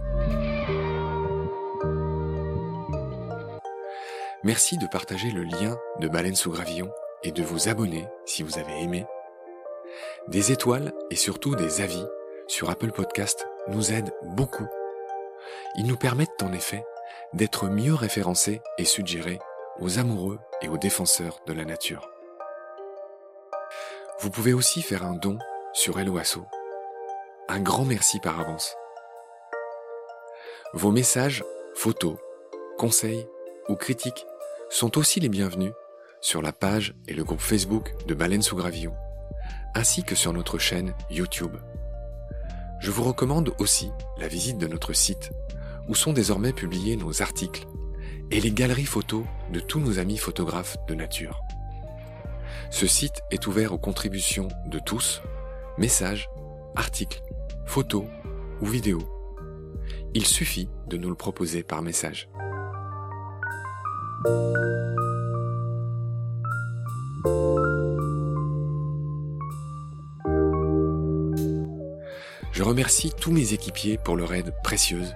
Merci 4.43 4.78
de 4.78 4.88
partager 4.88 5.32
le 5.32 5.43
lien 5.43 5.78
de 6.00 6.08
Baleine 6.08 6.36
sous 6.36 6.52
Gravillon 6.52 6.91
et 7.24 7.32
de 7.32 7.43
vous 7.43 7.70
abonner 7.70 8.08
si 8.26 8.43
vous 8.43 8.58
avez 8.58 8.82
aimé. 8.82 9.06
Des 10.28 10.52
étoiles 10.52 10.93
et 11.10 11.15
surtout 11.15 11.56
des 11.56 11.82
avis 11.82 12.06
sur 12.48 12.70
Apple 12.70 12.91
Podcast 12.91 13.48
nous 13.67 13.91
aident 13.91 14.13
beaucoup. 14.24 14.67
Ils 15.76 15.86
nous 15.86 15.98
permettent 15.98 16.41
en 16.43 16.54
effet 16.54 16.84
d'être 17.34 17.68
mieux 17.68 17.94
référencés 17.94 18.62
et 18.78 18.86
suggérés 18.86 19.40
aux 19.80 20.00
amoureux 20.00 20.40
et 20.62 20.70
aux 20.70 20.78
défenseurs 20.78 21.40
de 21.46 21.54
la 21.54 21.66
nature. 21.66 22.10
Vous 24.20 24.32
pouvez 24.32 24.54
aussi 24.54 24.82
faire 24.82 25.04
un 25.04 25.13
don 25.13 25.38
sur 25.74 26.00
Helloasso. 26.00 26.46
Un 27.50 27.60
grand 27.60 27.86
merci 27.86 28.20
par 28.20 28.40
avance. 28.40 28.76
Vos 30.74 30.92
messages, 30.92 31.44
photos, 31.76 32.18
conseils 32.78 33.28
ou 33.70 33.76
critiques 33.76 34.26
sont 34.70 34.98
aussi 34.98 35.20
les 35.20 35.30
bienvenus 35.30 35.74
sur 36.20 36.42
la 36.42 36.52
page 36.52 36.96
et 37.08 37.13
le 37.13 37.24
groupe 37.24 37.40
Facebook 37.40 37.94
de 38.06 38.13
Baleine 38.13 38.42
sous 38.42 38.56
Gravillon, 38.56 38.96
ainsi 39.76 40.04
que 40.04 40.16
sur 40.16 40.34
notre 40.34 40.58
chaîne 40.58 40.94
YouTube. 41.10 41.56
Je 42.80 42.92
vous 42.92 43.04
recommande 43.04 43.54
aussi 43.60 43.92
la 44.18 44.28
visite 44.28 44.58
de 44.58 44.68
notre 44.68 44.94
site, 44.94 45.32
où 45.88 45.95
sont 45.95 46.13
désormais 46.13 46.54
publiés 46.54 46.95
nos 46.95 47.21
articles 47.21 47.67
et 48.32 48.41
les 48.41 48.52
galeries 48.52 48.86
photos 48.86 49.23
de 49.52 49.60
tous 49.60 49.80
nos 49.80 50.00
amis 50.00 50.17
photographes 50.17 50.78
de 50.88 50.95
nature. 50.95 51.41
Ce 52.69 52.88
site 52.88 53.21
est 53.32 53.47
ouvert 53.47 53.73
aux 53.73 53.78
contributions 53.78 54.50
de 54.67 54.80
tous, 54.80 55.21
messages, 55.78 56.30
articles, 56.76 57.21
photos 57.65 58.06
ou 58.62 58.65
vidéos. 58.65 59.08
Il 60.13 60.26
suffit 60.26 60.69
de 60.88 60.97
nous 60.97 61.10
le 61.10 61.15
proposer 61.15 61.63
par 61.63 61.82
message. 61.82 62.30
Je 72.52 72.63
remercie 72.63 73.12
tous 73.15 73.32
mes 73.32 73.54
équipiers 73.54 74.00
pour 74.00 74.17
leur 74.17 74.34
aide 74.34 74.52
précieuse, 74.63 75.13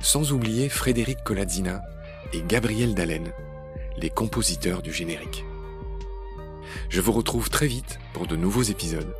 sans 0.00 0.32
oublier 0.32 0.68
Frédéric 0.68 1.22
Colazzina 1.22 1.82
et 2.32 2.42
Gabriel 2.42 2.94
Dallen, 2.94 3.32
les 3.96 4.10
compositeurs 4.10 4.82
du 4.82 4.92
générique. 4.92 5.44
Je 6.88 7.00
vous 7.00 7.12
retrouve 7.12 7.50
très 7.50 7.66
vite 7.66 7.98
pour 8.12 8.26
de 8.26 8.36
nouveaux 8.36 8.62
épisodes. 8.62 9.14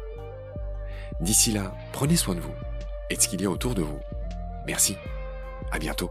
D'ici 1.20 1.52
là, 1.52 1.74
prenez 1.92 2.16
soin 2.16 2.34
de 2.34 2.40
vous 2.40 2.54
et 3.10 3.16
de 3.16 3.20
ce 3.20 3.28
qu'il 3.28 3.42
y 3.42 3.46
a 3.46 3.50
autour 3.50 3.74
de 3.74 3.82
vous. 3.82 4.00
Merci. 4.66 4.96
À 5.70 5.78
bientôt. 5.78 6.10